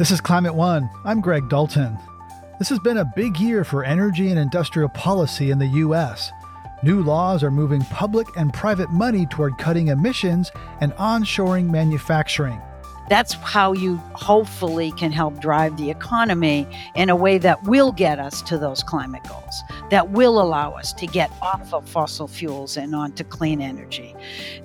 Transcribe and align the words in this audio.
This 0.00 0.10
is 0.10 0.22
Climate 0.22 0.54
One. 0.54 0.88
I'm 1.04 1.20
Greg 1.20 1.50
Dalton. 1.50 1.98
This 2.58 2.70
has 2.70 2.78
been 2.78 2.96
a 2.96 3.12
big 3.14 3.38
year 3.38 3.64
for 3.64 3.84
energy 3.84 4.30
and 4.30 4.38
industrial 4.38 4.88
policy 4.88 5.50
in 5.50 5.58
the 5.58 5.66
U.S. 5.66 6.32
New 6.82 7.02
laws 7.02 7.42
are 7.44 7.50
moving 7.50 7.82
public 7.82 8.26
and 8.34 8.50
private 8.50 8.90
money 8.90 9.26
toward 9.26 9.58
cutting 9.58 9.88
emissions 9.88 10.52
and 10.80 10.92
onshoring 10.92 11.68
manufacturing. 11.68 12.62
That's 13.10 13.32
how 13.34 13.72
you 13.72 13.96
hopefully 14.14 14.92
can 14.92 15.10
help 15.10 15.40
drive 15.40 15.76
the 15.76 15.90
economy 15.90 16.64
in 16.94 17.10
a 17.10 17.16
way 17.16 17.38
that 17.38 17.60
will 17.64 17.90
get 17.90 18.20
us 18.20 18.40
to 18.42 18.56
those 18.56 18.84
climate 18.84 19.22
goals, 19.28 19.62
that 19.90 20.10
will 20.10 20.40
allow 20.40 20.74
us 20.74 20.92
to 20.92 21.08
get 21.08 21.28
off 21.42 21.74
of 21.74 21.88
fossil 21.88 22.28
fuels 22.28 22.76
and 22.76 22.94
onto 22.94 23.24
clean 23.24 23.60
energy. 23.60 24.14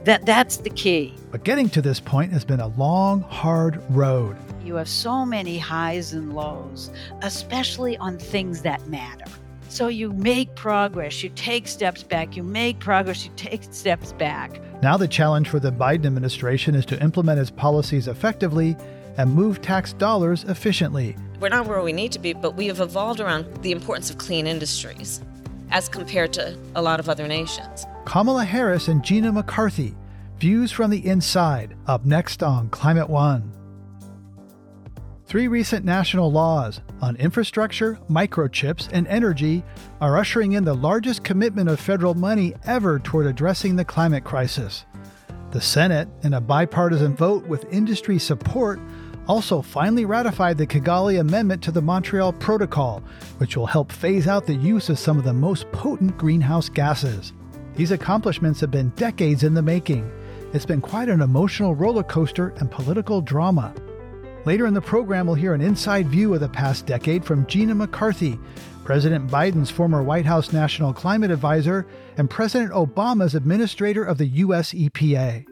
That, 0.04 0.28
that's 0.28 0.58
the 0.58 0.70
key. 0.70 1.16
But 1.32 1.44
getting 1.44 1.70
to 1.72 1.82
this 1.82 2.00
point 2.00 2.32
has 2.34 2.46
been 2.46 2.60
a 2.60 2.68
long, 2.68 3.22
hard 3.22 3.82
road. 3.90 4.38
You 4.64 4.76
have 4.76 4.90
so 4.90 5.26
many 5.26 5.58
highs 5.58 6.14
and 6.14 6.36
lows, 6.36 6.92
especially 7.24 7.98
on 7.98 8.20
things 8.20 8.62
that 8.62 8.88
matter. 8.88 9.26
So 9.70 9.88
you 9.88 10.14
make 10.14 10.54
progress, 10.54 11.24
you 11.24 11.30
take 11.30 11.68
steps 11.68 12.04
back, 12.04 12.38
you 12.38 12.44
make 12.44 12.80
progress, 12.80 13.26
you 13.26 13.32
take 13.36 13.64
steps 13.74 14.14
back. 14.14 14.62
Now, 14.82 14.98
the 14.98 15.08
challenge 15.08 15.50
for 15.50 15.60
the 15.60 15.72
Biden 15.72 16.06
administration 16.06 16.76
is 16.76 16.86
to 16.88 17.02
implement 17.02 17.40
its 17.40 17.50
policies 17.50 18.08
effectively 18.08 18.76
and 19.18 19.34
move 19.34 19.62
tax 19.62 19.94
dollars 19.94 20.44
efficiently. 20.44 21.16
We're 21.40 21.50
not 21.50 21.68
where 21.68 21.82
we 21.82 21.94
need 21.94 22.12
to 22.12 22.20
be, 22.20 22.34
but 22.34 22.56
we 22.56 22.68
have 22.68 22.82
evolved 22.82 23.20
around 23.20 23.64
the 23.64 23.72
importance 23.72 24.10
of 24.10 24.18
clean 24.18 24.48
industries 24.48 25.22
as 25.72 25.90
compared 25.90 26.34
to 26.34 26.58
a 26.76 26.82
lot 26.82 27.00
of 27.00 27.10
other 27.10 27.28
nations. 27.28 27.86
Kamala 28.06 28.46
Harris 28.46 28.88
and 28.88 29.04
Gina 29.04 29.32
McCarthy, 29.32 29.96
views 30.38 30.72
from 30.72 30.92
the 30.92 31.06
inside, 31.06 31.76
up 31.88 32.06
next 32.06 32.44
on 32.44 32.70
Climate 32.70 33.10
One. 33.10 33.52
Three 35.26 35.48
recent 35.48 35.86
national 35.86 36.32
laws 36.32 36.82
on 37.02 37.16
infrastructure, 37.18 38.00
microchips, 38.10 38.90
and 38.92 39.08
energy 39.08 39.64
are 40.02 40.18
ushering 40.18 40.54
in 40.54 40.64
the 40.64 40.74
largest 40.74 41.24
commitment 41.24 41.70
of 41.70 41.80
federal 41.80 42.14
money 42.14 42.54
ever 42.66 43.00
toward 43.00 43.26
addressing 43.26 43.76
the 43.76 43.86
climate 43.86 44.24
crisis. 44.24 44.86
The 45.52 45.62
Senate, 45.62 46.10
in 46.24 46.34
a 46.34 46.42
bipartisan 46.42 47.16
vote 47.16 47.46
with 47.48 47.72
industry 47.72 48.20
support, 48.20 48.80
also 49.28 49.62
finally 49.62 50.06
ratified 50.06 50.58
the 50.58 50.68
Kigali 50.68 51.20
Amendment 51.20 51.64
to 51.64 51.72
the 51.72 51.82
Montreal 51.82 52.34
Protocol, 52.34 53.02
which 53.38 53.58
will 53.58 53.66
help 53.66 53.92
phase 53.92 54.28
out 54.28 54.46
the 54.46 54.56
use 54.56 54.90
of 54.90 55.00
some 55.00 55.18
of 55.18 55.24
the 55.24 55.34
most 55.34 55.72
potent 55.72 56.18
greenhouse 56.18 56.70
gases. 56.70 57.34
These 57.76 57.92
accomplishments 57.92 58.60
have 58.62 58.72
been 58.72 58.90
decades 58.90 59.44
in 59.44 59.54
the 59.54 59.62
making. 59.62 60.10
It's 60.54 60.66
been 60.66 60.82
quite 60.82 61.10
an 61.10 61.22
emotional 61.22 61.76
roller 61.76 62.04
coaster 62.04 62.54
and 62.58 62.72
political 62.72 63.20
drama. 63.22 63.74
Later 64.46 64.68
in 64.68 64.76
the 64.76 64.82
program, 64.82 65.26
we'll 65.26 65.36
hear 65.36 65.56
an 65.56 65.62
inside 65.62 66.08
view 66.08 66.34
of 66.36 66.40
the 66.40 66.48
past 66.48 66.86
decade 66.86 67.26
from 67.26 67.48
Gina 67.48 67.74
McCarthy, 67.74 68.40
President 68.84 69.28
Biden's 69.28 69.72
former 69.72 70.04
White 70.04 70.28
House 70.28 70.54
National 70.54 70.94
Climate 70.94 71.32
Advisor 71.32 71.88
and 72.18 72.30
President 72.30 72.72
Obama's 72.72 73.34
administrator 73.34 74.04
of 74.04 74.20
the 74.20 74.28
U.S. 74.28 74.72
EPA. 74.72 75.48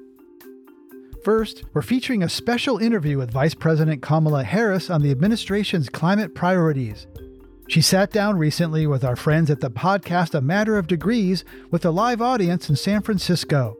First, 1.23 1.63
we're 1.73 1.81
featuring 1.81 2.21
a 2.21 2.29
special 2.29 2.77
interview 2.77 3.17
with 3.17 3.31
Vice 3.31 3.55
President 3.55 4.03
Kamala 4.03 4.43
Harris 4.43 4.91
on 4.91 5.01
the 5.01 5.09
administration's 5.09 5.89
climate 5.89 6.35
priorities. 6.35 7.07
She 7.67 7.81
sat 7.81 8.11
down 8.11 8.37
recently 8.37 8.85
with 8.85 9.03
our 9.03 9.15
friends 9.15 9.49
at 9.49 9.61
the 9.61 9.71
podcast 9.71 10.35
A 10.35 10.41
Matter 10.41 10.77
of 10.77 10.85
Degrees 10.85 11.43
with 11.71 11.83
a 11.85 11.91
live 11.91 12.21
audience 12.21 12.69
in 12.69 12.75
San 12.75 13.01
Francisco. 13.01 13.75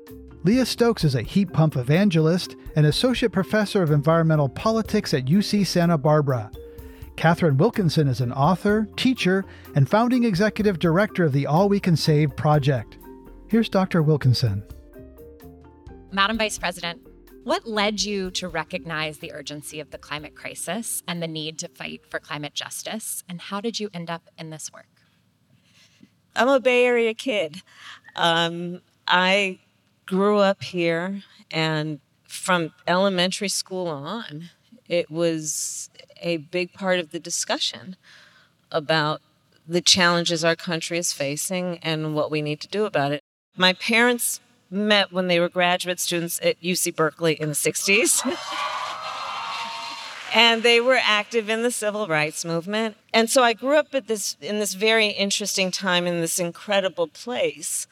Leah 0.46 0.66
Stokes 0.66 1.06
is 1.06 1.16
a 1.16 1.22
heat 1.22 1.54
pump 1.54 1.78
evangelist 1.78 2.58
and 2.76 2.86
associate 2.86 3.32
professor 3.32 3.82
of 3.82 3.92
environmental 3.92 4.50
politics 4.50 5.14
at 5.14 5.26
UC 5.26 5.66
Santa 5.66 5.98
Barbara. 5.98 6.52
Katharine 7.16 7.56
Wilkinson 7.56 8.10
is 8.10 8.20
an 8.20 8.34
author, 8.34 8.86
teacher, 8.98 9.46
and 9.74 9.88
founding 9.88 10.26
executive 10.26 10.80
director 10.80 11.24
of 11.24 11.32
the 11.32 11.46
All 11.46 11.70
We 11.70 11.80
Can 11.80 11.96
Save 11.96 12.36
project. 12.36 12.98
Here's 13.48 13.70
Dr. 13.70 14.02
Wilkinson. 14.04 14.64
Madam 16.12 16.38
Vice 16.38 16.58
President, 16.58 17.00
what 17.46 17.66
led 17.66 18.04
you 18.04 18.30
to 18.32 18.50
recognize 18.50 19.20
the 19.20 19.32
urgency 19.32 19.80
of 19.80 19.92
the 19.92 19.98
climate 19.98 20.36
crisis 20.36 21.04
and 21.08 21.24
the 21.24 21.28
need 21.28 21.58
to 21.60 21.70
fight 21.70 22.02
for 22.10 22.20
climate 22.20 22.54
justice? 22.54 23.24
And 23.30 23.40
how 23.40 23.62
did 23.62 23.80
you 23.80 23.90
end 23.94 24.10
up 24.10 24.30
in 24.38 24.50
this 24.50 24.70
work? 24.74 24.88
I'm 26.36 26.50
a 26.50 26.60
Bay 26.60 26.86
Area 26.86 27.14
kid. 27.14 27.62
Um, 28.18 28.82
I 29.08 29.60
grew 30.06 30.40
up 30.40 30.64
here, 30.64 31.24
and 31.52 32.00
from 32.28 32.74
elementary 32.88 33.50
school 33.50 33.88
on, 33.88 34.50
it 34.88 35.10
was 35.10 35.90
a 36.22 36.38
big 36.38 36.74
part 36.74 37.00
of 37.00 37.12
the 37.12 37.20
discussion 37.20 37.96
about 38.72 39.22
the 39.68 39.82
challenges 39.82 40.44
our 40.44 40.56
country 40.56 40.98
is 40.98 41.14
facing 41.14 41.78
and 41.80 42.16
what 42.16 42.32
we 42.32 42.42
need 42.42 42.60
to 42.62 42.68
do 42.68 42.86
about 42.86 43.12
it. 43.12 43.22
My 43.56 43.74
parents 43.74 44.42
met 44.70 45.12
when 45.12 45.28
they 45.28 45.40
were 45.40 45.50
graduate 45.50 46.00
students 46.00 46.40
at 46.44 46.60
UC 46.62 46.96
Berkeley 46.96 47.34
in 47.34 47.50
the 47.50 47.56
60s. 47.56 48.22
and 50.34 50.64
they 50.64 50.82
were 50.82 51.00
active 51.02 51.50
in 51.50 51.62
the 51.62 51.72
civil 51.72 52.08
rights 52.08 52.44
movement. 52.44 52.98
And 53.14 53.30
so 53.30 53.44
I 53.44 53.54
grew 53.54 53.76
up 53.78 53.94
at 53.94 54.08
this 54.08 54.36
in 54.42 54.60
this 54.60 54.74
very 54.74 55.10
interesting 55.10 55.70
time 55.70 56.08
in 56.08 56.22
this 56.22 56.40
incredible 56.40 57.08
place 57.08 57.88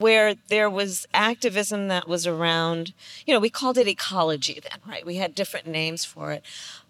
where 0.00 0.34
there 0.48 0.70
was 0.70 1.06
activism 1.12 1.88
that 1.88 2.08
was 2.08 2.26
around, 2.26 2.94
you 3.26 3.34
know, 3.34 3.38
we 3.38 3.50
called 3.50 3.76
it 3.76 3.86
ecology 3.86 4.58
then, 4.58 4.80
right? 4.88 5.04
We 5.04 5.16
had 5.16 5.34
different 5.34 5.66
names 5.66 6.06
for 6.06 6.32
it. 6.32 6.42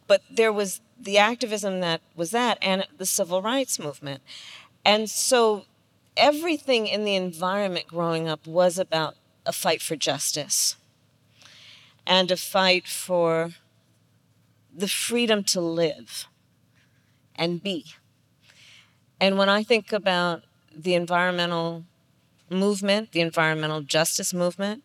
But 0.07 0.23
there 0.31 0.53
was 0.53 0.81
the 0.97 1.19
activism 1.19 1.81
that 1.81 2.03
was 2.15 2.31
that 2.31 2.57
and 2.63 2.87
the 2.99 3.07
civil 3.07 3.43
rights 3.43 3.81
movement. 3.81 4.23
And 4.85 5.11
so 5.11 5.65
everything 6.17 6.87
in 6.87 7.05
the 7.05 7.17
environment 7.17 7.89
growing 7.89 8.29
up 8.29 8.47
was 8.47 8.79
about 8.79 9.17
a 9.45 9.53
fight 9.53 9.83
for 9.83 9.97
justice 9.97 10.77
and 12.07 12.31
a 12.31 12.37
fight 12.37 12.87
for 12.87 13.51
the 14.73 14.87
freedom 14.87 15.43
to 15.43 15.61
live 15.61 16.29
and 17.35 17.61
be. 17.61 17.87
And 19.21 19.37
when 19.37 19.49
I 19.49 19.65
think 19.65 19.93
about 19.93 20.45
the 20.73 20.95
environmental 20.95 21.85
movement, 22.51 23.13
the 23.13 23.21
environmental 23.21 23.81
justice 23.81 24.35
movement, 24.35 24.83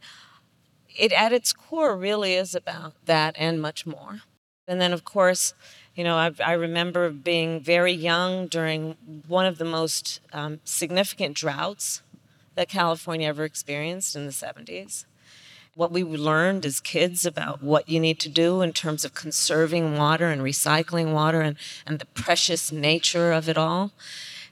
it 0.95 1.11
at 1.11 1.33
its 1.33 1.51
core 1.51 1.97
really 1.97 2.35
is 2.35 2.55
about 2.55 2.93
that 3.05 3.35
and 3.37 3.61
much 3.61 3.85
more. 3.85 4.21
And 4.67 4.81
then, 4.81 4.93
of 4.93 5.03
course, 5.03 5.53
you 5.95 6.03
know, 6.03 6.15
I, 6.15 6.31
I 6.43 6.53
remember 6.53 7.09
being 7.09 7.59
very 7.59 7.93
young 7.93 8.47
during 8.47 8.95
one 9.27 9.45
of 9.45 9.57
the 9.57 9.65
most 9.65 10.19
um, 10.33 10.59
significant 10.63 11.35
droughts 11.35 12.01
that 12.55 12.69
California 12.69 13.27
ever 13.27 13.43
experienced 13.43 14.15
in 14.15 14.25
the 14.25 14.31
70s. 14.31 15.05
What 15.75 15.91
we 15.91 16.03
learned 16.03 16.65
as 16.65 16.79
kids 16.79 17.25
about 17.25 17.61
what 17.61 17.89
you 17.89 17.99
need 17.99 18.19
to 18.21 18.29
do 18.29 18.61
in 18.61 18.71
terms 18.71 19.03
of 19.03 19.13
conserving 19.13 19.97
water 19.97 20.27
and 20.27 20.41
recycling 20.41 21.13
water 21.13 21.41
and, 21.41 21.57
and 21.85 21.99
the 21.99 22.05
precious 22.05 22.71
nature 22.71 23.33
of 23.33 23.49
it 23.49 23.57
all. 23.57 23.91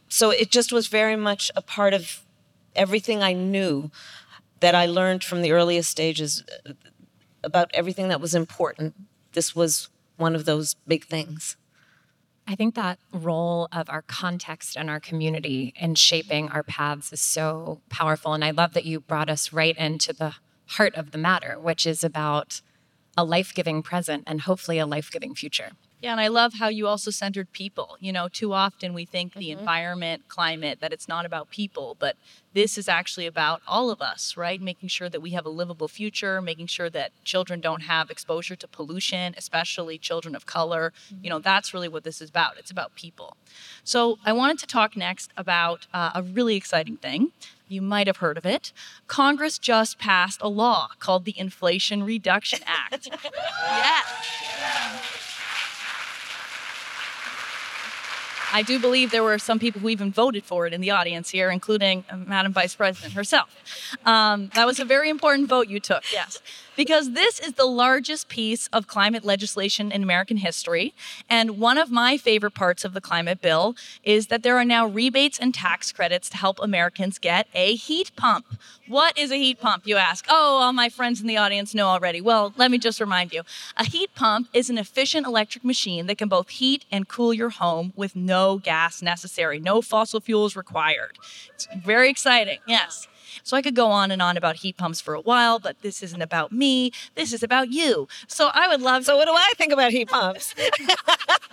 So 0.09 0.31
it 0.31 0.51
just 0.51 0.73
was 0.73 0.87
very 0.87 1.15
much 1.15 1.49
a 1.55 1.61
part 1.61 1.93
of 1.93 2.22
everything 2.75 3.21
I 3.21 3.33
knew 3.33 3.91
that 4.59 4.75
I 4.75 4.85
learned 4.85 5.23
from 5.23 5.41
the 5.41 5.51
earliest 5.51 5.89
stages 5.89 6.43
uh, 6.67 6.73
about 7.43 7.71
everything 7.73 8.07
that 8.07 8.21
was 8.21 8.33
important. 8.33 8.95
This 9.33 9.55
was 9.55 9.89
one 10.17 10.35
of 10.35 10.45
those 10.45 10.75
big 10.87 11.05
things. 11.05 11.57
I 12.47 12.55
think 12.55 12.75
that 12.75 12.99
role 13.11 13.67
of 13.71 13.89
our 13.89 14.01
context 14.01 14.75
and 14.75 14.89
our 14.89 14.99
community 14.99 15.73
in 15.77 15.95
shaping 15.95 16.49
our 16.49 16.63
paths 16.63 17.13
is 17.13 17.21
so 17.21 17.81
powerful. 17.89 18.33
And 18.33 18.43
I 18.43 18.51
love 18.51 18.73
that 18.73 18.85
you 18.85 18.99
brought 18.99 19.29
us 19.29 19.53
right 19.53 19.77
into 19.77 20.13
the 20.13 20.35
heart 20.65 20.95
of 20.95 21.11
the 21.11 21.17
matter, 21.17 21.57
which 21.59 21.85
is 21.87 22.03
about 22.03 22.61
a 23.15 23.23
life 23.23 23.53
giving 23.53 23.81
present 23.81 24.23
and 24.27 24.41
hopefully 24.41 24.77
a 24.77 24.85
life 24.85 25.09
giving 25.09 25.35
future. 25.35 25.71
Yeah, 26.03 26.11
and 26.11 26.19
I 26.19 26.27
love 26.27 26.55
how 26.55 26.67
you 26.67 26.85
also 26.85 27.11
centered 27.11 27.53
people. 27.53 27.95
You 28.01 28.11
know, 28.11 28.27
too 28.27 28.51
often 28.51 28.93
we 28.93 29.05
think 29.05 29.35
the 29.35 29.51
mm-hmm. 29.51 29.59
environment, 29.59 30.23
climate, 30.27 30.79
that 30.81 30.91
it's 30.91 31.07
not 31.07 31.25
about 31.25 31.49
people, 31.49 31.95
but 31.97 32.17
this 32.53 32.77
is 32.77 32.89
actually 32.89 33.25
about 33.25 33.61
all 33.65 33.89
of 33.89 34.01
us, 34.01 34.35
right? 34.35 34.61
Making 34.61 34.89
sure 34.89 35.07
that 35.07 35.21
we 35.21 35.29
have 35.29 35.45
a 35.45 35.49
livable 35.49 35.87
future, 35.87 36.41
making 36.41 36.67
sure 36.67 36.89
that 36.89 37.13
children 37.23 37.61
don't 37.61 37.83
have 37.83 38.09
exposure 38.09 38.57
to 38.57 38.67
pollution, 38.67 39.33
especially 39.37 39.97
children 39.97 40.35
of 40.35 40.45
color. 40.45 40.91
Mm-hmm. 41.07 41.23
You 41.23 41.29
know, 41.29 41.39
that's 41.39 41.73
really 41.73 41.87
what 41.87 42.03
this 42.03 42.21
is 42.21 42.29
about. 42.29 42.57
It's 42.57 42.69
about 42.69 42.93
people. 42.95 43.37
So 43.85 44.17
I 44.25 44.33
wanted 44.33 44.59
to 44.59 44.67
talk 44.67 44.97
next 44.97 45.31
about 45.37 45.87
uh, 45.93 46.11
a 46.15 46.21
really 46.21 46.57
exciting 46.57 46.97
thing. 46.97 47.31
You 47.69 47.81
might 47.81 48.07
have 48.07 48.17
heard 48.17 48.37
of 48.37 48.45
it. 48.45 48.73
Congress 49.07 49.57
just 49.57 49.99
passed 49.99 50.41
a 50.41 50.49
law 50.49 50.89
called 50.99 51.23
the 51.23 51.39
Inflation 51.39 52.03
Reduction 52.03 52.59
Act. 52.67 53.07
yes. 53.23 55.32
I 58.53 58.61
do 58.61 58.79
believe 58.79 59.09
there 59.09 59.23
were 59.23 59.39
some 59.39 59.57
people 59.57 59.81
who 59.81 59.89
even 59.89 60.11
voted 60.11 60.43
for 60.43 60.67
it 60.67 60.73
in 60.73 60.79
the 60.79 60.91
audience 60.91 61.31
here, 61.31 61.49
including 61.49 62.05
uh, 62.09 62.17
Madam 62.17 62.53
Vice 62.53 62.75
President 62.75 63.13
herself. 63.13 63.49
Um, 64.05 64.51
that 64.53 64.67
was 64.67 64.79
a 64.79 64.85
very 64.85 65.09
important 65.09 65.49
vote 65.49 65.67
you 65.67 65.79
took, 65.79 66.03
yes. 66.13 66.39
Because 66.75 67.11
this 67.11 67.39
is 67.39 67.53
the 67.53 67.65
largest 67.65 68.27
piece 68.29 68.67
of 68.73 68.87
climate 68.87 69.23
legislation 69.23 69.91
in 69.91 70.03
American 70.03 70.37
history. 70.37 70.93
And 71.29 71.59
one 71.59 71.77
of 71.77 71.91
my 71.91 72.17
favorite 72.17 72.53
parts 72.53 72.83
of 72.83 72.93
the 72.93 73.01
climate 73.01 73.41
bill 73.41 73.75
is 74.03 74.27
that 74.27 74.43
there 74.43 74.57
are 74.57 74.65
now 74.65 74.87
rebates 74.87 75.39
and 75.39 75.53
tax 75.53 75.91
credits 75.91 76.29
to 76.29 76.37
help 76.37 76.59
Americans 76.61 77.19
get 77.19 77.47
a 77.53 77.75
heat 77.75 78.11
pump. 78.15 78.45
What 78.87 79.17
is 79.17 79.31
a 79.31 79.35
heat 79.35 79.59
pump, 79.59 79.87
you 79.87 79.97
ask? 79.97 80.25
Oh, 80.29 80.59
all 80.61 80.73
my 80.73 80.89
friends 80.89 81.21
in 81.21 81.27
the 81.27 81.37
audience 81.37 81.73
know 81.73 81.87
already. 81.87 82.21
Well, 82.21 82.53
let 82.57 82.69
me 82.71 82.77
just 82.77 82.99
remind 82.99 83.33
you 83.33 83.43
a 83.77 83.85
heat 83.85 84.13
pump 84.15 84.49
is 84.53 84.69
an 84.69 84.77
efficient 84.77 85.25
electric 85.25 85.63
machine 85.63 86.07
that 86.07 86.17
can 86.17 86.27
both 86.27 86.49
heat 86.49 86.85
and 86.91 87.07
cool 87.07 87.33
your 87.33 87.49
home 87.49 87.93
with 87.95 88.15
no 88.15 88.57
gas 88.57 89.01
necessary, 89.01 89.59
no 89.59 89.81
fossil 89.81 90.19
fuels 90.19 90.55
required. 90.55 91.17
It's 91.53 91.67
very 91.83 92.09
exciting, 92.09 92.59
yes. 92.67 93.07
So 93.43 93.57
I 93.57 93.61
could 93.61 93.75
go 93.75 93.87
on 93.87 94.11
and 94.11 94.21
on 94.21 94.37
about 94.37 94.57
heat 94.57 94.77
pumps 94.77 95.01
for 95.01 95.13
a 95.13 95.21
while, 95.21 95.59
but 95.59 95.81
this 95.81 96.03
isn't 96.03 96.21
about 96.21 96.51
me. 96.51 96.91
This 97.15 97.33
is 97.33 97.43
about 97.43 97.69
you. 97.71 98.07
So 98.27 98.49
I 98.53 98.67
would 98.67 98.81
love. 98.81 99.05
So 99.05 99.17
what 99.17 99.25
do 99.25 99.33
I 99.33 99.53
think 99.57 99.73
about 99.73 99.91
heat 99.91 100.09
pumps? 100.09 100.53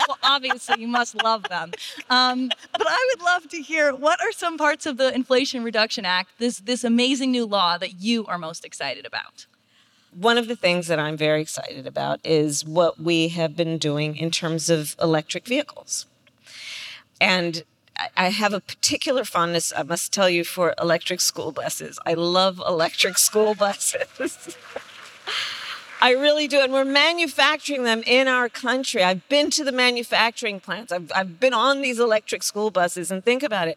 well, 0.08 0.18
obviously 0.22 0.80
you 0.80 0.88
must 0.88 1.14
love 1.22 1.44
them. 1.44 1.72
Um, 2.08 2.50
but 2.72 2.86
I 2.86 3.10
would 3.14 3.24
love 3.24 3.48
to 3.50 3.62
hear 3.62 3.94
what 3.94 4.20
are 4.20 4.32
some 4.32 4.58
parts 4.58 4.86
of 4.86 4.96
the 4.96 5.14
Inflation 5.14 5.64
Reduction 5.64 6.04
Act, 6.04 6.30
this 6.38 6.58
this 6.58 6.84
amazing 6.84 7.30
new 7.30 7.46
law 7.46 7.78
that 7.78 8.00
you 8.00 8.26
are 8.26 8.38
most 8.38 8.64
excited 8.64 9.06
about. 9.06 9.46
One 10.12 10.38
of 10.38 10.48
the 10.48 10.56
things 10.56 10.88
that 10.88 10.98
I'm 10.98 11.16
very 11.16 11.40
excited 11.40 11.86
about 11.86 12.20
is 12.24 12.64
what 12.64 13.00
we 13.00 13.28
have 13.28 13.56
been 13.56 13.78
doing 13.78 14.16
in 14.16 14.30
terms 14.30 14.68
of 14.68 14.96
electric 15.00 15.46
vehicles. 15.46 16.06
And 17.20 17.62
I 18.16 18.28
have 18.30 18.52
a 18.52 18.60
particular 18.60 19.24
fondness, 19.24 19.72
I 19.76 19.82
must 19.82 20.12
tell 20.12 20.28
you, 20.28 20.44
for 20.44 20.74
electric 20.80 21.20
school 21.20 21.52
buses. 21.52 21.98
I 22.06 22.14
love 22.14 22.60
electric 22.66 23.18
school 23.18 23.54
buses. 23.54 24.56
I 26.02 26.12
really 26.12 26.48
do. 26.48 26.60
And 26.60 26.72
we're 26.72 26.84
manufacturing 26.84 27.84
them 27.84 28.02
in 28.06 28.26
our 28.26 28.48
country. 28.48 29.02
I've 29.02 29.28
been 29.28 29.50
to 29.50 29.64
the 29.64 29.72
manufacturing 29.72 30.60
plants, 30.60 30.92
I've, 30.92 31.12
I've 31.14 31.38
been 31.38 31.52
on 31.52 31.82
these 31.82 31.98
electric 31.98 32.42
school 32.42 32.70
buses. 32.70 33.10
And 33.10 33.24
think 33.24 33.42
about 33.42 33.68
it 33.68 33.76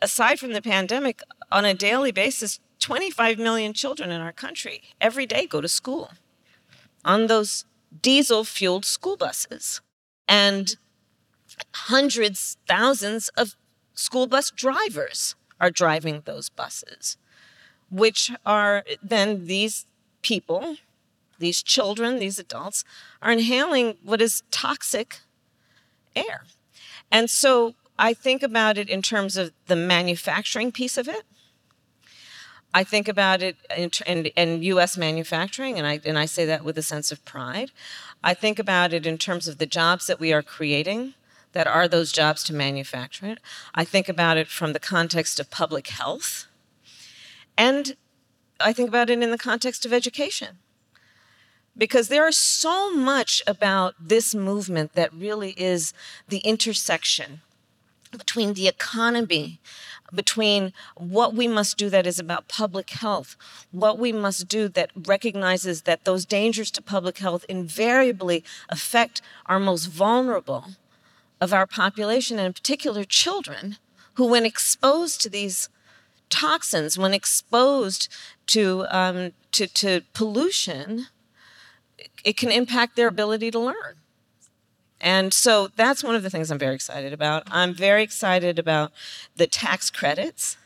aside 0.00 0.38
from 0.38 0.52
the 0.52 0.62
pandemic, 0.62 1.22
on 1.50 1.64
a 1.64 1.74
daily 1.74 2.12
basis, 2.12 2.60
25 2.80 3.38
million 3.38 3.72
children 3.72 4.10
in 4.10 4.20
our 4.20 4.32
country 4.32 4.82
every 5.00 5.26
day 5.26 5.46
go 5.46 5.60
to 5.60 5.68
school 5.68 6.10
on 7.04 7.26
those 7.26 7.64
diesel 8.02 8.44
fueled 8.44 8.84
school 8.84 9.16
buses. 9.16 9.80
And 10.28 10.76
hundreds, 11.74 12.56
thousands 12.68 13.28
of 13.30 13.56
school 13.94 14.26
bus 14.26 14.50
drivers 14.50 15.34
are 15.60 15.70
driving 15.70 16.22
those 16.24 16.48
buses, 16.48 17.16
which 17.90 18.30
are 18.44 18.84
then 19.02 19.46
these 19.46 19.86
people, 20.22 20.76
these 21.38 21.62
children, 21.62 22.18
these 22.18 22.38
adults, 22.38 22.84
are 23.22 23.32
inhaling 23.32 23.96
what 24.02 24.20
is 24.20 24.42
toxic 24.50 25.20
air. 26.14 26.44
And 27.10 27.30
so 27.30 27.74
I 27.98 28.12
think 28.12 28.42
about 28.42 28.76
it 28.76 28.88
in 28.88 29.02
terms 29.02 29.36
of 29.36 29.52
the 29.66 29.76
manufacturing 29.76 30.72
piece 30.72 30.98
of 30.98 31.08
it. 31.08 31.24
I 32.74 32.84
think 32.84 33.08
about 33.08 33.40
it 33.40 33.56
in, 33.74 33.90
in, 34.06 34.26
in, 34.26 34.62
U.S. 34.64 34.98
manufacturing, 34.98 35.78
and 35.78 35.86
I 35.86 35.98
and 36.04 36.18
I 36.18 36.26
say 36.26 36.44
that 36.44 36.62
with 36.62 36.76
a 36.76 36.82
sense 36.82 37.10
of 37.10 37.24
pride. 37.24 37.70
I 38.22 38.34
think 38.34 38.58
about 38.58 38.92
it 38.92 39.06
in 39.06 39.16
terms 39.16 39.48
of 39.48 39.56
the 39.56 39.64
jobs 39.64 40.06
that 40.08 40.20
we 40.20 40.30
are 40.30 40.42
creating 40.42 41.14
that 41.56 41.66
are 41.66 41.88
those 41.88 42.12
jobs 42.12 42.44
to 42.44 42.52
manufacture 42.52 43.24
it. 43.24 43.38
I 43.74 43.82
think 43.82 44.10
about 44.10 44.36
it 44.36 44.46
from 44.46 44.74
the 44.74 44.78
context 44.78 45.40
of 45.40 45.50
public 45.50 45.86
health. 45.86 46.46
And 47.56 47.96
I 48.60 48.74
think 48.74 48.90
about 48.90 49.08
it 49.08 49.22
in 49.22 49.30
the 49.30 49.38
context 49.38 49.86
of 49.86 49.92
education. 49.94 50.58
Because 51.74 52.08
there 52.08 52.28
is 52.28 52.38
so 52.38 52.94
much 52.94 53.42
about 53.46 53.94
this 53.98 54.34
movement 54.34 54.92
that 54.92 55.14
really 55.14 55.52
is 55.52 55.94
the 56.28 56.40
intersection 56.40 57.40
between 58.10 58.52
the 58.52 58.68
economy, 58.68 59.58
between 60.12 60.74
what 60.94 61.32
we 61.32 61.48
must 61.48 61.78
do 61.78 61.88
that 61.88 62.06
is 62.06 62.18
about 62.18 62.48
public 62.48 62.90
health, 62.90 63.34
what 63.70 63.98
we 63.98 64.12
must 64.12 64.46
do 64.46 64.68
that 64.68 64.90
recognizes 64.94 65.82
that 65.82 66.04
those 66.04 66.26
dangers 66.26 66.70
to 66.72 66.82
public 66.82 67.16
health 67.16 67.46
invariably 67.48 68.44
affect 68.68 69.22
our 69.46 69.58
most 69.58 69.86
vulnerable 69.86 70.66
of 71.40 71.52
our 71.52 71.66
population, 71.66 72.38
and 72.38 72.46
in 72.46 72.52
particular 72.52 73.04
children, 73.04 73.76
who, 74.14 74.26
when 74.26 74.46
exposed 74.46 75.20
to 75.20 75.28
these 75.28 75.68
toxins, 76.30 76.98
when 76.98 77.14
exposed 77.14 78.08
to, 78.46 78.86
um, 78.90 79.32
to, 79.52 79.66
to 79.66 80.00
pollution, 80.14 81.06
it 82.24 82.36
can 82.36 82.50
impact 82.50 82.96
their 82.96 83.08
ability 83.08 83.50
to 83.50 83.58
learn. 83.58 83.96
And 85.00 85.34
so 85.34 85.68
that's 85.76 86.02
one 86.02 86.14
of 86.14 86.22
the 86.22 86.30
things 86.30 86.50
I'm 86.50 86.58
very 86.58 86.74
excited 86.74 87.12
about. 87.12 87.44
I'm 87.50 87.74
very 87.74 88.02
excited 88.02 88.58
about 88.58 88.92
the 89.36 89.46
tax 89.46 89.90
credits. 89.90 90.56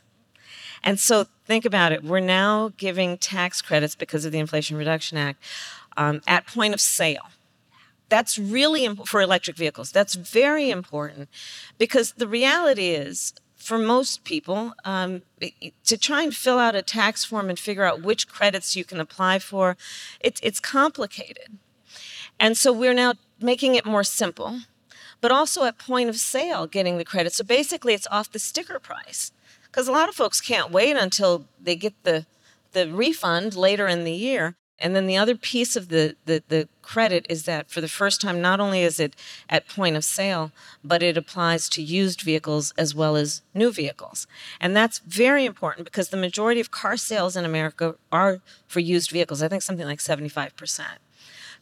And 0.82 0.98
so 0.98 1.26
think 1.46 1.64
about 1.64 1.92
it. 1.92 2.04
We're 2.04 2.20
now 2.20 2.72
giving 2.76 3.18
tax 3.18 3.60
credits 3.60 3.94
because 3.94 4.24
of 4.24 4.32
the 4.32 4.38
Inflation 4.38 4.76
Reduction 4.76 5.18
Act 5.18 5.42
um, 5.96 6.22
at 6.26 6.46
point 6.46 6.74
of 6.74 6.80
sale. 6.80 7.28
That's 8.10 8.38
really 8.38 8.84
important 8.84 9.08
for 9.08 9.22
electric 9.22 9.56
vehicles. 9.56 9.90
That's 9.90 10.14
very 10.14 10.68
important 10.68 11.30
because 11.78 12.12
the 12.12 12.28
reality 12.28 12.90
is, 12.90 13.32
for 13.56 13.78
most 13.78 14.24
people, 14.24 14.74
um, 14.84 15.22
to 15.84 15.96
try 15.96 16.22
and 16.22 16.34
fill 16.34 16.58
out 16.58 16.74
a 16.74 16.82
tax 16.82 17.24
form 17.24 17.48
and 17.48 17.58
figure 17.58 17.84
out 17.84 18.02
which 18.02 18.28
credits 18.28 18.76
you 18.76 18.84
can 18.84 19.00
apply 19.00 19.38
for, 19.38 19.76
it, 20.20 20.38
it's 20.42 20.60
complicated. 20.60 21.58
And 22.38 22.56
so 22.56 22.72
we're 22.72 22.94
now 22.94 23.14
making 23.40 23.74
it 23.76 23.86
more 23.86 24.04
simple, 24.04 24.60
but 25.20 25.30
also 25.30 25.64
at 25.64 25.78
point 25.78 26.08
of 26.08 26.16
sale 26.16 26.66
getting 26.66 26.98
the 26.98 27.04
credit. 27.04 27.32
So 27.32 27.44
basically, 27.44 27.94
it's 27.94 28.08
off 28.10 28.32
the 28.32 28.38
sticker 28.38 28.78
price 28.78 29.32
because 29.64 29.86
a 29.86 29.92
lot 29.92 30.08
of 30.08 30.14
folks 30.14 30.40
can't 30.40 30.70
wait 30.70 30.96
until 30.96 31.46
they 31.62 31.76
get 31.76 31.94
the 32.02 32.26
the 32.72 32.88
refund 32.88 33.56
later 33.56 33.86
in 33.88 34.04
the 34.04 34.12
year. 34.12 34.56
And 34.80 34.96
then 34.96 35.06
the 35.06 35.16
other 35.16 35.36
piece 35.36 35.76
of 35.76 35.88
the, 35.88 36.16
the, 36.24 36.42
the, 36.48 36.68
credit 36.82 37.24
is 37.28 37.44
that 37.44 37.70
for 37.70 37.80
the 37.80 37.86
first 37.86 38.20
time, 38.20 38.40
not 38.40 38.58
only 38.58 38.82
is 38.82 38.98
it 38.98 39.14
at 39.48 39.68
point 39.68 39.94
of 39.94 40.04
sale, 40.04 40.50
but 40.82 41.04
it 41.04 41.16
applies 41.16 41.68
to 41.68 41.80
used 41.80 42.22
vehicles 42.22 42.74
as 42.76 42.96
well 42.96 43.14
as 43.14 43.42
new 43.54 43.70
vehicles. 43.70 44.26
And 44.60 44.74
that's 44.74 44.98
very 44.98 45.44
important 45.44 45.84
because 45.84 46.08
the 46.08 46.16
majority 46.16 46.60
of 46.60 46.72
car 46.72 46.96
sales 46.96 47.36
in 47.36 47.44
America 47.44 47.94
are 48.10 48.40
for 48.66 48.80
used 48.80 49.12
vehicles. 49.12 49.40
I 49.40 49.46
think 49.46 49.62
something 49.62 49.86
like 49.86 50.00
75%. 50.00 50.82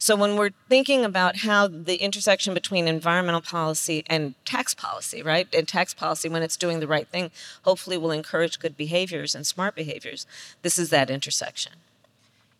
So 0.01 0.15
when 0.15 0.37
we're 0.37 0.51
thinking 0.69 1.03
about 1.03 1.39
how 1.39 1.67
the 1.67 1.97
intersection 1.97 2.53
between 2.53 2.87
environmental 2.87 3.41
policy 3.41 4.03
and 4.07 4.33
tax 4.45 4.73
policy, 4.73 5.21
right? 5.21 5.47
And 5.53 5.67
tax 5.67 5.93
policy, 5.93 6.29
when 6.29 6.41
it's 6.41 6.55
doing 6.55 6.79
the 6.79 6.87
right 6.87 7.07
thing, 7.07 7.31
hopefully 7.63 7.97
will 7.97 8.11
encourage 8.11 8.59
good 8.59 8.77
behaviors 8.77 9.35
and 9.35 9.45
smart 9.45 9.75
behaviors. 9.75 10.25
This 10.61 10.79
is 10.79 10.89
that 10.89 11.09
intersection. 11.09 11.73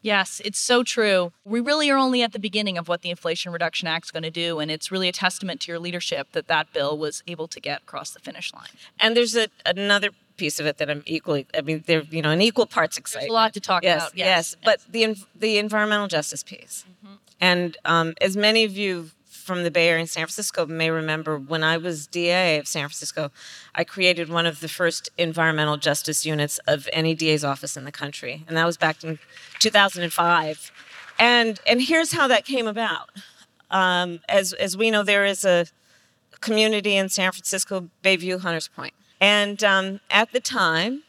Yes, 0.01 0.41
it's 0.45 0.59
so 0.59 0.83
true. 0.83 1.33
We 1.43 1.59
really 1.59 1.89
are 1.89 1.97
only 1.97 2.21
at 2.21 2.31
the 2.31 2.39
beginning 2.39 2.77
of 2.77 2.87
what 2.87 3.01
the 3.01 3.09
Inflation 3.09 3.51
Reduction 3.51 3.87
Act 3.87 4.05
is 4.05 4.11
going 4.11 4.23
to 4.23 4.31
do, 4.31 4.59
and 4.59 4.71
it's 4.71 4.91
really 4.91 5.09
a 5.09 5.11
testament 5.11 5.61
to 5.61 5.71
your 5.71 5.79
leadership 5.79 6.31
that 6.31 6.47
that 6.47 6.71
bill 6.73 6.97
was 6.97 7.21
able 7.27 7.47
to 7.49 7.59
get 7.59 7.81
across 7.81 8.11
the 8.11 8.19
finish 8.19 8.53
line. 8.53 8.69
And 8.99 9.15
there's 9.15 9.35
a, 9.35 9.47
another 9.65 10.09
piece 10.37 10.59
of 10.59 10.65
it 10.65 10.77
that 10.77 10.89
I'm 10.89 11.03
equally, 11.05 11.45
I 11.55 11.61
mean, 11.61 11.83
they're 11.85 12.03
you 12.03 12.21
know 12.21 12.31
in 12.31 12.41
equal 12.41 12.65
parts 12.65 12.97
excited. 12.97 13.23
There's 13.23 13.31
a 13.31 13.33
lot 13.33 13.53
to 13.53 13.59
talk 13.59 13.83
yes, 13.83 14.03
about. 14.03 14.17
Yes, 14.17 14.25
yes, 14.25 14.55
but 14.63 14.81
the 14.91 15.15
the 15.35 15.57
environmental 15.57 16.07
justice 16.07 16.43
piece, 16.43 16.85
mm-hmm. 17.05 17.15
and 17.41 17.77
um, 17.85 18.13
as 18.21 18.37
many 18.37 18.63
of 18.63 18.77
you 18.77 19.11
from 19.49 19.63
the 19.63 19.71
Bay 19.71 19.87
Area 19.87 20.01
and 20.01 20.07
San 20.07 20.27
Francisco 20.27 20.67
may 20.67 20.91
remember 20.91 21.39
when 21.39 21.63
I 21.63 21.77
was 21.77 22.05
DA 22.05 22.59
of 22.59 22.67
San 22.67 22.83
Francisco, 22.83 23.31
I 23.73 23.83
created 23.83 24.29
one 24.29 24.45
of 24.45 24.59
the 24.59 24.67
first 24.67 25.09
environmental 25.17 25.75
justice 25.75 26.23
units 26.23 26.59
of 26.67 26.87
any 26.93 27.15
DA's 27.15 27.43
office 27.43 27.75
in 27.75 27.83
the 27.83 27.91
country, 27.91 28.45
and 28.47 28.55
that 28.55 28.65
was 28.67 28.77
back 28.77 29.03
in 29.03 29.17
2005. 29.57 30.71
And 31.17 31.59
and 31.65 31.81
here's 31.81 32.11
how 32.11 32.27
that 32.27 32.45
came 32.45 32.67
about. 32.67 33.09
Um, 33.71 34.19
as 34.29 34.53
as 34.53 34.77
we 34.77 34.91
know, 34.91 35.01
there 35.01 35.25
is 35.25 35.43
a 35.43 35.65
community 36.41 36.95
in 36.95 37.09
San 37.09 37.31
Francisco, 37.31 37.89
Bayview 38.03 38.41
Hunters 38.41 38.67
Point, 38.67 38.93
and 39.19 39.63
um, 39.63 39.99
at 40.11 40.31
the 40.31 40.39
time, 40.39 41.01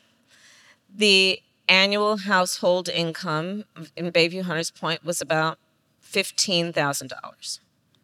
the 0.96 1.42
annual 1.68 2.16
household 2.16 2.88
income 2.88 3.64
in 3.96 4.10
Bayview 4.10 4.44
Hunters 4.44 4.70
Point 4.70 5.04
was 5.04 5.20
about 5.20 5.58
fifteen 6.00 6.72
thousand 6.72 7.10
dollars 7.10 7.60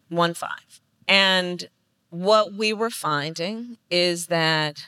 one 0.09 0.33
five. 0.33 0.81
And 1.07 1.69
what 2.09 2.53
we 2.53 2.73
were 2.73 2.89
finding 2.89 3.77
is 3.89 4.27
that 4.27 4.87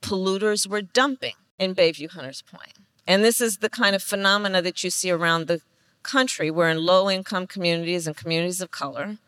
polluters 0.00 0.66
were 0.66 0.82
dumping 0.82 1.34
in 1.58 1.74
Bayview 1.74 2.10
Hunters 2.10 2.42
Point. 2.42 2.74
And 3.06 3.24
this 3.24 3.40
is 3.40 3.58
the 3.58 3.70
kind 3.70 3.94
of 3.94 4.02
phenomena 4.02 4.62
that 4.62 4.82
you 4.84 4.90
see 4.90 5.10
around 5.10 5.46
the 5.46 5.60
country, 6.02 6.50
where 6.50 6.68
in 6.68 6.78
low 6.78 7.10
income 7.10 7.46
communities 7.46 8.06
and 8.06 8.16
communities 8.16 8.60
of 8.60 8.70
color, 8.70 9.18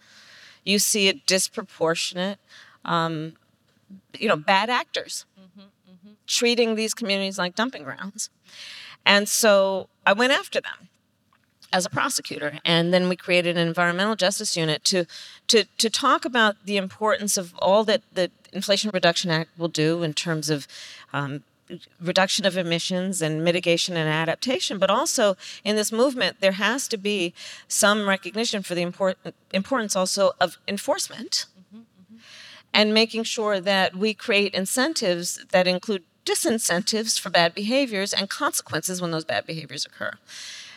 you 0.64 0.78
see 0.78 1.08
a 1.08 1.14
disproportionate, 1.14 2.38
um, 2.84 3.36
you 4.18 4.28
know, 4.28 4.36
bad 4.36 4.70
actors 4.70 5.26
mm-hmm, 5.38 5.60
mm-hmm. 5.60 6.12
treating 6.26 6.74
these 6.74 6.94
communities 6.94 7.38
like 7.38 7.54
dumping 7.54 7.84
grounds. 7.84 8.30
And 9.04 9.28
so 9.28 9.88
I 10.06 10.12
went 10.12 10.32
after 10.32 10.60
them. 10.60 10.88
As 11.74 11.84
a 11.84 11.90
prosecutor. 11.90 12.60
And 12.64 12.94
then 12.94 13.08
we 13.08 13.16
created 13.16 13.58
an 13.58 13.66
environmental 13.66 14.14
justice 14.14 14.56
unit 14.56 14.84
to, 14.84 15.06
to, 15.48 15.64
to 15.64 15.90
talk 15.90 16.24
about 16.24 16.54
the 16.64 16.76
importance 16.76 17.36
of 17.36 17.52
all 17.58 17.82
that 17.84 18.02
the 18.12 18.30
Inflation 18.52 18.92
Reduction 18.94 19.32
Act 19.32 19.50
will 19.58 19.68
do 19.68 20.04
in 20.04 20.14
terms 20.14 20.48
of 20.50 20.68
um, 21.12 21.42
reduction 22.00 22.46
of 22.46 22.56
emissions 22.56 23.20
and 23.20 23.42
mitigation 23.42 23.96
and 23.96 24.08
adaptation, 24.08 24.78
but 24.78 24.88
also 24.88 25.36
in 25.64 25.74
this 25.74 25.90
movement, 25.90 26.40
there 26.40 26.52
has 26.52 26.86
to 26.86 26.96
be 26.96 27.34
some 27.66 28.08
recognition 28.08 28.62
for 28.62 28.76
the 28.76 28.82
important 28.82 29.34
importance 29.52 29.96
also 29.96 30.30
of 30.40 30.58
enforcement 30.68 31.46
and 32.72 32.94
making 32.94 33.24
sure 33.24 33.58
that 33.58 33.96
we 33.96 34.14
create 34.14 34.54
incentives 34.54 35.44
that 35.50 35.66
include 35.66 36.04
disincentives 36.24 37.18
for 37.18 37.30
bad 37.30 37.52
behaviors 37.52 38.12
and 38.12 38.30
consequences 38.30 39.02
when 39.02 39.10
those 39.10 39.24
bad 39.24 39.44
behaviors 39.44 39.84
occur. 39.84 40.12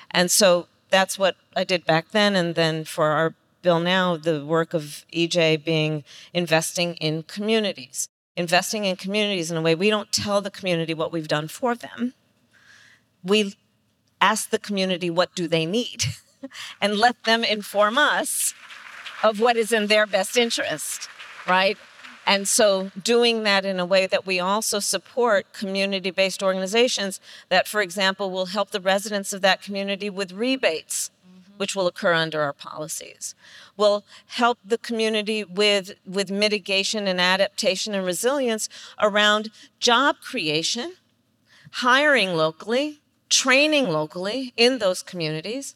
And 0.09 0.31
so 0.31 0.67
that's 0.89 1.19
what 1.19 1.35
I 1.55 1.63
did 1.63 1.85
back 1.85 2.11
then. 2.11 2.35
And 2.35 2.55
then 2.55 2.83
for 2.85 3.07
our 3.07 3.33
bill 3.61 3.79
now, 3.79 4.17
the 4.17 4.45
work 4.45 4.73
of 4.73 5.05
EJ 5.13 5.63
being 5.63 6.03
investing 6.33 6.95
in 6.95 7.23
communities, 7.23 8.09
investing 8.35 8.85
in 8.85 8.95
communities 8.95 9.51
in 9.51 9.57
a 9.57 9.61
way 9.61 9.75
we 9.75 9.89
don't 9.89 10.11
tell 10.11 10.41
the 10.41 10.51
community 10.51 10.93
what 10.93 11.11
we've 11.11 11.27
done 11.27 11.47
for 11.47 11.75
them. 11.75 12.13
We 13.23 13.55
ask 14.21 14.49
the 14.49 14.59
community 14.59 15.09
what 15.09 15.35
do 15.35 15.47
they 15.47 15.65
need 15.65 16.05
and 16.81 16.97
let 16.97 17.23
them 17.23 17.43
inform 17.43 17.97
us 17.97 18.53
of 19.23 19.39
what 19.39 19.57
is 19.57 19.71
in 19.71 19.87
their 19.87 20.05
best 20.05 20.37
interest, 20.37 21.09
right? 21.47 21.77
And 22.27 22.45
so, 22.45 22.91
doing 23.01 23.43
that 23.43 23.63
in 23.63 23.79
a 23.79 23.85
way 23.85 24.05
that 24.05 24.25
we 24.25 24.37
also 24.37 24.79
support 24.79 25.53
community 25.53 26.11
based 26.11 26.43
organizations 26.43 27.21
that, 27.47 27.69
for 27.69 27.81
example, 27.81 28.29
will 28.29 28.47
help 28.47 28.71
the 28.71 28.81
residents 28.81 29.31
of 29.31 29.41
that 29.43 29.61
community 29.61 30.09
with 30.09 30.33
rebates, 30.33 31.09
mm-hmm. 31.25 31.53
which 31.55 31.73
will 31.73 31.87
occur 31.87 32.11
under 32.11 32.41
our 32.41 32.51
policies, 32.51 33.33
will 33.77 34.03
help 34.25 34.59
the 34.65 34.77
community 34.77 35.45
with, 35.45 35.93
with 36.05 36.29
mitigation 36.29 37.07
and 37.07 37.21
adaptation 37.21 37.95
and 37.95 38.05
resilience 38.05 38.67
around 39.01 39.49
job 39.79 40.17
creation, 40.21 40.95
hiring 41.71 42.33
locally, 42.33 42.99
training 43.29 43.87
locally 43.87 44.51
in 44.57 44.79
those 44.79 45.01
communities 45.01 45.75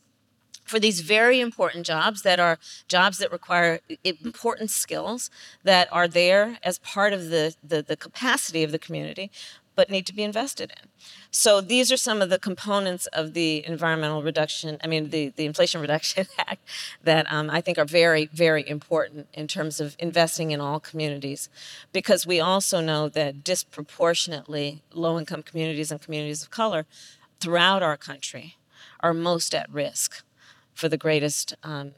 for 0.71 0.79
these 0.79 1.01
very 1.01 1.41
important 1.41 1.85
jobs 1.85 2.21
that 2.21 2.39
are 2.39 2.57
jobs 2.87 3.17
that 3.17 3.29
require 3.29 3.81
important 4.05 4.71
skills 4.71 5.29
that 5.65 5.89
are 5.91 6.07
there 6.07 6.57
as 6.63 6.79
part 6.79 7.11
of 7.11 7.29
the, 7.29 7.53
the, 7.61 7.81
the, 7.81 7.97
capacity 7.97 8.63
of 8.63 8.71
the 8.71 8.79
community 8.79 9.29
but 9.75 9.89
need 9.89 10.05
to 10.05 10.13
be 10.13 10.23
invested 10.23 10.71
in. 10.81 10.89
So 11.29 11.59
these 11.59 11.91
are 11.91 11.97
some 11.97 12.21
of 12.21 12.29
the 12.29 12.39
components 12.39 13.05
of 13.07 13.33
the 13.33 13.65
environmental 13.65 14.23
reduction 14.23 14.77
i 14.81 14.87
mean 14.87 15.09
the, 15.09 15.33
the 15.35 15.45
inflation 15.45 15.81
reduction 15.81 16.25
act 16.37 16.61
that 17.03 17.25
um, 17.29 17.49
i 17.49 17.59
think 17.59 17.77
are 17.77 17.85
very 17.85 18.29
very 18.33 18.63
important 18.67 19.27
in 19.33 19.47
terms 19.47 19.79
of 19.79 19.95
investing 19.99 20.51
in 20.51 20.61
all 20.61 20.79
communities 20.79 21.49
because 21.91 22.25
we 22.25 22.39
also 22.39 22.79
know 22.79 23.09
that 23.09 23.43
disproportionately 23.43 24.83
low 24.93 25.17
income 25.19 25.43
communities 25.43 25.91
and 25.91 26.01
communities 26.01 26.43
of 26.43 26.49
color 26.49 26.85
throughout 27.39 27.81
our 27.81 27.97
country 27.97 28.57
are 28.99 29.13
most 29.13 29.55
at 29.55 29.69
risk 29.71 30.23
for 30.73 30.89
the 30.89 30.97
greatest 30.97 31.55
um, 31.63 31.93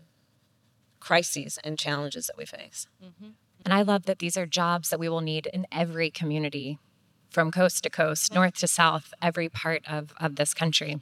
crises 0.99 1.59
and 1.63 1.77
challenges 1.77 2.27
that 2.27 2.37
we 2.37 2.45
face. 2.45 2.87
Mm-hmm. 3.03 3.31
And 3.65 3.73
I 3.73 3.81
love 3.81 4.05
that 4.05 4.19
these 4.19 4.37
are 4.37 4.45
jobs 4.45 4.89
that 4.89 4.99
we 4.99 5.09
will 5.09 5.21
need 5.21 5.47
in 5.47 5.65
every 5.71 6.09
community 6.09 6.79
from 7.29 7.51
coast 7.51 7.83
to 7.83 7.89
coast, 7.89 8.33
north 8.33 8.55
to 8.59 8.67
south, 8.67 9.13
every 9.21 9.49
part 9.49 9.83
of, 9.87 10.13
of 10.19 10.35
this 10.35 10.53
country. 10.53 11.01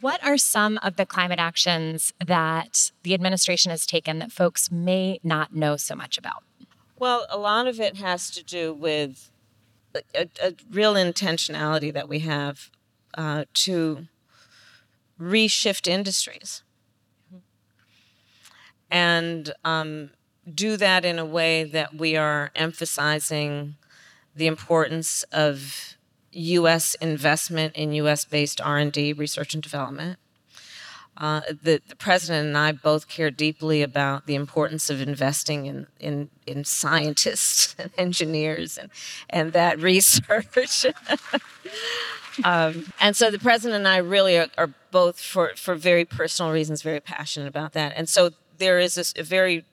What 0.00 0.22
are 0.22 0.36
some 0.36 0.78
of 0.82 0.96
the 0.96 1.06
climate 1.06 1.38
actions 1.38 2.12
that 2.24 2.92
the 3.02 3.14
administration 3.14 3.70
has 3.70 3.86
taken 3.86 4.18
that 4.18 4.30
folks 4.30 4.70
may 4.70 5.18
not 5.22 5.54
know 5.54 5.76
so 5.76 5.94
much 5.94 6.18
about? 6.18 6.44
Well, 6.98 7.26
a 7.30 7.38
lot 7.38 7.66
of 7.66 7.80
it 7.80 7.96
has 7.96 8.30
to 8.32 8.44
do 8.44 8.74
with 8.74 9.30
a, 10.14 10.28
a 10.42 10.54
real 10.70 10.94
intentionality 10.94 11.92
that 11.92 12.08
we 12.08 12.18
have 12.20 12.70
uh, 13.16 13.44
to 13.54 14.06
reshift 15.18 15.88
industries 15.88 16.62
and 18.90 19.52
um, 19.64 20.10
do 20.52 20.76
that 20.76 21.04
in 21.04 21.18
a 21.18 21.24
way 21.24 21.64
that 21.64 21.94
we 21.94 22.16
are 22.16 22.50
emphasizing 22.54 23.76
the 24.34 24.46
importance 24.46 25.24
of 25.32 25.96
U.S. 26.32 26.94
investment 26.96 27.74
in 27.74 27.92
U.S.-based 27.92 28.60
R&D, 28.64 29.12
research 29.14 29.54
and 29.54 29.62
development. 29.62 30.18
Uh, 31.16 31.40
the, 31.48 31.82
the, 31.88 31.96
president 31.96 32.46
and 32.46 32.56
I 32.56 32.70
both 32.70 33.08
care 33.08 33.32
deeply 33.32 33.82
about 33.82 34.26
the 34.26 34.36
importance 34.36 34.88
of 34.88 35.00
investing 35.00 35.66
in, 35.66 35.88
in, 35.98 36.30
in 36.46 36.64
scientists 36.64 37.74
and 37.78 37.90
engineers 37.98 38.78
and, 38.78 38.88
and 39.28 39.52
that 39.52 39.80
research. 39.82 40.86
um, 42.44 42.92
and 43.00 43.16
so 43.16 43.32
the 43.32 43.38
president 43.40 43.78
and 43.78 43.88
I 43.88 43.96
really 43.96 44.38
are, 44.38 44.46
are, 44.56 44.70
both, 44.92 45.20
for, 45.20 45.56
for 45.56 45.74
very 45.74 46.04
personal 46.04 46.52
reasons, 46.52 46.82
very 46.82 47.00
passionate 47.00 47.48
about 47.48 47.72
that. 47.72 47.94
And 47.96 48.08
so 48.08 48.30
there 48.58 48.78
is 48.78 48.98
a, 48.98 49.20
a 49.20 49.22
very 49.22 49.64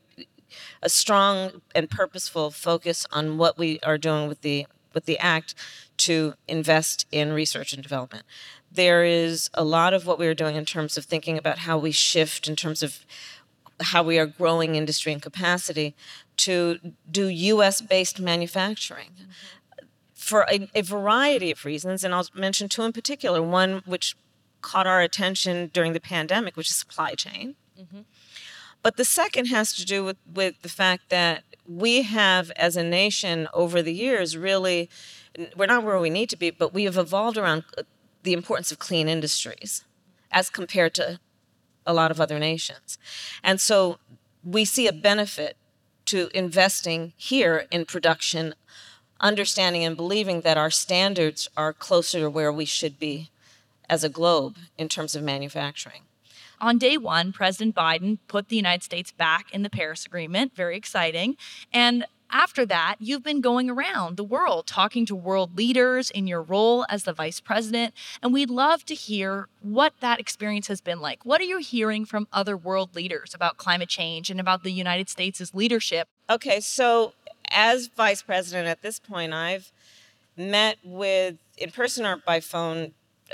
a 0.81 0.89
strong 0.89 1.61
and 1.73 1.89
purposeful 1.89 2.51
focus 2.51 3.05
on 3.11 3.37
what 3.37 3.57
we 3.57 3.79
are 3.81 3.97
doing 3.97 4.27
with 4.27 4.41
the 4.41 4.67
with 4.93 5.05
the 5.05 5.19
act 5.19 5.53
to 5.97 6.33
invest 6.47 7.05
in 7.11 7.33
research 7.33 7.73
and 7.73 7.83
development. 7.83 8.23
There 8.71 9.03
is 9.03 9.49
a 9.53 9.63
lot 9.63 9.93
of 9.93 10.05
what 10.05 10.17
we 10.17 10.27
are 10.27 10.33
doing 10.33 10.55
in 10.55 10.65
terms 10.65 10.97
of 10.97 11.05
thinking 11.05 11.37
about 11.37 11.59
how 11.59 11.77
we 11.77 11.91
shift 11.91 12.47
in 12.47 12.55
terms 12.55 12.81
of 12.81 13.05
how 13.81 14.03
we 14.03 14.17
are 14.17 14.25
growing 14.25 14.75
industry 14.75 15.11
and 15.11 15.21
capacity 15.21 15.95
to 16.37 16.79
do 17.09 17.27
US 17.27 17.81
based 17.81 18.19
manufacturing. 18.19 19.11
For 20.13 20.45
a, 20.49 20.67
a, 20.73 20.81
variety 20.81 21.51
of 21.51 21.65
reasons, 21.65 22.03
and 22.03 22.15
I'll 22.15 22.27
mention 22.33 22.67
two 22.67 22.81
in 22.81 22.93
particular. 22.93 23.43
One 23.43 23.83
which 23.85 24.15
caught 24.61 24.87
our 24.87 25.01
attention 25.01 25.69
during 25.71 25.93
the 25.93 25.99
pandemic, 25.99 26.57
which 26.57 26.69
is 26.69 26.75
supply 26.75 27.13
chain. 27.13 27.55
Mm-hmm. 27.79 28.01
But 28.85 28.97
the 28.97 29.03
second 29.03 29.47
has 29.47 29.73
to 29.73 29.83
do 29.83 30.03
with, 30.03 30.17
with 30.31 30.61
the 30.61 30.69
fact 30.69 31.09
that 31.09 31.41
we 31.67 32.03
have, 32.03 32.51
as 32.51 32.77
a 32.77 32.83
nation, 32.83 33.47
over 33.51 33.81
the 33.81 33.91
years, 33.91 34.37
really, 34.37 34.91
we're 35.57 35.65
not 35.65 35.83
where 35.83 35.99
we 35.99 36.11
need 36.11 36.29
to 36.29 36.37
be, 36.37 36.51
but 36.51 36.71
we 36.71 36.83
have 36.83 36.95
evolved 36.95 37.35
around 37.35 37.63
uh, 37.75 37.81
the 38.21 38.33
importance 38.33 38.71
of 38.71 38.77
clean 38.77 39.09
industries 39.09 39.85
as 40.31 40.51
compared 40.51 40.93
to 40.93 41.19
a 41.83 41.95
lot 41.95 42.11
of 42.11 42.21
other 42.21 42.37
nations. 42.37 42.99
And 43.43 43.59
so 43.59 43.97
we 44.43 44.65
see 44.65 44.85
a 44.85 44.93
benefit 44.93 45.57
to 46.05 46.29
investing 46.35 47.13
here 47.17 47.65
in 47.71 47.85
production, 47.85 48.53
understanding 49.19 49.83
and 49.83 49.97
believing 49.97 50.41
that 50.41 50.59
our 50.59 50.69
standards 50.69 51.49
are 51.57 51.73
closer 51.73 52.19
to 52.19 52.29
where 52.29 52.53
we 52.53 52.65
should 52.65 52.99
be 52.99 53.31
as 53.89 54.03
a 54.03 54.09
globe 54.09 54.57
in 54.77 54.89
terms 54.89 55.15
of 55.15 55.23
manufacturing. 55.23 56.03
On 56.61 56.77
day 56.77 56.97
one, 56.97 57.31
President 57.31 57.75
Biden 57.75 58.19
put 58.27 58.49
the 58.49 58.55
United 58.55 58.83
States 58.83 59.11
back 59.11 59.53
in 59.53 59.63
the 59.63 59.69
Paris 59.69 60.05
Agreement. 60.05 60.55
Very 60.55 60.77
exciting. 60.77 61.35
And 61.73 62.05
after 62.31 62.65
that, 62.65 62.95
you've 62.99 63.23
been 63.23 63.39
going 63.39 63.69
around 63.69 64.17
the 64.17 64.23
world 64.23 64.67
talking 64.67 65.05
to 65.05 65.15
world 65.15 65.57
leaders 65.57 66.09
in 66.09 66.27
your 66.27 66.41
role 66.41 66.85
as 66.89 67.03
the 67.03 67.13
vice 67.13 67.39
president. 67.39 67.93
And 68.21 68.33
we'd 68.33 68.49
love 68.49 68.83
to 68.85 68.95
hear 68.95 69.47
what 69.61 69.93
that 69.99 70.19
experience 70.19 70.67
has 70.67 70.81
been 70.81 70.99
like. 70.99 71.23
What 71.23 71.39
are 71.39 71.45
you 71.45 71.59
hearing 71.59 72.03
from 72.03 72.27
other 72.33 72.57
world 72.57 72.95
leaders 72.95 73.33
about 73.33 73.57
climate 73.57 73.89
change 73.89 74.29
and 74.29 74.39
about 74.39 74.63
the 74.63 74.71
United 74.71 75.07
States' 75.07 75.53
leadership? 75.53 76.07
Okay, 76.29 76.59
so 76.59 77.13
as 77.51 77.87
vice 77.87 78.21
president 78.21 78.67
at 78.67 78.81
this 78.81 78.99
point, 78.99 79.33
I've 79.33 79.71
met 80.35 80.77
with, 80.83 81.37
in 81.57 81.71
person 81.71 82.05
or 82.05 82.17
by 82.17 82.39
phone, 82.39 82.93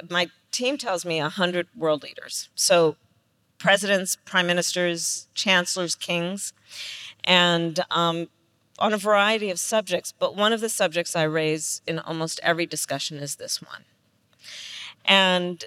my 0.09 0.29
team 0.51 0.77
tells 0.77 1.05
me 1.05 1.19
100 1.19 1.67
world 1.75 2.03
leaders. 2.03 2.49
So 2.55 2.97
presidents, 3.61 4.17
prime 4.25 4.47
ministers, 4.47 5.27
chancellors, 5.35 5.93
kings, 5.93 6.51
and 7.23 7.79
um, 7.91 8.27
on 8.79 8.91
a 8.91 8.97
variety 8.97 9.51
of 9.51 9.59
subjects. 9.59 10.11
But 10.17 10.35
one 10.35 10.51
of 10.51 10.61
the 10.61 10.69
subjects 10.69 11.15
I 11.15 11.23
raise 11.23 11.81
in 11.85 11.99
almost 11.99 12.39
every 12.41 12.65
discussion 12.65 13.17
is 13.17 13.35
this 13.35 13.61
one. 13.61 13.83
And 15.05 15.63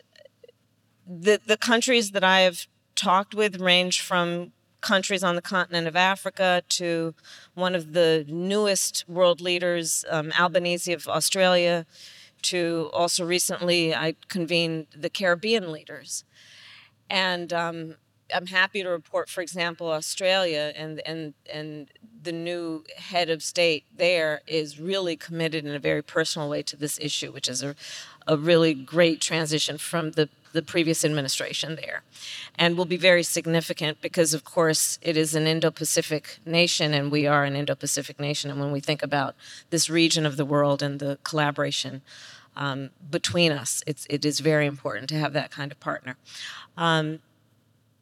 the, 1.07 1.41
the 1.47 1.57
countries 1.57 2.11
that 2.11 2.25
I 2.25 2.41
have 2.41 2.67
talked 2.97 3.35
with 3.35 3.61
range 3.61 4.01
from 4.01 4.53
countries 4.81 5.23
on 5.23 5.37
the 5.37 5.43
continent 5.43 5.87
of 5.87 5.97
Africa 5.97 6.63
to 6.69 7.15
one 7.55 7.75
of 7.77 7.93
the 7.93 8.25
newest 8.29 9.09
world 9.09 9.41
leaders, 9.41 10.05
um, 10.11 10.33
Albanese 10.39 10.93
of 10.93 11.07
Australia, 11.07 11.87
to 12.43 12.91
also 12.93 13.25
recently 13.25 13.95
I 13.95 14.17
convened 14.29 14.89
the 14.95 15.09
Caribbean 15.09 15.73
leaders. 15.73 16.25
And 17.15 17.53
um, 17.53 17.95
I'm 18.35 18.49
happy 18.49 18.83
to 18.83 18.89
report, 18.89 19.29
for 19.29 19.41
example, 19.41 19.87
Australia 19.89 20.73
and 20.75 21.01
and 21.07 21.35
and 21.53 21.89
the 22.21 22.33
new 22.33 22.83
head 22.97 23.31
of 23.31 23.41
state 23.41 23.85
there 23.97 24.41
is 24.49 24.81
really 24.81 25.17
committed 25.17 25.65
in 25.65 25.77
a 25.77 25.79
very 25.79 26.03
personal 26.03 26.49
way 26.49 26.63
to 26.65 26.77
this 26.77 26.99
issue, 26.99 27.31
which 27.31 27.47
is 27.47 27.63
a, 27.63 27.77
a 28.27 28.37
really 28.37 28.75
great 28.75 29.21
transition 29.21 29.79
from 29.79 30.11
the 30.13 30.29
the 30.53 30.63
previous 30.63 31.05
administration 31.05 31.77
there, 31.77 32.03
and 32.59 32.77
will 32.77 32.85
be 32.85 32.97
very 32.97 33.23
significant 33.23 34.01
because, 34.01 34.35
of 34.35 34.43
course, 34.43 34.99
it 35.01 35.17
is 35.17 35.37
an 35.37 35.47
Indo-Pacific 35.47 36.39
nation, 36.45 36.95
and 36.95 37.13
we 37.13 37.29
are 37.29 37.45
an 37.45 37.55
Indo-Pacific 37.55 38.19
nation. 38.19 38.51
And 38.51 38.59
when 38.61 38.73
we 38.73 38.81
think 38.81 39.03
about 39.05 39.37
this 39.71 39.89
region 39.89 40.27
of 40.27 40.37
the 40.37 40.45
world 40.45 40.83
and 40.83 40.99
the 40.99 41.19
collaboration 41.23 42.03
um, 42.57 42.91
between 43.11 43.53
us, 43.53 43.83
it's 43.87 44.07
it 44.11 44.25
is 44.25 44.41
very 44.41 44.67
important 44.67 45.09
to 45.11 45.17
have 45.17 45.33
that 45.33 45.51
kind 45.51 45.73
of 45.73 45.81
partner. 45.81 46.17
Um, 46.77 47.21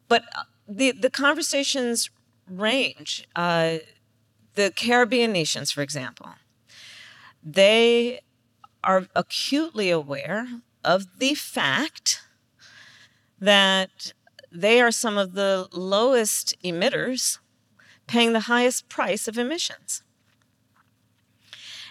but 0.09 0.23
uh, 0.37 0.45
the 0.69 0.93
the 0.93 1.11
conversations 1.11 2.11
range. 2.49 3.27
Uh, 3.35 3.79
the 4.55 4.71
Caribbean 4.75 5.33
nations, 5.33 5.71
for 5.71 5.83
example, 5.83 6.29
they 7.43 8.21
are 8.85 9.07
acutely 9.15 9.91
aware 9.91 10.47
of 10.85 11.19
the 11.19 11.35
fact 11.35 12.23
that 13.41 14.13
they 14.51 14.81
are 14.81 14.91
some 14.91 15.17
of 15.17 15.33
the 15.33 15.69
lowest 15.73 16.55
emitters 16.63 17.39
paying 18.07 18.33
the 18.33 18.41
highest 18.41 18.89
price 18.89 19.27
of 19.27 19.39
emissions. 19.39 20.03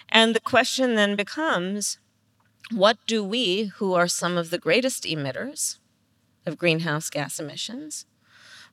And 0.08 0.34
the 0.34 0.40
question 0.40 0.94
then 0.94 1.16
becomes 1.16 1.98
what 2.72 2.98
do 3.06 3.22
we, 3.22 3.64
who 3.76 3.94
are 3.94 4.08
some 4.08 4.36
of 4.36 4.50
the 4.50 4.58
greatest 4.58 5.04
emitters 5.04 5.78
of 6.46 6.58
greenhouse 6.58 7.10
gas 7.10 7.38
emissions, 7.38 8.06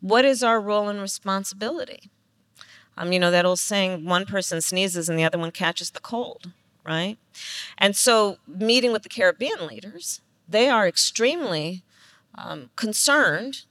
what 0.02 0.26
is 0.26 0.44
our 0.44 0.60
role 0.62 0.88
and 0.88 1.02
responsibility? 1.02 2.10
Um, 2.98 3.14
you 3.14 3.20
know, 3.20 3.32
that 3.32 3.46
old 3.46 3.60
saying, 3.60 4.06
one 4.06 4.26
person 4.26 4.62
sneezes 4.62 5.10
and 5.10 5.18
the 5.18 5.24
other 5.24 5.38
one 5.38 5.52
catches 5.52 5.92
the 5.92 6.00
cold, 6.00 6.52
right? 6.86 7.18
And 7.78 7.96
so, 7.96 8.38
meeting 8.48 8.92
with 8.92 9.04
the 9.04 9.10
Caribbean 9.10 9.68
leaders, 9.68 10.22
they 10.48 10.68
are 10.70 10.88
extremely 10.88 11.84
um, 12.36 12.70
concerned 12.76 13.64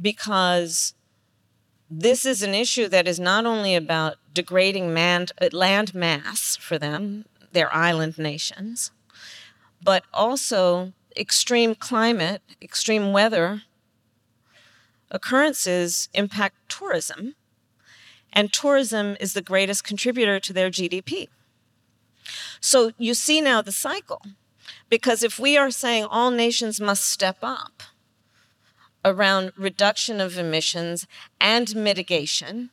because 0.00 0.94
this 1.90 2.24
is 2.24 2.42
an 2.42 2.54
issue 2.54 2.88
that 2.88 3.06
is 3.06 3.20
not 3.20 3.44
only 3.44 3.74
about 3.74 4.16
degrading 4.32 4.94
land 4.94 5.94
mass 5.94 6.56
for 6.56 6.78
them, 6.78 7.26
their 7.52 7.72
island 7.74 8.16
nations, 8.16 8.90
but 9.82 10.04
also 10.12 10.92
extreme 11.16 11.74
climate, 11.74 12.42
extreme 12.60 13.12
weather 13.12 13.62
occurrences 15.10 16.08
impact 16.14 16.56
tourism, 16.68 17.34
and 18.32 18.52
tourism 18.52 19.16
is 19.20 19.34
the 19.34 19.42
greatest 19.42 19.84
contributor 19.84 20.40
to 20.40 20.52
their 20.52 20.70
GDP. 20.70 21.28
So 22.60 22.92
you 22.96 23.14
see 23.14 23.40
now 23.40 23.60
the 23.60 23.72
cycle, 23.72 24.22
because 24.88 25.22
if 25.22 25.38
we 25.38 25.56
are 25.56 25.70
saying 25.70 26.04
all 26.04 26.30
nations 26.30 26.80
must 26.80 27.04
step 27.04 27.38
up, 27.42 27.82
around 29.04 29.52
reduction 29.56 30.20
of 30.20 30.38
emissions 30.38 31.06
and 31.40 31.74
mitigation, 31.74 32.70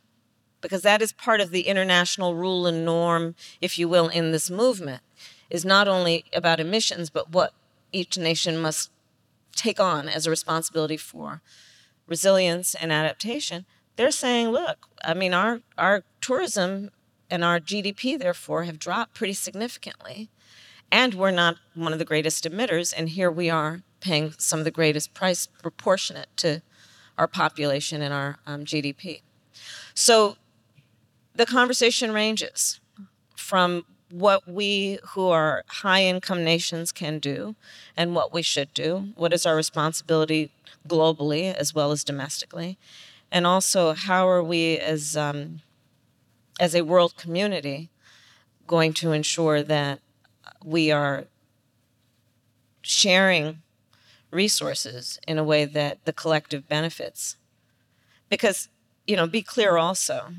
because 0.62 0.84
that 0.84 1.02
is 1.02 1.12
part 1.12 1.42
of 1.42 1.52
the 1.52 1.62
international 1.62 2.36
rule 2.36 2.68
and 2.68 2.86
norm, 2.86 3.36
if 3.62 3.80
you 3.80 3.90
will, 3.90 4.08
in 4.08 4.32
this 4.32 4.50
movement, 4.50 5.02
is 5.50 5.66
not 5.66 5.88
only 5.88 6.26
about 6.34 6.60
emissions, 6.60 7.10
but 7.10 7.32
what 7.32 7.54
each 7.92 8.18
nation 8.18 8.58
must 8.58 8.92
take 9.56 9.80
on 9.80 10.08
as 10.08 10.26
a 10.26 10.30
responsibility 10.30 10.98
for 10.98 11.42
resilience 12.08 12.76
and 12.76 12.92
adaptation. 12.92 13.66
They're 13.96 14.12
saying, 14.12 14.50
look, 14.50 14.88
I 15.04 15.14
mean, 15.14 15.34
our, 15.34 15.62
our 15.78 16.04
tourism 16.22 16.92
and 17.30 17.44
our 17.44 17.60
GDP, 17.60 18.18
therefore, 18.18 18.64
have 18.64 18.80
dropped 18.80 19.14
pretty 19.14 19.34
significantly. 19.34 20.30
And 20.92 21.14
we're 21.14 21.32
not 21.32 21.58
one 21.76 21.94
of 21.94 22.00
the 22.00 22.06
greatest 22.06 22.46
emitters, 22.46 22.94
and 22.96 23.10
here 23.10 23.30
we 23.30 23.50
are 23.50 23.84
paying 24.00 24.34
some 24.38 24.60
of 24.60 24.66
the 24.66 24.72
greatest 24.72 25.14
price 25.14 25.46
proportionate 25.46 26.30
to 26.38 26.62
our 27.18 27.28
population 27.28 28.02
and 28.02 28.14
our 28.14 28.38
um, 28.48 28.64
GDP. 28.64 29.22
So 29.94 30.38
the 31.36 31.46
conversation 31.46 32.12
ranges 32.12 32.80
from 33.36 33.86
what 34.12 34.48
we 34.48 35.00
who 35.10 35.28
are 35.30 35.64
high 35.68 36.04
income 36.04 36.44
nations 36.44 36.92
can 36.92 37.20
do 37.20 37.56
and 37.96 38.16
what 38.16 38.34
we 38.34 38.42
should 38.42 38.74
do, 38.74 39.10
what 39.16 39.34
is 39.34 39.46
our 39.46 39.56
responsibility 39.56 40.52
globally 40.88 41.54
as 41.54 41.74
well 41.74 41.92
as 41.92 42.04
domestically, 42.04 42.78
and 43.32 43.46
also 43.46 43.94
how 43.94 44.28
are 44.28 44.44
we 44.44 44.78
as, 44.78 45.16
um, 45.16 45.62
as 46.60 46.74
a 46.74 46.84
world 46.84 47.16
community 47.18 47.90
going 48.68 48.94
to 48.94 49.12
ensure 49.12 49.62
that 49.64 50.00
we 50.64 50.92
are 50.92 51.26
sharing 52.82 53.62
resources 54.32 55.20
in 55.28 55.38
a 55.38 55.44
way 55.44 55.66
that 55.66 56.04
the 56.06 56.14
collective 56.14 56.68
benefits. 56.68 57.36
Because, 58.30 58.70
you 59.08 59.16
know, 59.16 59.28
be 59.28 59.42
clear 59.42 59.78
also, 59.78 60.34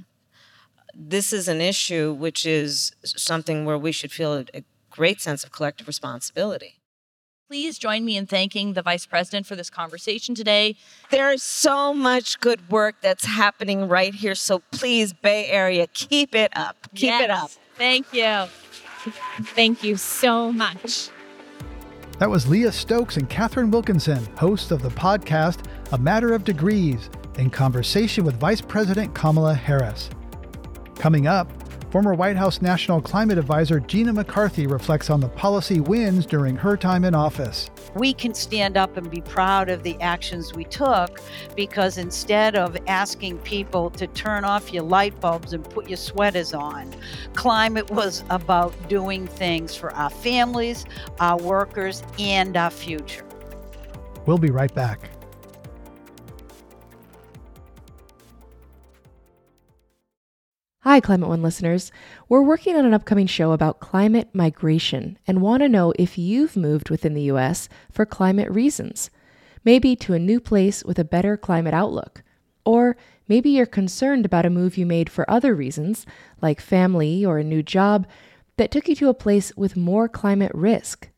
this 0.95 1.33
is 1.33 1.49
an 1.49 1.61
issue 1.61 2.13
which 2.13 2.47
is 2.47 2.93
something 3.05 3.65
where 3.65 3.79
we 3.79 3.93
should 3.93 4.13
feel 4.13 4.45
a 4.55 4.65
great 4.91 5.21
sense 5.21 5.45
of 5.45 5.53
collective 5.53 5.87
responsibility. 5.87 6.77
Please 7.49 7.79
join 7.79 8.05
me 8.05 8.17
in 8.17 8.27
thanking 8.27 8.75
the 8.75 8.83
Vice 8.83 9.07
President 9.07 9.45
for 9.45 9.57
this 9.57 9.71
conversation 9.71 10.37
today. 10.37 10.77
There 11.11 11.33
is 11.33 11.43
so 11.43 11.93
much 11.93 12.39
good 12.39 12.71
work 12.71 12.97
that's 13.01 13.25
happening 13.25 13.89
right 13.89 14.15
here. 14.15 14.37
So 14.37 14.61
please, 14.71 15.13
Bay 15.13 15.47
Area, 15.47 15.89
keep 15.89 16.35
it 16.35 16.53
up. 16.55 16.77
Keep 16.95 17.09
yes. 17.09 17.23
it 17.25 17.31
up. 17.31 17.51
Thank 17.77 18.13
you. 18.13 18.45
Thank 19.55 19.83
you 19.83 19.97
so 19.97 20.53
much. 20.53 21.09
That 22.21 22.31
was 22.31 22.47
Leah 22.47 22.71
Stokes 22.71 23.17
and 23.17 23.29
Katharine 23.29 23.71
Wilkinson, 23.71 24.25
hosts 24.37 24.71
of 24.71 24.83
the 24.83 24.91
podcast 24.91 25.65
A 25.93 25.99
Matter 25.99 26.35
of 26.35 26.45
Degrees, 26.45 27.11
in 27.39 27.51
conversation 27.51 28.25
with 28.25 28.35
Vice 28.37 28.61
President 28.61 29.15
Kamala 29.15 29.55
Harris. 29.55 30.11
Coming 31.01 31.27
up, 31.27 31.51
Former 31.91 32.13
White 32.13 32.37
House 32.37 32.61
National 32.61 33.01
Climate 33.01 33.39
Advisor 33.39 33.81
Gina 33.81 34.13
McCarthy 34.13 34.67
reflects 34.67 35.09
on 35.09 35.19
the 35.19 35.31
policy 35.31 35.81
wins 35.81 36.27
during 36.27 36.55
her 36.57 36.77
time 36.77 37.07
in 37.07 37.15
office. 37.15 37.71
We 37.95 38.13
can 38.13 38.35
stand 38.35 38.77
up 38.77 38.99
and 38.99 39.11
be 39.11 39.23
proud 39.23 39.71
of 39.71 39.83
the 39.83 39.99
actions 40.03 40.53
we 40.53 40.65
took 40.65 41.23
because 41.57 41.97
instead 41.97 42.55
of 42.55 42.77
asking 42.87 43.39
people 43.39 43.89
to 43.93 44.07
turn 44.09 44.45
off 44.45 44.75
your 44.75 44.83
light 44.83 45.19
bulbs 45.21 45.55
and 45.55 45.65
put 45.65 45.89
your 45.89 45.97
sweaters 45.97 46.53
on, 46.53 46.95
climate 47.33 47.91
was 47.91 48.23
about 48.29 48.75
doing 48.91 49.27
things 49.27 49.75
for 49.75 49.91
our 49.95 50.11
families, 50.11 50.85
our 51.19 51.39
workers, 51.39 52.03
and 52.19 52.59
our 52.59 52.71
future. 52.71 53.25
We'll 54.27 54.37
be 54.37 54.51
right 54.51 54.73
back. 54.75 55.09
Hi, 60.91 60.99
Climate 60.99 61.29
One 61.29 61.41
listeners. 61.41 61.93
We're 62.29 62.43
working 62.43 62.75
on 62.75 62.85
an 62.85 62.95
upcoming 62.95 63.29
show 63.29 63.53
about 63.53 63.79
climate 63.79 64.29
migration 64.33 65.21
and 65.25 65.41
want 65.41 65.63
to 65.63 65.69
know 65.69 65.95
if 65.97 66.19
you've 66.19 66.57
moved 66.57 66.91
within 66.91 67.15
the 67.15 67.31
U.S. 67.31 67.69
for 67.93 68.05
climate 68.05 68.51
reasons. 68.51 69.09
Maybe 69.65 69.95
to 69.95 70.15
a 70.15 70.19
new 70.19 70.41
place 70.41 70.83
with 70.83 70.99
a 70.99 71.05
better 71.05 71.37
climate 71.37 71.75
outlook. 71.75 72.25
Or 72.65 72.97
maybe 73.29 73.51
you're 73.51 73.67
concerned 73.67 74.27
about 74.27 74.45
a 74.45 74.51
move 74.51 74.77
you 74.77 74.85
made 74.85 75.09
for 75.09 75.31
other 75.31 75.55
reasons, 75.55 76.07
like 76.43 76.61
family 76.61 77.25
or 77.25 77.39
a 77.39 77.45
new 77.45 77.63
job, 77.63 78.05
that 78.57 78.73
took 78.73 78.89
you 78.89 78.97
to 78.97 79.11
a 79.11 79.15
place 79.15 79.57
with 79.57 79.77
more 79.77 80.09
climate 80.09 80.51
risk. 80.57 81.09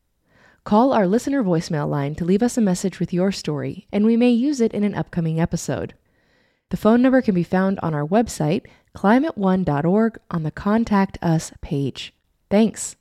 Call 0.65 0.93
our 0.93 1.07
listener 1.07 1.43
voicemail 1.43 1.89
line 1.89 2.13
to 2.13 2.25
leave 2.25 2.43
us 2.43 2.59
a 2.59 2.61
message 2.61 2.99
with 2.99 3.11
your 3.11 3.31
story, 3.31 3.87
and 3.91 4.05
we 4.05 4.17
may 4.17 4.29
use 4.29 4.61
it 4.61 4.71
in 4.71 4.83
an 4.83 4.93
upcoming 4.93 5.39
episode. 5.39 5.95
The 6.69 6.77
phone 6.77 7.01
number 7.01 7.23
can 7.23 7.33
be 7.33 7.43
found 7.43 7.79
on 7.81 7.95
our 7.95 8.05
website 8.05 8.65
climateone.org 8.95 10.19
on 10.31 10.43
the 10.43 10.51
Contact 10.51 11.17
Us 11.21 11.51
page. 11.61 12.13
Thanks. 12.49 12.95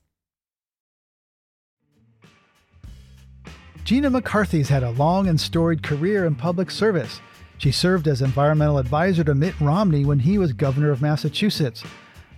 Gina 3.84 4.10
McCarthy's 4.10 4.68
had 4.68 4.82
a 4.82 4.90
long 4.90 5.26
and 5.26 5.40
storied 5.40 5.82
career 5.82 6.24
in 6.24 6.36
public 6.36 6.70
service. 6.70 7.20
She 7.58 7.72
served 7.72 8.08
as 8.08 8.22
environmental 8.22 8.78
advisor 8.78 9.24
to 9.24 9.34
Mitt 9.34 9.60
Romney 9.60 10.04
when 10.04 10.20
he 10.20 10.38
was 10.38 10.52
governor 10.52 10.90
of 10.90 11.02
Massachusetts, 11.02 11.82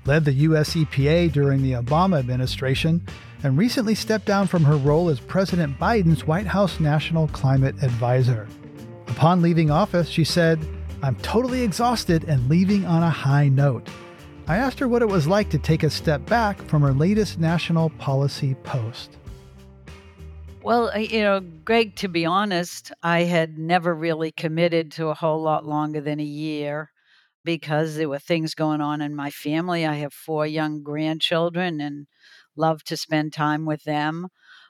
led 0.06 0.24
the 0.24 0.32
U.S. 0.32 0.74
EPA 0.74 1.32
during 1.32 1.62
the 1.62 1.72
Obama 1.72 2.18
administration, 2.18 3.06
and 3.42 3.58
recently 3.58 3.94
stepped 3.94 4.24
down 4.24 4.46
from 4.46 4.64
her 4.64 4.76
role 4.76 5.10
as 5.10 5.20
President 5.20 5.78
Biden's 5.78 6.26
White 6.26 6.46
House 6.46 6.80
National 6.80 7.28
Climate 7.28 7.74
Advisor. 7.82 8.48
Upon 9.08 9.42
leaving 9.42 9.70
office, 9.70 10.08
she 10.08 10.24
said, 10.24 10.58
I'm 11.02 11.16
totally 11.16 11.62
exhausted 11.62 12.24
and 12.24 12.48
leaving 12.48 12.84
on 12.86 13.02
a 13.02 13.10
high 13.10 13.48
note. 13.48 13.88
I 14.46 14.56
asked 14.56 14.78
her 14.78 14.88
what 14.88 15.02
it 15.02 15.08
was 15.08 15.26
like 15.26 15.48
to 15.50 15.58
take 15.58 15.82
a 15.82 15.90
step 15.90 16.24
back 16.26 16.60
from 16.62 16.82
her 16.82 16.92
latest 16.92 17.38
national 17.38 17.90
policy 17.90 18.54
post. 18.62 19.16
Well, 20.62 20.98
you 20.98 21.22
know, 21.22 21.40
Greg, 21.40 21.96
to 21.96 22.08
be 22.08 22.24
honest, 22.24 22.90
I 23.02 23.24
had 23.24 23.58
never 23.58 23.94
really 23.94 24.32
committed 24.32 24.92
to 24.92 25.08
a 25.08 25.14
whole 25.14 25.42
lot 25.42 25.66
longer 25.66 26.00
than 26.00 26.20
a 26.20 26.24
year 26.24 26.90
because 27.44 27.96
there 27.96 28.08
were 28.08 28.18
things 28.18 28.54
going 28.54 28.80
on 28.80 29.02
in 29.02 29.14
my 29.14 29.30
family. 29.30 29.86
I 29.86 29.94
have 29.94 30.14
four 30.14 30.46
young 30.46 30.82
grandchildren 30.82 31.80
and 31.80 32.06
love 32.56 32.82
to 32.84 32.96
spend 32.96 33.34
time 33.34 33.66
with 33.66 33.84
them. 33.84 34.28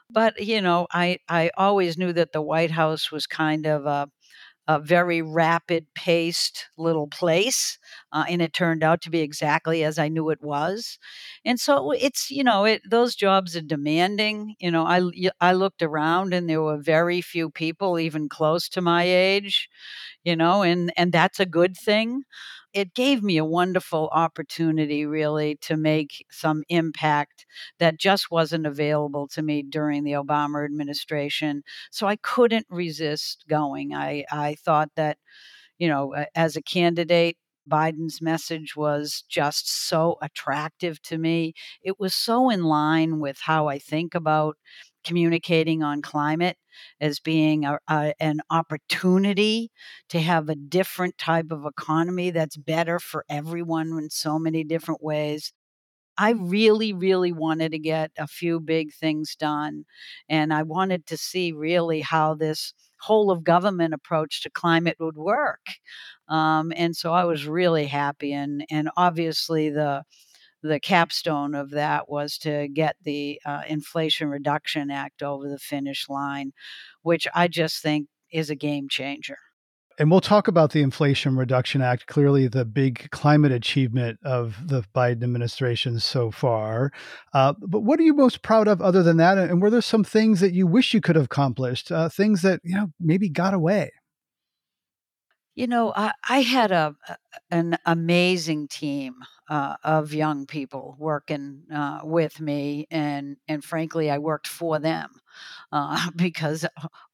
But, 0.09 0.41
you 0.41 0.61
know, 0.61 0.87
I, 0.91 1.19
I 1.29 1.51
always 1.57 1.97
knew 1.97 2.13
that 2.13 2.33
the 2.33 2.41
White 2.41 2.71
House 2.71 3.11
was 3.11 3.25
kind 3.25 3.65
of 3.65 3.85
a, 3.85 4.09
a 4.67 4.79
very 4.79 5.21
rapid 5.21 5.85
paced 5.95 6.67
little 6.77 7.07
place. 7.07 7.77
Uh, 8.11 8.25
and 8.27 8.41
it 8.41 8.53
turned 8.53 8.83
out 8.83 9.01
to 9.01 9.09
be 9.09 9.19
exactly 9.19 9.83
as 9.83 9.99
I 9.99 10.07
knew 10.07 10.29
it 10.29 10.41
was. 10.41 10.97
And 11.43 11.59
so 11.59 11.91
it's, 11.91 12.31
you 12.31 12.43
know, 12.43 12.65
it, 12.65 12.81
those 12.89 13.15
jobs 13.15 13.55
are 13.55 13.61
demanding. 13.61 14.55
You 14.59 14.71
know, 14.71 14.85
I, 14.85 15.01
I 15.39 15.53
looked 15.53 15.81
around 15.83 16.33
and 16.33 16.49
there 16.49 16.61
were 16.61 16.77
very 16.77 17.21
few 17.21 17.49
people 17.51 17.99
even 17.99 18.27
close 18.29 18.67
to 18.69 18.81
my 18.81 19.03
age, 19.03 19.69
you 20.23 20.35
know, 20.35 20.63
and, 20.63 20.91
and 20.97 21.11
that's 21.11 21.39
a 21.39 21.45
good 21.45 21.77
thing 21.77 22.23
it 22.75 22.93
gave 22.93 23.23
me 23.23 23.37
a 23.37 23.45
wonderful 23.45 24.09
opportunity 24.13 25.05
really 25.07 25.55
to 25.61 25.77
make 25.77 26.25
some 26.31 26.63
impact 26.69 27.47
that 27.79 27.99
just 27.99 28.31
wasn't 28.31 28.67
available 28.67 29.27
to 29.29 29.41
me 29.41 29.63
during 29.63 30.03
the 30.03 30.13
Obama 30.13 30.65
administration. 30.65 31.63
So 31.91 32.07
I 32.07 32.17
couldn't 32.17 32.67
resist 32.69 33.45
going. 33.49 33.95
I, 33.95 34.25
I 34.31 34.55
thought 34.65 34.91
that, 34.97 35.17
you 35.79 35.87
know, 35.87 36.15
as 36.35 36.55
a 36.55 36.61
candidate, 36.61 37.37
Biden's 37.69 38.21
message 38.21 38.75
was 38.75 39.23
just 39.29 39.69
so 39.89 40.17
attractive 40.21 41.01
to 41.03 41.17
me. 41.17 41.53
It 41.83 41.99
was 41.99 42.13
so 42.13 42.49
in 42.49 42.63
line 42.63 43.19
with 43.19 43.39
how 43.41 43.67
I 43.67 43.79
think 43.79 44.13
about 44.15 44.57
communicating 45.05 45.83
on 45.83 46.01
climate 46.01 46.57
as 46.99 47.19
being 47.19 47.65
a, 47.65 47.79
a, 47.89 48.13
an 48.19 48.41
opportunity 48.49 49.71
to 50.09 50.19
have 50.19 50.49
a 50.49 50.55
different 50.55 51.17
type 51.17 51.47
of 51.51 51.65
economy 51.65 52.31
that's 52.31 52.57
better 52.57 52.99
for 52.99 53.25
everyone 53.29 53.87
in 53.97 54.09
so 54.09 54.37
many 54.39 54.63
different 54.63 55.03
ways. 55.03 55.53
I 56.17 56.31
really, 56.31 56.93
really 56.93 57.33
wanted 57.33 57.71
to 57.73 57.79
get 57.79 58.11
a 58.17 58.27
few 58.27 58.59
big 58.59 58.93
things 58.93 59.35
done. 59.35 59.85
And 60.29 60.53
I 60.53 60.63
wanted 60.63 61.05
to 61.07 61.17
see 61.17 61.51
really 61.51 62.01
how 62.01 62.35
this 62.35 62.73
whole 63.01 63.31
of 63.31 63.43
government 63.43 63.93
approach 63.93 64.41
to 64.43 64.49
climate 64.49 64.95
would 64.99 65.17
work. 65.17 65.67
Um, 66.29 66.71
and 66.75 66.95
so 66.95 67.13
I 67.13 67.25
was 67.25 67.45
really 67.47 67.85
happy. 67.85 68.33
And, 68.33 68.65
and 68.71 68.89
obviously, 68.97 69.69
the 69.69 70.03
the 70.65 70.79
capstone 70.79 71.55
of 71.55 71.71
that 71.71 72.09
was 72.09 72.37
to 72.39 72.67
get 72.67 72.95
the 73.03 73.39
uh, 73.45 73.61
Inflation 73.67 74.29
Reduction 74.29 74.89
Act 74.91 75.21
over 75.21 75.47
the 75.47 75.59
finish 75.59 76.09
line, 76.09 76.53
which 77.03 77.27
I 77.35 77.47
just 77.47 77.81
think 77.81 78.07
is 78.31 78.49
a 78.49 78.55
game 78.55 78.87
changer. 78.89 79.37
And 79.97 80.11
we'll 80.11 80.19
talk 80.19 80.49
about 80.49 80.71
the 80.71 80.81
Inflation 80.81 81.37
Reduction 81.37 81.81
Act, 81.81 82.07
clearly 82.07 82.49
the 82.49 82.65
big 82.65 83.09
climate 83.11 83.53
achievement 83.53 84.19
of 84.25 84.57
the 84.67 84.83
Biden 84.93 85.23
administration 85.23 85.99
so 86.01 86.31
far. 86.31 86.91
Uh, 87.33 87.53
but 87.61 87.81
what 87.81 87.97
are 87.99 88.03
you 88.03 88.13
most 88.13 88.41
proud 88.41 88.67
of 88.67 88.81
other 88.81 89.03
than 89.03 89.17
that? 89.17 89.37
And 89.37 89.61
were 89.61 89.69
there 89.69 89.81
some 89.81 90.03
things 90.03 90.41
that 90.41 90.53
you 90.53 90.67
wish 90.67 90.93
you 90.93 90.99
could 90.99 91.15
have 91.15 91.25
accomplished, 91.25 91.93
uh, 91.93 92.09
things 92.09 92.41
that, 92.41 92.59
you 92.63 92.75
know, 92.75 92.91
maybe 92.99 93.29
got 93.29 93.53
away? 93.53 93.91
You 95.55 95.67
know, 95.67 95.93
I, 95.95 96.11
I 96.27 96.41
had 96.41 96.71
a 96.71 96.95
an 97.49 97.77
amazing 97.85 98.67
team 98.67 99.15
uh, 99.49 99.75
of 99.83 100.13
young 100.13 100.45
people 100.45 100.95
working 100.99 101.63
uh, 101.73 102.01
with 102.03 102.41
me, 102.41 102.87
and 102.91 103.37
and 103.47 103.63
frankly, 103.63 104.11
I 104.11 104.17
worked 104.17 104.47
for 104.47 104.79
them 104.79 105.11
uh, 105.71 106.09
because 106.15 106.65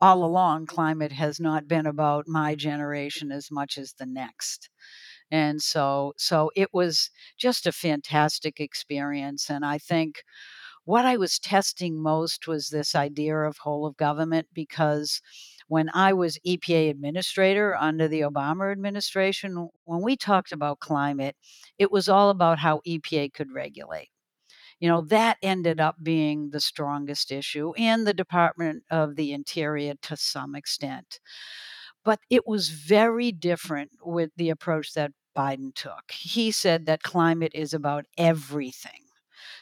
all 0.01 0.23
along 0.23 0.65
climate 0.65 1.11
has 1.11 1.39
not 1.39 1.67
been 1.67 1.85
about 1.85 2.27
my 2.27 2.55
generation 2.55 3.31
as 3.31 3.51
much 3.51 3.77
as 3.77 3.93
the 3.93 4.07
next. 4.07 4.69
And 5.31 5.61
so 5.61 6.13
so 6.17 6.51
it 6.55 6.73
was 6.73 7.09
just 7.37 7.67
a 7.67 7.71
fantastic 7.71 8.59
experience 8.59 9.49
and 9.49 9.65
i 9.65 9.77
think 9.77 10.23
what 10.85 11.05
i 11.05 11.17
was 11.17 11.39
testing 11.39 12.01
most 12.01 12.47
was 12.47 12.69
this 12.69 12.95
idea 12.95 13.37
of 13.37 13.57
whole 13.59 13.85
of 13.85 13.97
government 13.97 14.47
because 14.53 15.21
when 15.71 15.89
I 15.93 16.11
was 16.11 16.37
EPA 16.45 16.89
administrator 16.89 17.77
under 17.79 18.05
the 18.09 18.19
Obama 18.19 18.73
administration, 18.73 19.69
when 19.85 20.01
we 20.01 20.17
talked 20.17 20.51
about 20.51 20.81
climate, 20.81 21.37
it 21.79 21.89
was 21.93 22.09
all 22.09 22.29
about 22.29 22.59
how 22.59 22.81
EPA 22.85 23.31
could 23.33 23.53
regulate. 23.53 24.09
You 24.81 24.89
know, 24.89 24.99
that 25.03 25.37
ended 25.41 25.79
up 25.79 25.95
being 26.03 26.49
the 26.49 26.59
strongest 26.59 27.31
issue, 27.31 27.71
and 27.77 28.05
the 28.05 28.13
Department 28.13 28.83
of 28.91 29.15
the 29.15 29.31
Interior 29.31 29.93
to 30.01 30.17
some 30.17 30.55
extent. 30.55 31.21
But 32.03 32.19
it 32.29 32.45
was 32.45 32.67
very 32.67 33.31
different 33.31 33.91
with 34.03 34.31
the 34.35 34.49
approach 34.49 34.91
that 34.95 35.13
Biden 35.37 35.73
took. 35.73 36.11
He 36.11 36.51
said 36.51 36.85
that 36.87 37.01
climate 37.01 37.53
is 37.55 37.73
about 37.73 38.03
everything. 38.17 39.05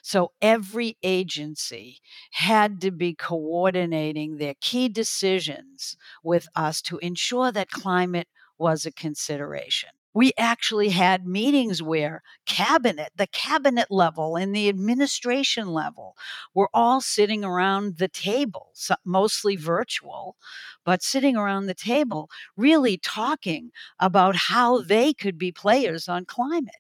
So 0.02 0.32
every 0.42 0.98
agency 1.04 2.00
had 2.32 2.82
to 2.82 2.92
be 2.92 3.14
coordinating 3.14 4.38
their 4.38 4.56
key 4.62 4.90
decisions 4.90 5.98
with 6.24 6.48
us 6.56 6.82
to 6.84 6.98
ensure 7.00 7.52
that 7.52 7.70
climate 7.70 8.28
was 8.58 8.86
a 8.86 8.92
consideration. 8.92 9.90
We 10.14 10.34
actually 10.38 10.90
had 10.90 11.28
meetings 11.28 11.84
where 11.84 12.24
cabinet 12.46 13.12
the 13.16 13.28
cabinet 13.28 13.88
level 13.92 14.36
and 14.36 14.56
the 14.56 14.68
administration 14.68 15.68
level 15.68 16.16
were 16.54 16.70
all 16.74 17.00
sitting 17.00 17.44
around 17.46 17.98
the 17.98 18.08
table 18.08 18.72
mostly 19.06 19.56
virtual 19.56 20.36
but 20.84 21.04
sitting 21.04 21.36
around 21.36 21.68
the 21.68 21.74
table 21.76 22.30
really 22.58 22.98
talking 22.98 23.72
about 24.00 24.36
how 24.36 24.82
they 24.82 25.14
could 25.14 25.38
be 25.38 25.52
players 25.52 26.08
on 26.08 26.26
climate 26.26 26.76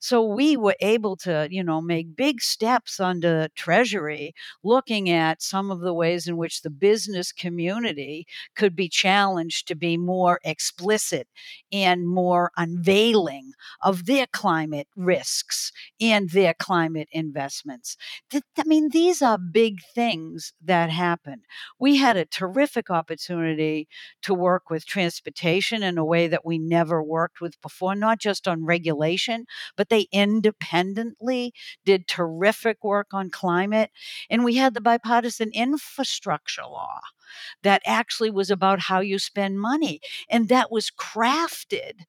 so 0.00 0.22
we 0.24 0.56
were 0.56 0.76
able 0.80 1.16
to, 1.18 1.48
you 1.50 1.62
know, 1.62 1.80
make 1.80 2.16
big 2.16 2.40
steps 2.40 3.00
under 3.00 3.48
Treasury, 3.54 4.34
looking 4.62 5.10
at 5.10 5.42
some 5.42 5.70
of 5.70 5.80
the 5.80 5.94
ways 5.94 6.26
in 6.26 6.36
which 6.36 6.62
the 6.62 6.70
business 6.70 7.32
community 7.32 8.26
could 8.56 8.74
be 8.76 8.88
challenged 8.88 9.68
to 9.68 9.74
be 9.74 9.96
more 9.96 10.40
explicit 10.44 11.28
and 11.72 12.06
more 12.08 12.50
unveiling 12.56 13.52
of 13.82 14.06
their 14.06 14.26
climate 14.26 14.88
risks 14.96 15.72
and 16.00 16.30
their 16.30 16.54
climate 16.54 17.08
investments. 17.12 17.96
I 18.32 18.62
mean, 18.64 18.88
these 18.90 19.22
are 19.22 19.38
big 19.38 19.78
things 19.94 20.52
that 20.64 20.90
happen. 20.90 21.42
We 21.78 21.96
had 21.96 22.16
a 22.16 22.24
terrific 22.24 22.90
opportunity 22.90 23.88
to 24.22 24.34
work 24.34 24.70
with 24.70 24.86
transportation 24.86 25.82
in 25.82 25.98
a 25.98 26.04
way 26.04 26.26
that 26.28 26.44
we 26.44 26.58
never 26.58 27.02
worked 27.02 27.40
with 27.40 27.60
before, 27.60 27.94
not 27.94 28.18
just 28.20 28.46
on 28.48 28.64
regulation, 28.64 29.46
but 29.76 29.88
they 29.88 30.06
independently 30.12 31.52
did 31.84 32.06
terrific 32.08 32.82
work 32.84 33.08
on 33.12 33.30
climate. 33.30 33.90
And 34.28 34.44
we 34.44 34.56
had 34.56 34.74
the 34.74 34.80
bipartisan 34.80 35.50
infrastructure 35.52 36.62
law 36.62 37.00
that 37.62 37.82
actually 37.86 38.30
was 38.30 38.50
about 38.50 38.80
how 38.80 39.00
you 39.00 39.18
spend 39.18 39.60
money. 39.60 40.00
And 40.28 40.48
that 40.48 40.70
was 40.70 40.90
crafted 40.90 42.04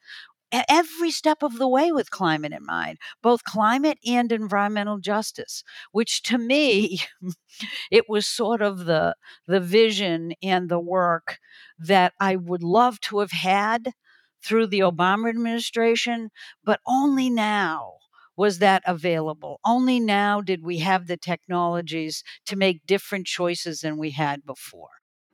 every 0.70 1.12
step 1.12 1.44
of 1.44 1.58
the 1.58 1.68
way 1.68 1.92
with 1.92 2.12
climate 2.12 2.52
in 2.52 2.66
mind, 2.66 2.98
both 3.22 3.44
climate 3.44 3.98
and 4.06 4.32
environmental 4.32 5.00
justice, 5.00 5.64
which 5.92 6.24
to 6.24 6.38
me, 6.38 7.02
it 7.92 8.10
was 8.10 8.28
sort 8.28 8.62
of 8.62 8.86
the, 8.86 9.16
the 9.48 9.60
vision 9.60 10.34
and 10.44 10.70
the 10.70 10.80
work 10.80 11.40
that 11.80 12.14
I 12.20 12.36
would 12.36 12.64
love 12.64 13.00
to 13.02 13.20
have 13.20 13.32
had 13.32 13.94
through 14.44 14.68
the 14.68 14.80
Obama 14.80 15.30
administration, 15.30 16.30
but 16.64 16.80
only 16.88 17.30
now 17.30 17.94
was 18.38 18.60
that 18.60 18.82
available. 18.86 19.60
Only 19.66 20.00
now 20.00 20.42
did 20.42 20.64
we 20.64 20.80
have 20.80 21.08
the 21.08 21.18
technologies 21.18 22.24
to 22.48 22.56
make 22.56 22.86
different 22.88 23.28
choices 23.28 23.82
than 23.82 23.98
we 23.98 24.12
had 24.12 24.46
before. 24.46 24.90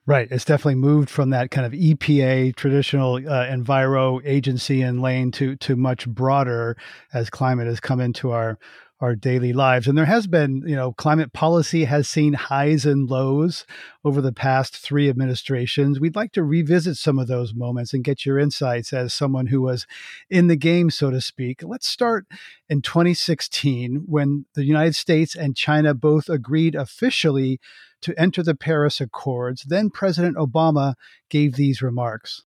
Right. 0.05 0.29
It's 0.31 0.45
definitely 0.45 0.75
moved 0.75 1.09
from 1.09 1.31
that 1.31 1.51
kind 1.51 1.65
of 1.65 1.73
EPA 1.73 2.55
traditional 2.55 3.15
uh, 3.15 3.45
enviro 3.45 4.21
agency 4.23 4.81
and 4.81 5.01
lane 5.01 5.31
to 5.31 5.57
to 5.57 5.75
much 5.75 6.07
broader 6.07 6.77
as 7.13 7.29
climate 7.29 7.67
has 7.67 7.81
come 7.81 7.99
into 7.99 8.31
our 8.31 8.57
our 8.99 9.15
daily 9.15 9.53
lives. 9.53 9.87
And 9.87 9.97
there 9.97 10.05
has 10.05 10.25
been, 10.25 10.63
you 10.65 10.75
know, 10.75 10.91
climate 10.93 11.31
policy 11.31 11.85
has 11.85 12.09
seen 12.09 12.33
highs 12.33 12.85
and 12.85 13.09
lows 13.09 13.65
over 14.03 14.21
the 14.21 14.33
past 14.33 14.75
three 14.75 15.07
administrations. 15.07 15.99
We'd 15.99 16.15
like 16.15 16.31
to 16.31 16.43
revisit 16.43 16.97
some 16.97 17.19
of 17.19 17.27
those 17.27 17.53
moments 17.53 17.93
and 17.93 18.03
get 18.03 18.25
your 18.25 18.39
insights 18.39 18.93
as 18.93 19.13
someone 19.13 19.47
who 19.47 19.61
was 19.61 19.85
in 20.29 20.47
the 20.47 20.55
game, 20.55 20.89
so 20.89 21.11
to 21.11 21.21
speak. 21.21 21.61
Let's 21.63 21.87
start 21.87 22.25
in 22.69 22.81
2016 22.81 24.05
when 24.07 24.45
the 24.55 24.65
United 24.65 24.95
States 24.95 25.35
and 25.35 25.55
China 25.55 25.93
both 25.93 26.27
agreed 26.27 26.73
officially 26.73 27.59
to 28.01 28.19
enter 28.19 28.41
the 28.41 28.55
Paris 28.55 28.99
Accords. 28.99 29.63
Then 29.63 29.91
President 29.91 30.37
Obama 30.37 30.95
gave 31.29 31.55
these 31.55 31.81
remarks. 31.81 32.43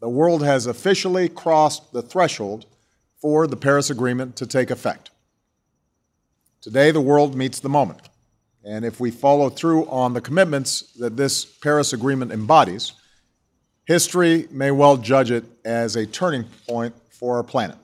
The 0.00 0.08
world 0.08 0.44
has 0.44 0.66
officially 0.66 1.28
crossed 1.28 1.92
the 1.92 2.02
threshold 2.02 2.66
for 3.20 3.48
the 3.48 3.56
Paris 3.56 3.90
Agreement 3.90 4.36
to 4.36 4.46
take 4.46 4.70
effect. 4.70 5.10
Today, 6.68 6.90
the 6.90 7.00
world 7.00 7.34
meets 7.34 7.60
the 7.60 7.70
moment. 7.70 7.98
And 8.62 8.84
if 8.84 9.00
we 9.00 9.10
follow 9.10 9.48
through 9.48 9.86
on 9.86 10.12
the 10.12 10.20
commitments 10.20 10.82
that 10.98 11.16
this 11.16 11.46
Paris 11.46 11.94
Agreement 11.94 12.30
embodies, 12.30 12.92
history 13.86 14.46
may 14.50 14.70
well 14.70 14.98
judge 14.98 15.30
it 15.30 15.46
as 15.64 15.96
a 15.96 16.04
turning 16.04 16.44
point 16.68 16.94
for 17.08 17.38
our 17.38 17.42
planet. 17.42 17.78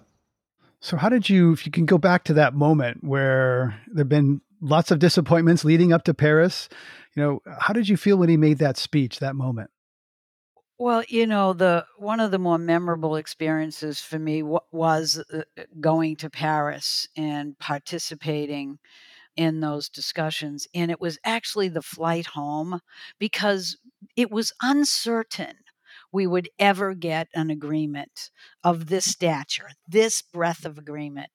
So, 0.80 0.98
how 0.98 1.08
did 1.08 1.30
you, 1.30 1.54
if 1.54 1.64
you 1.64 1.72
can 1.72 1.86
go 1.86 1.96
back 1.96 2.24
to 2.24 2.34
that 2.34 2.52
moment 2.52 3.02
where 3.02 3.80
there 3.86 4.02
have 4.02 4.10
been 4.10 4.42
lots 4.60 4.90
of 4.90 4.98
disappointments 4.98 5.64
leading 5.64 5.94
up 5.94 6.04
to 6.04 6.12
Paris, 6.12 6.68
you 7.16 7.22
know, 7.22 7.40
how 7.60 7.72
did 7.72 7.88
you 7.88 7.96
feel 7.96 8.18
when 8.18 8.28
he 8.28 8.36
made 8.36 8.58
that 8.58 8.76
speech, 8.76 9.18
that 9.18 9.34
moment? 9.34 9.70
Well, 10.78 11.04
you 11.08 11.26
know, 11.26 11.52
the 11.52 11.86
one 11.98 12.20
of 12.20 12.30
the 12.30 12.38
more 12.38 12.58
memorable 12.58 13.16
experiences 13.16 14.00
for 14.00 14.18
me 14.18 14.42
was 14.72 15.22
uh, 15.32 15.42
going 15.80 16.16
to 16.16 16.30
Paris 16.30 17.08
and 17.16 17.58
participating 17.58 18.78
in 19.36 19.60
those 19.60 19.88
discussions. 19.88 20.68
And 20.74 20.90
it 20.90 21.00
was 21.00 21.18
actually 21.24 21.68
the 21.68 21.82
flight 21.82 22.26
home 22.26 22.80
because 23.18 23.78
it 24.16 24.30
was 24.30 24.52
uncertain 24.62 25.56
we 26.12 26.26
would 26.26 26.48
ever 26.58 26.94
get 26.94 27.28
an 27.34 27.50
agreement 27.50 28.30
of 28.64 28.86
this 28.86 29.06
stature, 29.06 29.70
this 29.88 30.22
breadth 30.22 30.64
of 30.66 30.78
agreement 30.78 31.30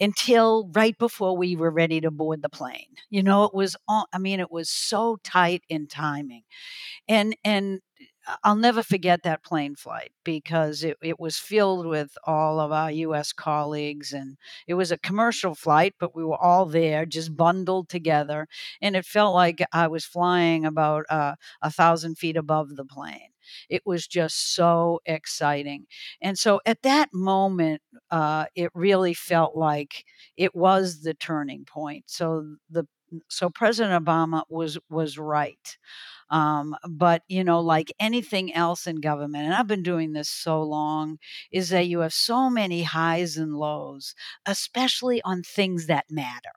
until 0.00 0.68
right 0.74 0.96
before 0.98 1.36
we 1.36 1.54
were 1.54 1.70
ready 1.70 2.00
to 2.00 2.10
board 2.10 2.42
the 2.42 2.48
plane. 2.48 2.86
You 3.10 3.22
know, 3.22 3.44
it 3.44 3.54
was 3.54 3.76
all, 3.88 4.06
I 4.12 4.18
mean, 4.18 4.40
it 4.40 4.50
was 4.50 4.68
so 4.68 5.18
tight 5.22 5.62
in 5.68 5.86
timing. 5.86 6.42
And 7.08 7.36
and 7.44 7.80
I'll 8.44 8.56
never 8.56 8.82
forget 8.82 9.22
that 9.24 9.42
plane 9.42 9.74
flight 9.74 10.12
because 10.24 10.84
it, 10.84 10.96
it 11.02 11.18
was 11.18 11.38
filled 11.38 11.86
with 11.86 12.16
all 12.24 12.60
of 12.60 12.70
our 12.70 12.90
US 12.90 13.32
colleagues 13.32 14.12
and 14.12 14.36
it 14.68 14.74
was 14.74 14.92
a 14.92 14.98
commercial 14.98 15.54
flight, 15.54 15.94
but 15.98 16.14
we 16.14 16.24
were 16.24 16.36
all 16.40 16.64
there 16.66 17.04
just 17.04 17.36
bundled 17.36 17.88
together. 17.88 18.46
And 18.80 18.94
it 18.94 19.04
felt 19.04 19.34
like 19.34 19.60
I 19.72 19.88
was 19.88 20.04
flying 20.04 20.64
about 20.64 21.04
uh, 21.10 21.34
a 21.62 21.70
thousand 21.70 22.16
feet 22.16 22.36
above 22.36 22.76
the 22.76 22.84
plane. 22.84 23.30
It 23.68 23.82
was 23.84 24.06
just 24.06 24.54
so 24.54 25.00
exciting. 25.04 25.86
And 26.20 26.38
so 26.38 26.60
at 26.64 26.82
that 26.82 27.08
moment, 27.12 27.82
uh, 28.10 28.46
it 28.54 28.70
really 28.74 29.14
felt 29.14 29.56
like 29.56 30.04
it 30.36 30.54
was 30.54 31.02
the 31.02 31.14
turning 31.14 31.64
point. 31.64 32.04
So 32.06 32.56
the 32.70 32.86
so 33.28 33.50
President 33.50 34.02
Obama 34.04 34.44
was 34.48 34.78
was 34.88 35.18
right. 35.18 35.76
Um, 36.32 36.74
but 36.90 37.22
you 37.28 37.44
know, 37.44 37.60
like 37.60 37.92
anything 38.00 38.54
else 38.54 38.86
in 38.88 38.96
government, 39.00 39.44
and 39.46 39.54
I've 39.54 39.68
been 39.68 39.84
doing 39.84 40.12
this 40.14 40.28
so 40.30 40.62
long, 40.62 41.18
is 41.52 41.70
that 41.70 41.86
you 41.88 42.00
have 42.00 42.14
so 42.14 42.50
many 42.50 42.82
highs 42.84 43.36
and 43.36 43.54
lows, 43.54 44.14
especially 44.46 45.22
on 45.22 45.42
things 45.42 45.86
that 45.88 46.06
matter 46.10 46.52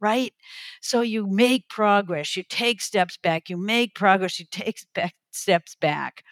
right? 0.00 0.34
So 0.80 1.00
you 1.00 1.26
make 1.26 1.68
progress, 1.68 2.36
you 2.36 2.42
take 2.48 2.80
steps 2.80 3.16
back, 3.16 3.48
you 3.48 3.56
make 3.56 3.94
progress, 3.94 4.38
you 4.40 4.46
take 4.50 4.80
back 4.94 5.14
steps 5.32 5.76
back. 5.76 6.24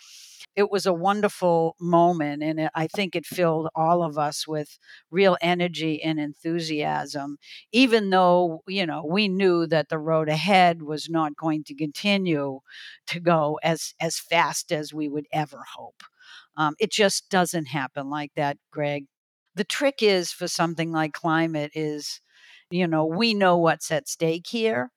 It 0.56 0.70
was 0.70 0.86
a 0.86 0.92
wonderful 0.92 1.76
moment, 1.80 2.42
and 2.42 2.60
it, 2.60 2.70
I 2.74 2.86
think 2.86 3.14
it 3.16 3.26
filled 3.26 3.68
all 3.74 4.02
of 4.02 4.18
us 4.18 4.46
with 4.46 4.78
real 5.10 5.36
energy 5.40 6.02
and 6.02 6.18
enthusiasm, 6.20 7.38
even 7.72 8.10
though, 8.10 8.62
you 8.66 8.86
know, 8.86 9.04
we 9.04 9.28
knew 9.28 9.66
that 9.66 9.88
the 9.88 9.98
road 9.98 10.28
ahead 10.28 10.82
was 10.82 11.08
not 11.08 11.36
going 11.36 11.64
to 11.64 11.74
continue 11.74 12.60
to 13.08 13.20
go 13.20 13.58
as, 13.62 13.94
as 14.00 14.18
fast 14.18 14.72
as 14.72 14.92
we 14.94 15.08
would 15.08 15.26
ever 15.32 15.62
hope. 15.76 16.02
Um, 16.56 16.74
it 16.78 16.90
just 16.92 17.28
doesn't 17.30 17.66
happen 17.66 18.10
like 18.10 18.32
that, 18.36 18.58
Greg. 18.70 19.06
The 19.54 19.64
trick 19.64 20.02
is 20.02 20.32
for 20.32 20.48
something 20.48 20.92
like 20.92 21.12
climate 21.12 21.72
is, 21.74 22.20
you 22.70 22.86
know, 22.86 23.04
we 23.04 23.34
know 23.34 23.56
what's 23.56 23.90
at 23.90 24.08
stake 24.08 24.46
here 24.48 24.90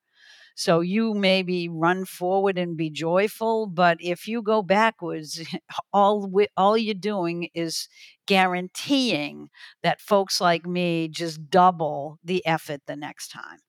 so 0.56 0.82
you 0.82 1.14
maybe 1.14 1.68
run 1.70 2.06
forward 2.06 2.58
and 2.58 2.78
be 2.78 2.90
joyful, 2.90 3.68
but 3.68 3.98
if 4.00 4.28
you 4.28 4.42
go 4.42 4.62
backwards, 4.62 5.44
all 5.94 6.32
all 6.56 6.78
you're 6.78 6.94
doing 6.94 7.50
is 7.54 7.88
guaranteeing 8.26 9.50
that 9.82 10.02
folks 10.02 10.40
like 10.40 10.66
me 10.66 11.08
just 11.08 11.50
double 11.50 12.20
the 12.24 12.46
effort 12.46 12.82
the 12.88 12.96
next 12.96 13.30
time. 13.30 13.60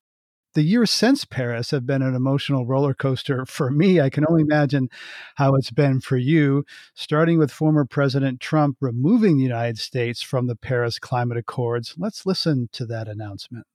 The 0.54 0.62
years 0.62 0.92
since 0.92 1.24
Paris 1.24 1.72
have 1.72 1.84
been 1.84 2.00
an 2.00 2.14
emotional 2.14 2.64
roller 2.64 2.94
coaster 2.94 3.44
for 3.46 3.70
me. 3.70 4.00
I 4.00 4.08
can 4.08 4.24
only 4.28 4.42
imagine 4.42 4.88
how 5.34 5.56
it's 5.56 5.72
been 5.72 6.00
for 6.00 6.16
you, 6.16 6.64
starting 6.94 7.38
with 7.38 7.50
former 7.50 7.84
President 7.84 8.40
Trump 8.40 8.76
removing 8.80 9.36
the 9.36 9.42
United 9.42 9.78
States 9.78 10.22
from 10.22 10.46
the 10.46 10.54
Paris 10.54 11.00
Climate 11.00 11.38
Accords. 11.38 11.96
Let's 11.98 12.24
listen 12.24 12.68
to 12.72 12.86
that 12.86 13.08
announcement. 13.08 13.66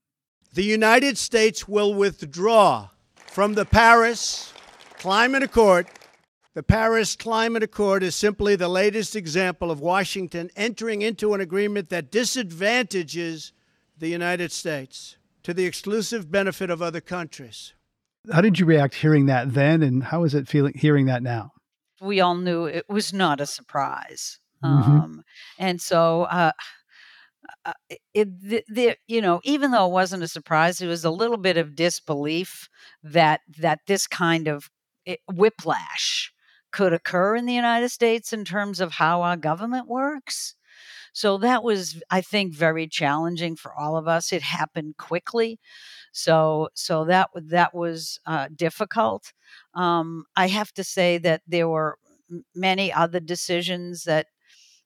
The 0.54 0.64
United 0.64 1.18
States 1.18 1.68
will 1.68 1.94
withdraw 1.94 2.90
from 3.30 3.54
the 3.54 3.66
Paris 3.66 4.52
Climate 4.98 5.44
Accord. 5.44 5.88
The 6.56 6.64
Paris 6.64 7.16
Climate 7.16 7.62
Accord 7.62 8.02
is 8.02 8.16
simply 8.16 8.56
the 8.56 8.68
latest 8.68 9.16
example 9.16 9.70
of 9.70 9.80
Washington 9.80 10.50
entering 10.56 11.04
into 11.04 11.34
an 11.34 11.40
agreement 11.40 11.90
that 11.90 12.12
disadvantages 12.12 13.54
the 13.98 14.08
United 14.08 14.52
States 14.52 15.18
to 15.44 15.54
the 15.54 15.66
exclusive 15.66 16.32
benefit 16.32 16.70
of 16.70 16.82
other 16.82 17.02
countries. 17.02 17.74
How 18.32 18.42
did 18.42 18.60
you 18.60 18.66
react 18.66 18.96
hearing 18.96 19.28
that 19.28 19.54
then, 19.54 19.84
and 19.84 20.04
how 20.04 20.24
is 20.24 20.34
it 20.34 20.48
feeling 20.48 20.74
hearing 20.76 21.06
that 21.06 21.24
now? 21.24 21.52
We 22.02 22.20
all 22.20 22.36
knew 22.36 22.66
it 22.66 22.90
was 22.90 23.14
not 23.14 23.40
a 23.40 23.46
surprise, 23.46 24.40
mm-hmm. 24.64 24.92
um, 24.92 25.24
and 25.58 25.80
so 25.80 26.24
uh, 26.24 26.52
uh, 27.70 27.96
it, 28.14 28.42
the, 28.42 28.64
the, 28.68 28.96
you 29.08 29.22
know, 29.22 29.42
even 29.44 29.72
though 29.72 29.88
it 29.88 29.92
wasn't 29.92 30.24
a 30.24 30.28
surprise, 30.28 30.82
it 30.82 30.88
was 30.88 31.06
a 31.06 31.12
little 31.12 31.38
bit 31.38 31.58
of 31.58 31.76
disbelief 31.76 32.70
that 33.04 33.42
that 33.58 33.80
this 33.88 34.08
kind 34.08 34.48
of 34.48 34.70
eh, 35.06 35.16
whiplash 35.32 36.32
could 36.72 36.94
occur 36.94 37.36
in 37.36 37.46
the 37.46 37.54
United 37.54 37.90
States 37.90 38.34
in 38.34 38.46
terms 38.46 38.80
of 38.80 38.94
how 38.94 39.22
our 39.22 39.38
government 39.38 39.88
works. 39.88 40.56
So 41.14 41.38
that 41.40 41.64
was, 41.64 42.02
I 42.12 42.22
think, 42.22 42.54
very 42.54 42.88
challenging 42.88 43.56
for 43.56 43.74
all 43.74 43.98
of 43.98 44.08
us. 44.08 44.32
It 44.32 44.44
happened 44.44 44.98
quickly, 44.98 45.60
so 46.12 46.70
so 46.74 47.06
that 47.06 47.30
that 47.36 47.74
was 47.74 48.20
uh, 48.26 48.48
difficult. 48.56 49.34
Um, 49.74 50.26
I 50.36 50.48
have 50.48 50.72
to 50.74 50.84
say 50.84 51.18
that 51.20 51.42
there 51.48 51.68
were 51.68 51.98
many 52.56 52.94
other 52.94 53.20
decisions 53.20 54.04
that 54.04 54.28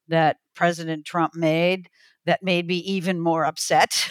that 0.08 0.38
President 0.56 1.06
Trump 1.06 1.36
made 1.36 1.90
that 2.26 2.44
made 2.44 2.68
me 2.68 2.78
even 2.78 3.20
more 3.20 3.46
upset. 3.46 4.10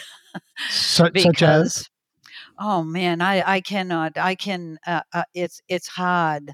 Because, 0.97 1.23
such 1.23 1.41
as? 1.41 1.89
Oh 2.59 2.83
man, 2.83 3.21
I 3.21 3.55
I 3.55 3.61
cannot. 3.61 4.17
I 4.17 4.35
can. 4.35 4.79
Uh, 4.85 5.01
uh, 5.13 5.23
it's 5.33 5.61
it's 5.67 5.87
hard 5.87 6.53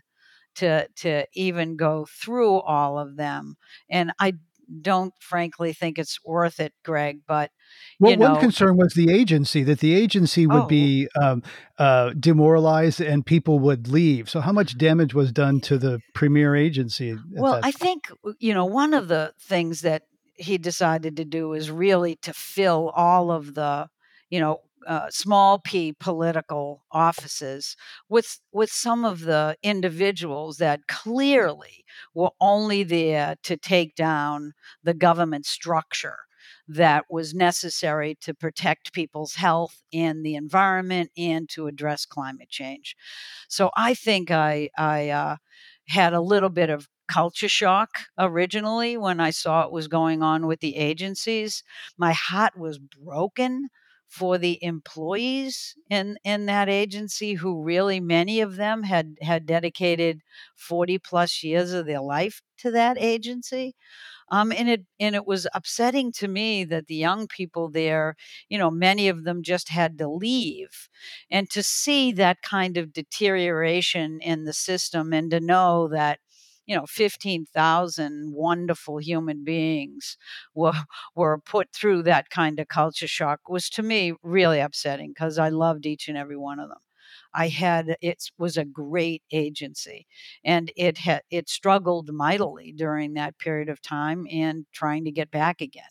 to 0.56 0.88
to 0.98 1.26
even 1.34 1.76
go 1.76 2.06
through 2.10 2.60
all 2.62 3.00
of 3.00 3.18
them, 3.18 3.56
and 3.90 4.12
I 4.20 4.34
don't 4.82 5.14
frankly 5.20 5.74
think 5.74 5.98
it's 5.98 6.20
worth 6.24 6.60
it, 6.60 6.74
Greg. 6.84 7.20
But 7.28 7.52
well, 8.00 8.16
know, 8.16 8.32
one 8.32 8.40
concern 8.40 8.78
was 8.78 8.94
the 8.94 9.12
agency 9.12 9.64
that 9.64 9.80
the 9.80 9.94
agency 9.94 10.48
would 10.48 10.64
oh. 10.64 10.68
be 10.68 11.08
um, 11.20 11.44
uh, 11.78 12.12
demoralized 12.20 13.02
and 13.02 13.26
people 13.26 13.60
would 13.60 13.88
leave. 13.88 14.30
So, 14.30 14.42
how 14.42 14.52
much 14.52 14.78
damage 14.78 15.14
was 15.14 15.32
done 15.32 15.60
to 15.62 15.78
the 15.78 16.00
premier 16.14 16.56
agency? 16.56 17.18
Well, 17.32 17.60
I 17.64 17.72
think 17.72 18.12
you 18.40 18.54
know 18.54 18.66
one 18.66 18.94
of 18.94 19.08
the 19.08 19.34
things 19.40 19.82
that 19.82 20.04
he 20.40 20.58
decided 20.58 21.18
to 21.18 21.26
do 21.26 21.54
is 21.54 21.72
really 21.72 22.16
to 22.18 22.34
fill 22.34 22.90
all 22.96 23.32
of 23.32 23.56
the, 23.56 23.88
you 24.30 24.40
know, 24.40 24.60
uh, 24.88 25.10
small 25.12 25.60
p 25.60 25.94
political 26.00 26.86
offices 26.92 27.76
with 28.08 28.40
with 28.54 28.72
some 28.72 29.04
of 29.04 29.22
the 29.22 29.58
individuals 29.62 30.58
that 30.58 30.88
clearly 30.88 31.84
were 32.14 32.32
only 32.40 32.84
there 32.84 33.36
to 33.44 33.58
take 33.58 33.94
down 33.96 34.54
the 34.84 34.94
government 34.94 35.46
structure 35.46 36.18
that 36.68 37.06
was 37.10 37.34
necessary 37.34 38.16
to 38.22 38.34
protect 38.34 38.94
people's 38.94 39.36
health 39.36 39.82
and 39.92 40.26
the 40.26 40.36
environment 40.36 41.12
and 41.18 41.50
to 41.50 41.68
address 41.68 42.06
climate 42.06 42.50
change. 42.50 42.96
So 43.48 43.72
I 43.76 43.94
think 43.94 44.32
I 44.32 44.70
I 44.78 45.10
uh, 45.10 45.38
had 45.88 46.14
a 46.14 46.22
little 46.22 46.50
bit 46.50 46.70
of 46.70 46.88
culture 47.10 47.50
shock 47.50 47.90
originally 48.18 48.98
when 48.98 49.20
I 49.20 49.32
saw 49.32 49.62
what 49.64 49.72
was 49.72 49.88
going 49.88 50.22
on 50.24 50.48
with 50.48 50.60
the 50.62 50.76
agencies. 50.78 51.64
My 51.98 52.14
heart 52.14 52.58
was 52.58 52.80
broken 52.80 53.70
for 54.08 54.38
the 54.40 54.58
employees 54.64 55.76
in 55.90 56.18
in 56.24 56.46
that 56.48 56.68
agency 56.70 57.36
who 57.36 57.62
really 57.64 58.00
many 58.00 58.42
of 58.42 58.56
them 58.56 58.84
had 58.84 59.16
had 59.22 59.46
dedicated 59.46 60.22
40 60.56 60.98
plus 60.98 61.44
years 61.44 61.74
of 61.74 61.86
their 61.86 62.02
life 62.02 62.42
to 62.58 62.72
that 62.72 62.98
agency 63.00 63.76
um, 64.32 64.52
and 64.52 64.70
it 64.70 64.86
and 65.00 65.16
it 65.16 65.26
was 65.26 65.48
upsetting 65.54 66.12
to 66.14 66.28
me 66.28 66.64
that 66.66 66.88
the 66.88 66.96
young 66.96 67.28
people 67.28 67.70
there, 67.70 68.16
you 68.48 68.58
know, 68.58 68.70
many 68.72 69.08
of 69.08 69.24
them 69.24 69.42
just 69.44 69.70
had 69.70 69.98
to 69.98 70.08
leave, 70.08 70.90
and 71.32 71.50
to 71.52 71.64
see 71.64 72.12
that 72.14 72.42
kind 72.42 72.78
of 72.78 72.94
deterioration 72.94 74.20
in 74.22 74.44
the 74.46 74.54
system, 74.54 75.14
and 75.14 75.32
to 75.32 75.40
know 75.40 75.88
that 75.90 76.20
you 76.70 76.76
know 76.78 76.86
15,000 76.88 78.34
wonderful 78.36 79.00
human 79.00 79.44
beings 79.44 80.18
were 80.56 80.74
were 81.16 81.40
put 81.40 81.70
through 81.74 82.04
that 82.04 82.30
kind 82.30 82.60
of 82.60 82.70
culture 82.70 83.08
shock 83.10 83.42
was 83.50 83.70
to 83.72 83.84
me 83.84 84.14
really 84.24 84.62
upsetting 84.62 85.12
because 85.12 85.40
I 85.40 85.50
loved 85.50 85.86
each 85.88 86.08
and 86.10 86.18
every 86.18 86.38
one 86.38 86.60
of 86.60 86.70
them. 86.70 86.80
I 87.34 87.48
had 87.50 87.98
it 88.02 88.26
was 88.38 88.58
a 88.58 88.66
great 88.66 89.24
agency, 89.32 90.08
and 90.44 90.72
it 90.78 91.00
had 91.00 91.24
it 91.32 91.50
struggled 91.50 92.12
mightily 92.14 92.72
during 92.74 93.14
that 93.16 93.40
period 93.40 93.70
of 93.70 93.82
time 93.82 94.26
in 94.28 94.68
trying 94.74 95.06
to 95.06 95.12
get 95.12 95.32
back 95.32 95.62
again. 95.62 95.90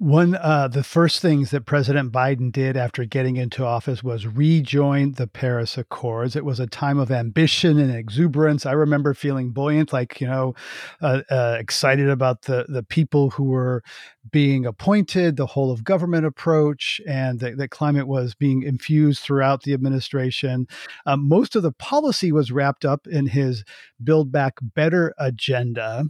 One, 0.00 0.34
uh, 0.34 0.66
the 0.68 0.82
first 0.82 1.20
things 1.20 1.50
that 1.50 1.66
President 1.66 2.10
Biden 2.10 2.50
did 2.50 2.74
after 2.74 3.04
getting 3.04 3.36
into 3.36 3.66
office 3.66 4.02
was 4.02 4.26
rejoin 4.26 5.12
the 5.12 5.26
Paris 5.26 5.76
Accords. 5.76 6.34
It 6.34 6.44
was 6.46 6.58
a 6.58 6.66
time 6.66 6.98
of 6.98 7.10
ambition 7.10 7.78
and 7.78 7.94
exuberance. 7.94 8.64
I 8.64 8.72
remember 8.72 9.12
feeling 9.12 9.50
buoyant, 9.50 9.92
like 9.92 10.18
you 10.18 10.26
know, 10.26 10.54
uh, 11.02 11.20
uh, 11.30 11.58
excited 11.60 12.08
about 12.08 12.44
the 12.44 12.64
the 12.66 12.82
people 12.82 13.28
who 13.28 13.44
were 13.44 13.82
being 14.30 14.64
appointed, 14.64 15.36
the 15.36 15.44
whole 15.44 15.70
of 15.70 15.84
government 15.84 16.24
approach, 16.24 17.02
and 17.06 17.38
that, 17.40 17.70
climate 17.70 18.08
was 18.08 18.34
being 18.34 18.62
infused 18.62 19.20
throughout 19.20 19.64
the 19.64 19.74
administration. 19.74 20.66
Um, 21.04 21.28
most 21.28 21.54
of 21.54 21.62
the 21.62 21.72
policy 21.72 22.32
was 22.32 22.50
wrapped 22.50 22.86
up 22.86 23.06
in 23.06 23.26
his 23.26 23.64
Build 24.02 24.32
Back 24.32 24.54
Better 24.62 25.12
agenda. 25.18 26.06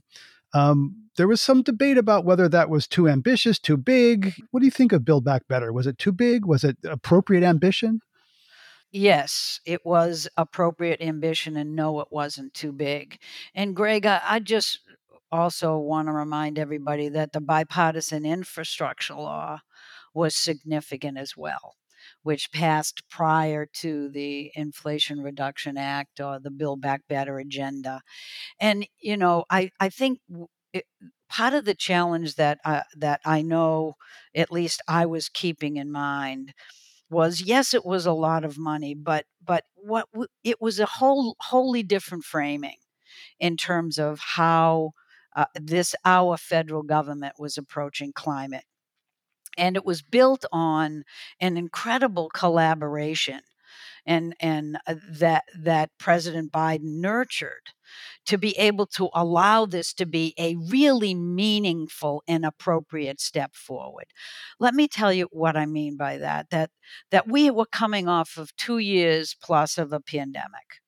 Um, 0.52 1.09
there 1.20 1.28
was 1.28 1.42
some 1.42 1.60
debate 1.60 1.98
about 1.98 2.24
whether 2.24 2.48
that 2.48 2.70
was 2.70 2.88
too 2.88 3.06
ambitious, 3.06 3.58
too 3.58 3.76
big. 3.76 4.32
What 4.52 4.60
do 4.60 4.64
you 4.64 4.70
think 4.70 4.90
of 4.90 5.04
Build 5.04 5.22
Back 5.22 5.46
Better? 5.46 5.70
Was 5.70 5.86
it 5.86 5.98
too 5.98 6.12
big? 6.12 6.46
Was 6.46 6.64
it 6.64 6.78
appropriate 6.82 7.44
ambition? 7.44 8.00
Yes, 8.90 9.60
it 9.66 9.84
was 9.84 10.28
appropriate 10.38 11.02
ambition, 11.02 11.58
and 11.58 11.76
no, 11.76 12.00
it 12.00 12.08
wasn't 12.10 12.54
too 12.54 12.72
big. 12.72 13.18
And 13.54 13.76
Greg, 13.76 14.06
I, 14.06 14.22
I 14.24 14.38
just 14.38 14.78
also 15.30 15.76
want 15.76 16.08
to 16.08 16.12
remind 16.12 16.58
everybody 16.58 17.10
that 17.10 17.32
the 17.32 17.42
bipartisan 17.42 18.24
infrastructure 18.24 19.12
law 19.12 19.58
was 20.14 20.34
significant 20.34 21.18
as 21.18 21.36
well, 21.36 21.74
which 22.22 22.50
passed 22.50 23.06
prior 23.10 23.66
to 23.74 24.08
the 24.08 24.52
Inflation 24.54 25.20
Reduction 25.20 25.76
Act 25.76 26.18
or 26.18 26.40
the 26.40 26.50
Build 26.50 26.80
Back 26.80 27.02
Better 27.10 27.38
agenda. 27.38 28.00
And, 28.58 28.86
you 29.02 29.18
know, 29.18 29.44
I, 29.50 29.70
I 29.78 29.90
think 29.90 30.20
it, 30.72 30.86
part 31.28 31.54
of 31.54 31.64
the 31.64 31.74
challenge 31.74 32.36
that 32.36 32.58
uh, 32.64 32.82
that 32.96 33.20
I 33.24 33.42
know, 33.42 33.96
at 34.34 34.52
least 34.52 34.82
I 34.88 35.06
was 35.06 35.28
keeping 35.28 35.76
in 35.76 35.90
mind, 35.92 36.52
was 37.10 37.42
yes, 37.42 37.74
it 37.74 37.84
was 37.86 38.06
a 38.06 38.12
lot 38.12 38.44
of 38.44 38.58
money, 38.58 38.94
but 38.94 39.26
but 39.44 39.64
what 39.74 40.06
w- 40.12 40.28
it 40.44 40.60
was 40.60 40.80
a 40.80 40.86
whole 40.86 41.36
wholly 41.40 41.82
different 41.82 42.24
framing 42.24 42.78
in 43.40 43.56
terms 43.56 43.98
of 43.98 44.20
how 44.20 44.92
uh, 45.36 45.46
this 45.54 45.94
our 46.04 46.36
federal 46.36 46.82
government 46.82 47.34
was 47.38 47.58
approaching 47.58 48.12
climate, 48.14 48.64
and 49.56 49.76
it 49.76 49.84
was 49.84 50.02
built 50.02 50.44
on 50.52 51.04
an 51.40 51.56
incredible 51.56 52.30
collaboration 52.30 53.40
and 54.06 54.34
and 54.40 54.78
uh, 54.86 54.96
that 55.10 55.44
that 55.58 55.90
President 55.98 56.52
Biden 56.52 57.00
nurtured 57.00 57.70
to 58.26 58.38
be 58.38 58.56
able 58.58 58.86
to 58.86 59.08
allow 59.14 59.66
this 59.66 59.92
to 59.94 60.06
be 60.06 60.34
a 60.38 60.56
really 60.56 61.14
meaningful 61.14 62.22
and 62.28 62.44
appropriate 62.44 63.20
step 63.20 63.54
forward. 63.54 64.06
Let 64.58 64.74
me 64.74 64.88
tell 64.88 65.12
you 65.12 65.28
what 65.32 65.56
I 65.56 65.66
mean 65.66 65.96
by 65.96 66.18
that 66.18 66.50
that 66.50 66.70
that 67.10 67.28
we 67.28 67.50
were 67.50 67.66
coming 67.66 68.08
off 68.08 68.36
of 68.36 68.54
2 68.56 68.78
years 68.78 69.36
plus 69.40 69.78
of 69.78 69.92
a 69.92 70.00
pandemic. 70.00 70.80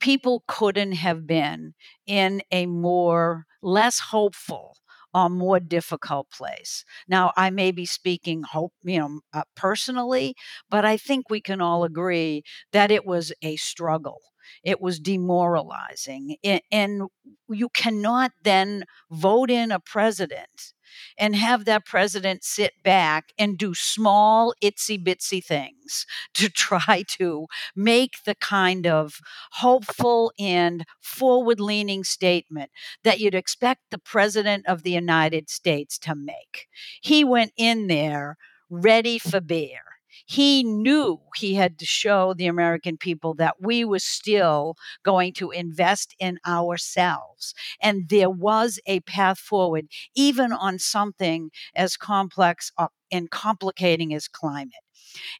People 0.00 0.42
couldn't 0.48 0.92
have 0.92 1.26
been 1.26 1.74
in 2.06 2.42
a 2.50 2.66
more 2.66 3.46
less 3.62 3.98
hopeful 4.00 4.76
a 5.12 5.28
more 5.28 5.58
difficult 5.58 6.30
place. 6.30 6.84
Now, 7.08 7.32
I 7.36 7.50
may 7.50 7.72
be 7.72 7.84
speaking 7.84 8.42
hope, 8.42 8.72
you 8.84 9.00
know, 9.00 9.20
uh, 9.32 9.42
personally, 9.56 10.36
but 10.68 10.84
I 10.84 10.96
think 10.96 11.28
we 11.28 11.40
can 11.40 11.60
all 11.60 11.82
agree 11.82 12.44
that 12.72 12.92
it 12.92 13.04
was 13.04 13.32
a 13.42 13.56
struggle. 13.56 14.20
It 14.64 14.80
was 14.80 15.00
demoralizing. 15.00 16.36
And 16.70 17.08
you 17.48 17.68
cannot 17.70 18.32
then 18.42 18.84
vote 19.10 19.50
in 19.50 19.72
a 19.72 19.80
president 19.80 20.72
and 21.18 21.36
have 21.36 21.64
that 21.64 21.84
president 21.84 22.44
sit 22.44 22.72
back 22.82 23.32
and 23.38 23.56
do 23.56 23.74
small, 23.74 24.54
itsy 24.62 25.02
bitsy 25.02 25.44
things 25.44 26.06
to 26.34 26.48
try 26.48 27.04
to 27.18 27.46
make 27.74 28.24
the 28.24 28.34
kind 28.34 28.86
of 28.86 29.20
hopeful 29.52 30.32
and 30.38 30.84
forward 31.00 31.60
leaning 31.60 32.04
statement 32.04 32.70
that 33.04 33.20
you'd 33.20 33.34
expect 33.34 33.82
the 33.90 33.98
president 33.98 34.66
of 34.66 34.82
the 34.82 34.92
United 34.92 35.48
States 35.50 35.98
to 35.98 36.14
make. 36.14 36.68
He 37.00 37.24
went 37.24 37.52
in 37.56 37.86
there 37.86 38.36
ready 38.68 39.18
for 39.18 39.40
bear 39.40 39.89
he 40.30 40.62
knew 40.62 41.18
he 41.34 41.54
had 41.54 41.76
to 41.80 41.84
show 41.84 42.34
the 42.34 42.46
American 42.46 42.96
people 42.96 43.34
that 43.34 43.56
we 43.60 43.84
were 43.84 43.98
still 43.98 44.76
going 45.02 45.32
to 45.32 45.50
invest 45.50 46.14
in 46.20 46.38
ourselves. 46.46 47.52
And 47.82 48.08
there 48.08 48.30
was 48.30 48.78
a 48.86 49.00
path 49.00 49.40
forward, 49.40 49.88
even 50.14 50.52
on 50.52 50.78
something 50.78 51.50
as 51.74 51.96
complex 51.96 52.70
uh, 52.78 52.86
and 53.10 53.28
complicating 53.28 54.14
as 54.14 54.28
climate. 54.28 54.84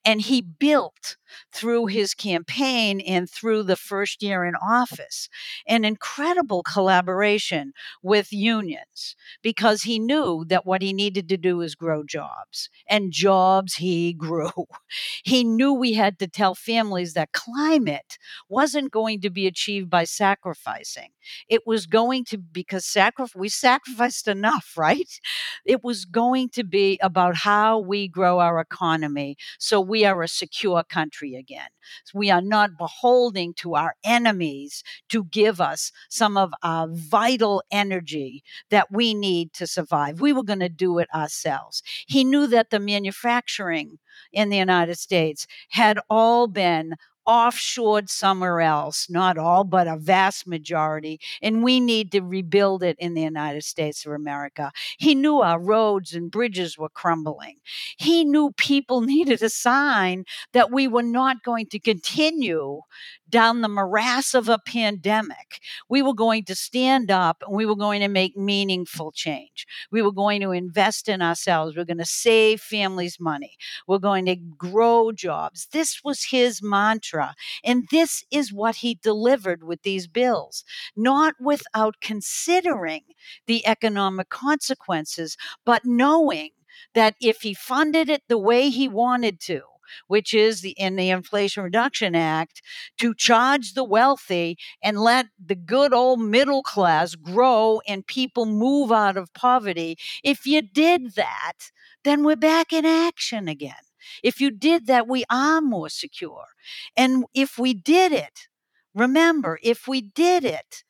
And 0.04 0.20
he 0.20 0.40
built 0.40 1.16
through 1.52 1.86
his 1.86 2.14
campaign 2.14 3.00
and 3.00 3.28
through 3.28 3.62
the 3.64 3.76
first 3.76 4.22
year 4.22 4.44
in 4.44 4.54
office 4.56 5.28
an 5.66 5.84
incredible 5.84 6.62
collaboration 6.62 7.72
with 8.02 8.32
unions 8.32 9.14
because 9.42 9.82
he 9.82 9.98
knew 9.98 10.44
that 10.48 10.66
what 10.66 10.82
he 10.82 10.92
needed 10.92 11.28
to 11.28 11.36
do 11.36 11.60
is 11.60 11.74
grow 11.74 12.02
jobs. 12.04 12.68
And 12.88 13.12
jobs 13.12 13.74
he 13.76 14.12
grew. 14.20 14.50
He 15.24 15.44
knew 15.44 15.72
we 15.72 15.94
had 15.94 16.18
to 16.18 16.26
tell 16.26 16.54
families 16.54 17.14
that 17.14 17.32
climate 17.32 18.18
wasn't 18.48 18.90
going 18.90 19.20
to 19.22 19.30
be 19.30 19.46
achieved 19.46 19.90
by 19.90 20.04
sacrificing. 20.04 21.10
It 21.48 21.66
was 21.66 21.86
going 21.86 22.24
to 22.26 22.38
because 22.38 22.84
sacrifice 22.84 23.34
we 23.34 23.48
sacrificed 23.48 24.28
enough, 24.28 24.72
right? 24.76 25.20
It 25.64 25.84
was 25.84 26.04
going 26.04 26.48
to 26.50 26.64
be 26.64 26.98
about 27.02 27.36
how 27.36 27.78
we 27.78 28.08
grow 28.08 28.40
our 28.40 28.58
economy 28.58 29.36
so 29.58 29.80
we 29.80 30.04
are 30.04 30.22
a 30.22 30.28
secure 30.28 30.82
country 30.82 31.19
again. 31.24 31.68
So 32.04 32.18
we 32.18 32.30
are 32.30 32.42
not 32.42 32.78
beholding 32.78 33.54
to 33.54 33.74
our 33.74 33.94
enemies 34.04 34.82
to 35.10 35.24
give 35.24 35.60
us 35.60 35.92
some 36.08 36.36
of 36.36 36.52
our 36.62 36.88
vital 36.90 37.62
energy 37.70 38.42
that 38.70 38.90
we 38.90 39.14
need 39.14 39.52
to 39.54 39.66
survive. 39.66 40.20
We 40.20 40.32
were 40.32 40.42
going 40.42 40.60
to 40.60 40.68
do 40.68 40.98
it 40.98 41.08
ourselves. 41.14 41.82
He 42.06 42.24
knew 42.24 42.46
that 42.48 42.70
the 42.70 42.80
manufacturing 42.80 43.98
in 44.32 44.48
the 44.50 44.56
United 44.56 44.98
States 44.98 45.46
had 45.70 45.98
all 46.08 46.46
been 46.46 46.94
offshored 47.26 48.08
somewhere 48.08 48.60
else, 48.60 49.08
not 49.08 49.38
all, 49.38 49.64
but 49.64 49.86
a 49.86 49.96
vast 49.96 50.46
majority. 50.46 51.20
And 51.42 51.62
we 51.62 51.80
need 51.80 52.12
to 52.12 52.20
rebuild 52.20 52.82
it 52.82 52.96
in 52.98 53.14
the 53.14 53.22
United 53.22 53.64
States 53.64 54.04
of 54.04 54.12
America. 54.12 54.72
He 54.98 55.14
knew 55.14 55.40
our 55.40 55.60
roads 55.60 56.14
and 56.14 56.30
bridges 56.30 56.76
were 56.78 56.88
crumbling. 56.88 57.56
He 57.98 58.24
knew 58.24 58.52
people 58.56 59.00
needed 59.10 59.42
a 59.42 59.48
sign 59.50 60.24
that 60.52 60.70
we 60.72 60.88
were 60.88 61.02
not 61.02 61.42
going 61.44 61.66
to 61.66 61.78
continue 61.78 62.80
down 63.30 63.60
the 63.60 63.68
morass 63.68 64.34
of 64.34 64.48
a 64.48 64.58
pandemic. 64.58 65.60
We 65.88 66.02
were 66.02 66.14
going 66.14 66.44
to 66.44 66.54
stand 66.54 67.10
up 67.10 67.42
and 67.46 67.56
we 67.56 67.66
were 67.66 67.76
going 67.76 68.00
to 68.00 68.08
make 68.08 68.36
meaningful 68.36 69.12
change. 69.12 69.66
We 69.90 70.02
were 70.02 70.12
going 70.12 70.40
to 70.42 70.50
invest 70.50 71.08
in 71.08 71.22
ourselves. 71.22 71.76
We're 71.76 71.84
going 71.84 71.98
to 71.98 72.04
save 72.04 72.60
families 72.60 73.18
money. 73.20 73.56
We're 73.86 73.98
going 73.98 74.26
to 74.26 74.36
grow 74.36 75.12
jobs. 75.12 75.68
This 75.72 76.00
was 76.04 76.24
his 76.24 76.62
mantra. 76.62 77.34
And 77.64 77.88
this 77.90 78.24
is 78.30 78.52
what 78.52 78.76
he 78.76 78.98
delivered 79.02 79.62
with 79.62 79.82
these 79.82 80.06
bills, 80.06 80.64
not 80.96 81.34
without 81.40 81.96
considering 82.00 83.02
the 83.46 83.66
economic 83.66 84.28
consequences, 84.28 85.36
but 85.64 85.84
knowing 85.84 86.50
that 86.94 87.14
if 87.20 87.42
he 87.42 87.54
funded 87.54 88.08
it 88.08 88.22
the 88.28 88.38
way 88.38 88.70
he 88.70 88.88
wanted 88.88 89.40
to, 89.40 89.62
which 90.06 90.34
is 90.34 90.60
the 90.60 90.70
in 90.72 90.96
the 90.96 91.10
Inflation 91.10 91.64
Reduction 91.64 92.14
Act, 92.14 92.62
to 92.98 93.14
charge 93.14 93.74
the 93.74 93.84
wealthy 93.84 94.56
and 94.82 95.00
let 95.00 95.26
the 95.44 95.54
good 95.54 95.92
old 95.92 96.20
middle 96.20 96.62
class 96.62 97.14
grow 97.14 97.80
and 97.86 98.06
people 98.06 98.46
move 98.46 98.92
out 98.92 99.16
of 99.16 99.32
poverty. 99.34 99.96
If 100.22 100.46
you 100.46 100.62
did 100.62 101.14
that, 101.14 101.70
then 102.04 102.24
we're 102.24 102.36
back 102.36 102.72
in 102.72 102.84
action 102.84 103.48
again. 103.48 103.74
If 104.22 104.40
you 104.40 104.50
did 104.50 104.86
that, 104.86 105.08
we 105.08 105.24
are 105.30 105.60
more 105.60 105.88
secure. 105.88 106.46
And 106.96 107.24
if 107.34 107.58
we 107.58 107.74
did 107.74 108.12
it, 108.12 108.48
remember, 108.94 109.58
if 109.62 109.86
we 109.86 110.00
did 110.00 110.44
it, 110.44 110.84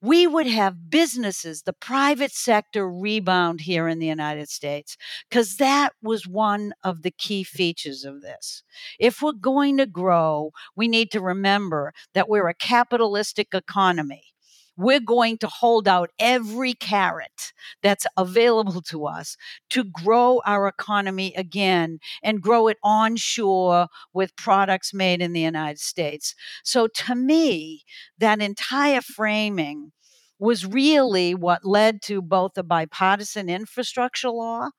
we 0.00 0.26
would 0.26 0.46
have 0.46 0.90
businesses, 0.90 1.62
the 1.62 1.72
private 1.72 2.32
sector 2.32 2.88
rebound 2.88 3.60
here 3.62 3.88
in 3.88 3.98
the 3.98 4.06
United 4.06 4.48
States, 4.48 4.96
because 5.28 5.56
that 5.56 5.92
was 6.02 6.26
one 6.26 6.72
of 6.84 7.02
the 7.02 7.10
key 7.10 7.42
features 7.42 8.04
of 8.04 8.22
this. 8.22 8.62
If 8.98 9.20
we're 9.20 9.32
going 9.32 9.76
to 9.78 9.86
grow, 9.86 10.52
we 10.76 10.88
need 10.88 11.10
to 11.12 11.20
remember 11.20 11.92
that 12.14 12.28
we're 12.28 12.48
a 12.48 12.54
capitalistic 12.54 13.48
economy. 13.52 14.22
We're 14.78 15.00
going 15.00 15.36
to 15.38 15.48
hold 15.48 15.88
out 15.88 16.10
every 16.18 16.72
carrot 16.72 17.52
that's 17.82 18.06
available 18.16 18.80
to 18.80 19.06
us 19.06 19.36
to 19.70 19.84
grow 19.84 20.40
our 20.46 20.68
economy 20.68 21.34
again 21.36 21.98
and 22.22 22.40
grow 22.40 22.68
it 22.68 22.78
onshore 22.84 23.88
with 24.14 24.36
products 24.36 24.94
made 24.94 25.20
in 25.20 25.32
the 25.32 25.40
United 25.40 25.80
States. 25.80 26.34
So 26.62 26.86
to 26.86 27.14
me, 27.16 27.82
that 28.18 28.40
entire 28.40 29.02
framing 29.02 29.90
was 30.38 30.64
really 30.64 31.34
what 31.34 31.64
led 31.64 32.00
to 32.02 32.22
both 32.22 32.52
the 32.54 32.62
bipartisan 32.62 33.48
infrastructure 33.48 34.30
law 34.30 34.70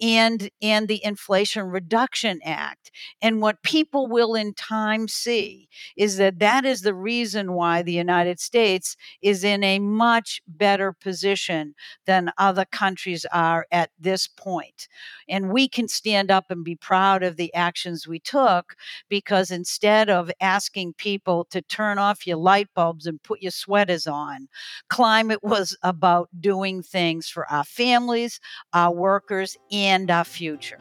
and 0.00 0.50
and 0.60 0.88
the 0.88 1.02
inflation 1.04 1.64
reduction 1.64 2.40
act 2.44 2.90
and 3.22 3.40
what 3.40 3.62
people 3.62 4.06
will 4.06 4.34
in 4.34 4.52
time 4.54 5.08
see 5.08 5.68
is 5.96 6.16
that 6.16 6.38
that 6.38 6.64
is 6.64 6.82
the 6.82 6.94
reason 6.94 7.52
why 7.52 7.82
the 7.82 7.92
united 7.92 8.38
states 8.38 8.96
is 9.22 9.42
in 9.42 9.62
a 9.64 9.78
much 9.78 10.42
better 10.46 10.92
position 10.92 11.74
than 12.06 12.30
other 12.38 12.64
countries 12.64 13.24
are 13.32 13.66
at 13.72 13.90
this 13.98 14.26
point. 14.26 14.88
and 15.28 15.50
we 15.50 15.68
can 15.68 15.88
stand 15.88 16.30
up 16.30 16.50
and 16.50 16.64
be 16.64 16.76
proud 16.76 17.22
of 17.22 17.36
the 17.36 17.52
actions 17.54 18.06
we 18.06 18.18
took 18.18 18.76
because 19.08 19.50
instead 19.50 20.10
of 20.10 20.30
asking 20.40 20.92
people 20.94 21.44
to 21.50 21.62
turn 21.62 21.98
off 21.98 22.26
your 22.26 22.36
light 22.36 22.68
bulbs 22.74 23.06
and 23.06 23.22
put 23.22 23.40
your 23.40 23.50
sweaters 23.50 24.06
on 24.06 24.48
climate 24.88 25.42
was 25.42 25.76
about 25.82 26.28
doing 26.40 26.82
things 26.82 27.28
for 27.28 27.50
our 27.50 27.64
families 27.64 28.40
our 28.72 28.92
workers 28.92 29.56
and 29.72 29.85
and 29.86 30.10
our 30.10 30.24
future. 30.24 30.78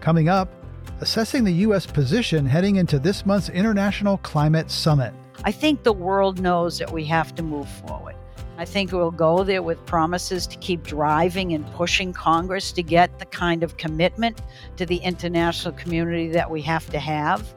Coming 0.00 0.28
up, 0.28 0.52
assessing 1.00 1.44
the 1.44 1.52
U.S. 1.66 1.86
position 1.86 2.44
heading 2.44 2.76
into 2.76 2.98
this 2.98 3.24
month's 3.24 3.48
International 3.48 4.18
Climate 4.18 4.70
Summit. 4.70 5.14
I 5.44 5.52
think 5.52 5.84
the 5.84 5.92
world 5.92 6.38
knows 6.38 6.78
that 6.78 6.92
we 6.92 7.04
have 7.06 7.34
to 7.36 7.42
move 7.42 7.68
forward. 7.68 8.14
I 8.58 8.66
think 8.66 8.92
we'll 8.92 9.10
go 9.10 9.42
there 9.42 9.62
with 9.62 9.84
promises 9.86 10.46
to 10.48 10.58
keep 10.58 10.82
driving 10.82 11.54
and 11.54 11.66
pushing 11.72 12.12
Congress 12.12 12.72
to 12.72 12.82
get 12.82 13.18
the 13.18 13.24
kind 13.24 13.62
of 13.62 13.78
commitment 13.78 14.42
to 14.76 14.84
the 14.84 14.96
international 14.96 15.72
community 15.72 16.28
that 16.28 16.50
we 16.50 16.60
have 16.60 16.90
to 16.90 16.98
have. 16.98 17.54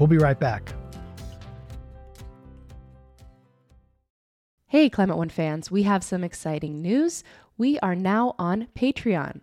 We'll 0.00 0.08
be 0.08 0.18
right 0.18 0.38
back. 0.38 0.72
Hey, 4.66 4.90
Climate 4.90 5.16
One 5.16 5.28
fans, 5.28 5.70
we 5.70 5.84
have 5.84 6.02
some 6.02 6.24
exciting 6.24 6.82
news. 6.82 7.22
We 7.56 7.78
are 7.78 7.94
now 7.94 8.34
on 8.36 8.66
Patreon. 8.74 9.42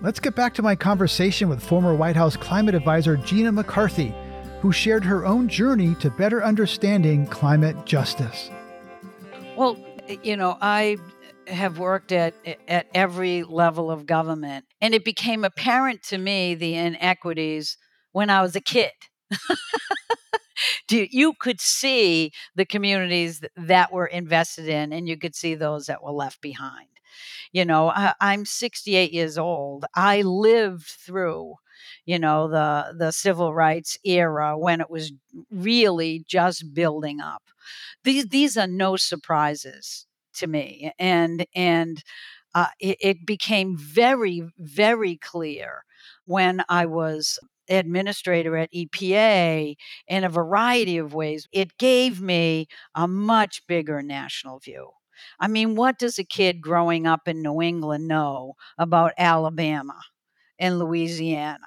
Let's 0.00 0.20
get 0.20 0.34
back 0.34 0.54
to 0.54 0.62
my 0.62 0.74
conversation 0.74 1.48
with 1.48 1.62
former 1.62 1.94
White 1.94 2.16
House 2.16 2.36
climate 2.36 2.74
advisor 2.74 3.16
Gina 3.16 3.52
McCarthy, 3.52 4.12
who 4.60 4.72
shared 4.72 5.04
her 5.04 5.24
own 5.24 5.48
journey 5.48 5.94
to 5.96 6.10
better 6.10 6.42
understanding 6.44 7.26
climate 7.26 7.86
justice. 7.86 8.50
Well, 9.56 9.76
you 10.22 10.36
know, 10.36 10.58
I 10.60 10.98
have 11.46 11.78
worked 11.78 12.12
at 12.12 12.34
at 12.66 12.86
every 12.92 13.44
level 13.44 13.90
of 13.90 14.04
government, 14.04 14.64
and 14.80 14.94
it 14.94 15.04
became 15.04 15.44
apparent 15.44 16.02
to 16.04 16.18
me 16.18 16.54
the 16.54 16.74
inequities 16.74 17.78
when 18.12 18.30
I 18.30 18.42
was 18.42 18.56
a 18.56 18.60
kid. 18.60 18.92
you 20.90 21.34
could 21.40 21.60
see 21.60 22.32
the 22.56 22.64
communities 22.64 23.42
that 23.56 23.92
were 23.92 24.06
invested 24.06 24.68
in, 24.68 24.92
and 24.92 25.08
you 25.08 25.16
could 25.16 25.36
see 25.36 25.54
those 25.54 25.86
that 25.86 26.02
were 26.02 26.12
left 26.12 26.40
behind. 26.40 26.88
You 27.52 27.64
know, 27.64 27.90
I, 27.90 28.14
I'm 28.20 28.44
68 28.44 29.12
years 29.12 29.38
old. 29.38 29.84
I 29.94 30.22
lived 30.22 30.86
through 30.86 31.54
you 32.06 32.18
know 32.18 32.48
the 32.48 32.94
the 32.96 33.12
civil 33.12 33.52
rights 33.52 33.98
era 34.04 34.56
when 34.58 34.80
it 34.80 34.90
was 34.90 35.12
really 35.50 36.24
just 36.26 36.72
building 36.74 37.20
up 37.20 37.42
these 38.04 38.26
these 38.28 38.56
are 38.56 38.66
no 38.66 38.96
surprises 38.96 40.06
to 40.34 40.46
me 40.46 40.92
and 40.98 41.46
and 41.54 42.02
uh, 42.54 42.68
it, 42.80 42.96
it 43.00 43.26
became 43.26 43.76
very 43.76 44.42
very 44.58 45.16
clear 45.16 45.84
when 46.26 46.62
i 46.68 46.86
was 46.86 47.38
administrator 47.68 48.56
at 48.56 48.70
EPA 48.72 49.74
in 50.06 50.22
a 50.22 50.28
variety 50.28 50.98
of 50.98 51.14
ways. 51.14 51.48
It 51.50 51.78
gave 51.78 52.20
me 52.20 52.66
a 52.94 53.08
much 53.08 53.66
bigger 53.66 54.02
national 54.02 54.58
view. 54.58 54.90
I 55.40 55.48
mean, 55.48 55.74
what 55.76 55.98
does 55.98 56.18
a 56.18 56.24
kid 56.24 56.60
growing 56.60 57.06
up 57.06 57.28
in 57.28 57.42
New 57.42 57.60
England 57.62 58.08
know 58.08 58.54
about 58.78 59.12
Alabama 59.18 60.00
and 60.58 60.78
Louisiana? 60.78 61.66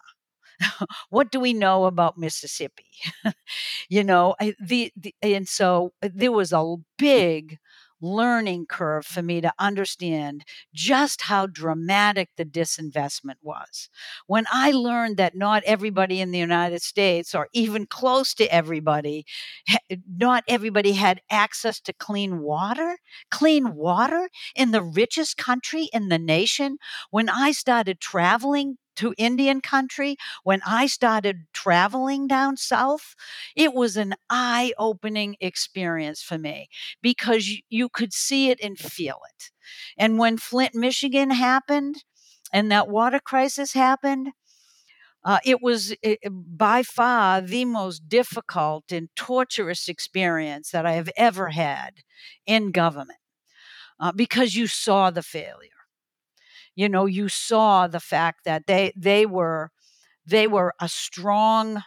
what 1.09 1.31
do 1.31 1.39
we 1.39 1.53
know 1.53 1.85
about 1.85 2.17
Mississippi? 2.17 2.85
you 3.89 4.03
know, 4.03 4.35
the, 4.59 4.91
the 4.97 5.15
and 5.21 5.47
so 5.47 5.93
uh, 6.03 6.09
there 6.13 6.31
was 6.31 6.53
a 6.53 6.75
big 6.97 7.57
learning 8.01 8.65
curve 8.67 9.05
for 9.05 9.21
me 9.21 9.41
to 9.41 9.53
understand 9.59 10.43
just 10.73 11.23
how 11.23 11.47
dramatic 11.47 12.29
the 12.37 12.45
disinvestment 12.45 13.35
was. 13.41 13.89
When 14.27 14.45
I 14.51 14.71
learned 14.71 15.17
that 15.17 15.35
not 15.35 15.63
everybody 15.65 16.21
in 16.21 16.31
the 16.31 16.37
United 16.39 16.81
States, 16.81 17.33
or 17.33 17.47
even 17.53 17.85
close 17.85 18.33
to 18.35 18.53
everybody, 18.53 19.25
not 20.07 20.43
everybody 20.47 20.93
had 20.93 21.21
access 21.29 21.79
to 21.81 21.93
clean 21.93 22.39
water, 22.39 22.97
clean 23.31 23.75
water 23.75 24.29
in 24.55 24.71
the 24.71 24.83
richest 24.83 25.37
country 25.37 25.89
in 25.93 26.09
the 26.09 26.19
nation, 26.19 26.77
when 27.09 27.29
I 27.29 27.51
started 27.51 27.99
traveling 27.99 28.77
to 28.97 29.13
Indian 29.17 29.61
country, 29.61 30.17
when 30.43 30.61
I 30.65 30.87
started 30.87 31.45
traveling 31.53 32.27
down 32.27 32.57
south, 32.57 33.15
it 33.55 33.73
was 33.73 33.97
an 33.97 34.15
eye 34.29 34.73
opening 34.77 35.35
experience 35.39 36.21
for 36.21 36.37
me 36.37 36.69
because 37.01 37.49
you 37.69 37.89
could 37.89 38.13
see 38.13 38.49
it 38.49 38.59
and 38.61 38.77
feel 38.77 39.19
it. 39.35 39.51
And 39.97 40.17
when 40.17 40.37
Flint, 40.37 40.75
Michigan 40.75 41.31
happened 41.31 42.03
and 42.53 42.71
that 42.71 42.87
water 42.87 43.19
crisis 43.19 43.73
happened, 43.73 44.29
uh, 45.23 45.39
it 45.45 45.61
was 45.61 45.93
it, 46.01 46.19
by 46.31 46.83
far 46.83 47.41
the 47.41 47.65
most 47.65 48.07
difficult 48.07 48.91
and 48.91 49.09
torturous 49.15 49.89
experience 49.89 50.71
that 50.71 50.85
I 50.85 50.93
have 50.93 51.09
ever 51.17 51.49
had 51.49 51.95
in 52.45 52.71
government 52.71 53.19
uh, 53.99 54.11
because 54.11 54.55
you 54.55 54.67
saw 54.67 55.11
the 55.11 55.23
failure 55.23 55.69
you 56.77 56.89
know 56.89 57.07
you 57.07 57.29
saw 57.29 57.87
the 57.87 58.01
fact 58.01 58.45
that 58.45 58.67
they 58.67 58.93
they 58.97 59.27
were 59.27 59.71
they 60.25 60.47
were 60.47 60.73
a 60.81 60.89
strong 60.89 61.83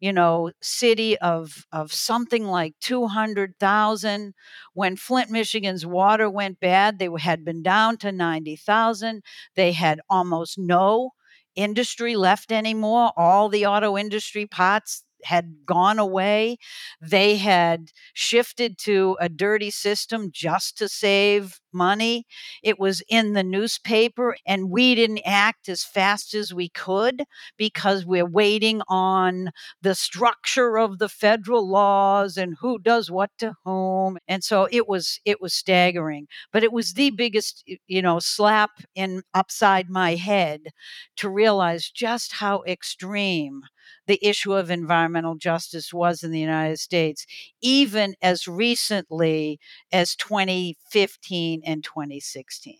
you 0.00 0.12
know 0.12 0.50
city 0.62 1.18
of 1.18 1.66
of 1.72 1.92
something 1.92 2.46
like 2.46 2.74
200,000 2.80 4.34
when 4.74 4.96
Flint 4.96 5.30
Michigan's 5.30 5.86
water 5.86 6.28
went 6.30 6.60
bad 6.60 6.98
they 6.98 7.08
had 7.20 7.44
been 7.44 7.62
down 7.62 7.96
to 7.98 8.12
90,000 8.12 9.22
they 9.56 9.72
had 9.72 10.00
almost 10.10 10.58
no 10.58 11.10
industry 11.54 12.16
left 12.16 12.50
anymore. 12.52 13.12
All 13.16 13.48
the 13.48 13.66
auto 13.66 13.96
industry 13.98 14.46
parts 14.46 15.04
had 15.24 15.64
gone 15.66 15.98
away. 15.98 16.58
They 17.00 17.36
had 17.36 17.90
shifted 18.14 18.78
to 18.78 19.16
a 19.20 19.28
dirty 19.28 19.70
system 19.70 20.30
just 20.32 20.76
to 20.78 20.88
save 20.88 21.60
money. 21.72 22.26
It 22.62 22.78
was 22.78 23.02
in 23.08 23.32
the 23.32 23.42
newspaper, 23.42 24.36
and 24.46 24.70
we 24.70 24.94
didn't 24.94 25.22
act 25.24 25.68
as 25.68 25.84
fast 25.84 26.34
as 26.34 26.52
we 26.52 26.68
could 26.68 27.24
because 27.56 28.04
we're 28.04 28.26
waiting 28.26 28.82
on 28.88 29.50
the 29.80 29.94
structure 29.94 30.78
of 30.78 30.98
the 30.98 31.08
federal 31.08 31.68
laws 31.68 32.36
and 32.36 32.56
who 32.60 32.78
does 32.78 33.10
what 33.10 33.30
to 33.38 33.54
whom. 33.64 34.18
And 34.28 34.44
so 34.44 34.68
it 34.70 34.88
was 34.88 35.18
it 35.24 35.40
was 35.40 35.54
staggering, 35.54 36.26
but 36.52 36.62
it 36.62 36.72
was 36.72 36.94
the 36.94 37.10
biggest 37.10 37.64
you 37.86 38.02
know 38.02 38.18
slap 38.18 38.70
in 38.94 39.22
upside 39.34 39.88
my 39.90 40.14
head 40.14 40.68
to 41.16 41.28
realize 41.28 41.90
just 41.90 42.32
how 42.32 42.62
extreme 42.66 43.62
the 44.06 44.18
issue 44.26 44.54
of 44.54 44.70
environmental 44.70 45.36
justice 45.36 45.92
was 45.92 46.22
in 46.22 46.30
the 46.30 46.40
United 46.40 46.78
States, 46.78 47.26
even 47.60 48.14
as 48.22 48.48
recently 48.48 49.58
as 49.92 50.16
2015 50.16 51.62
and 51.64 51.84
2016. 51.84 52.78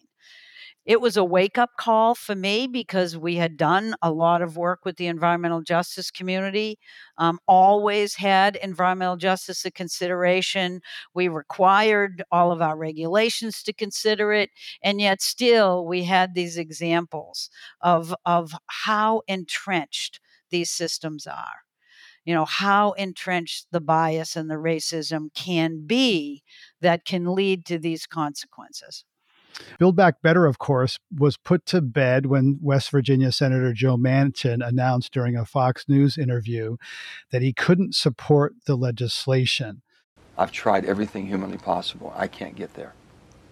it 0.85 1.01
was 1.01 1.17
a 1.17 1.25
wake 1.25 1.59
up 1.59 1.71
call 1.79 2.15
for 2.15 2.35
me 2.35 2.67
because 2.67 3.17
we 3.17 3.37
had 3.37 3.57
done 3.57 3.95
a 4.03 4.11
lot 4.11 4.43
of 4.43 4.57
work 4.57 4.81
with 4.85 4.97
the 4.97 5.07
environmental 5.07 5.61
justice 5.63 6.11
community, 6.11 6.77
um, 7.19 7.39
always 7.47 8.17
had 8.17 8.57
environmental 8.57 9.17
justice 9.17 9.65
a 9.65 9.71
consideration. 9.71 10.81
We 11.15 11.29
required 11.29 12.25
all 12.33 12.51
of 12.51 12.61
our 12.61 12.77
regulations 12.77 13.63
to 13.63 13.73
consider 13.73 14.33
it. 14.33 14.51
And 14.83 15.01
yet, 15.01 15.23
still, 15.23 15.87
we 15.87 16.03
had 16.03 16.35
these 16.35 16.57
examples 16.59 17.49
of, 17.81 18.15
of 18.27 18.53
how 18.67 19.23
entrenched 19.29 20.19
these 20.53 20.71
systems 20.71 21.27
are. 21.27 21.65
You 22.25 22.35
know, 22.35 22.45
how 22.45 22.93
entrenched 22.93 23.67
the 23.73 23.81
bias 23.81 24.37
and 24.37 24.49
the 24.49 24.55
racism 24.55 25.35
can 25.35 25.85
be 25.87 26.45
that 26.81 27.05
can 27.05 27.35
lead 27.35 27.67
to 27.67 27.79
these 27.79 28.07
consequences. 28.07 29.05
Build 29.79 29.97
Back 29.97 30.23
Better, 30.23 30.47
of 30.47 30.59
course, 30.59 30.99
was 31.15 31.37
put 31.37 31.67
to 31.67 31.81
bed 31.81 32.27
when 32.27 32.59
West 32.63 32.91
Virginia 32.91 33.33
Senator 33.33 33.73
Joe 33.73 33.97
Manchin 33.97 34.67
announced 34.67 35.13
during 35.13 35.37
a 35.37 35.45
Fox 35.45 35.89
News 35.89 36.17
interview 36.17 36.77
that 37.31 37.43
he 37.43 37.53
couldn't 37.53 37.95
support 37.95 38.55
the 38.67 38.77
legislation. 38.77 39.83
I've 40.39 40.53
tried 40.53 40.85
everything 40.85 41.27
humanly 41.27 41.59
possible. 41.59 42.15
I 42.17 42.29
can't 42.29 42.55
get 42.55 42.75
there. 42.75 42.95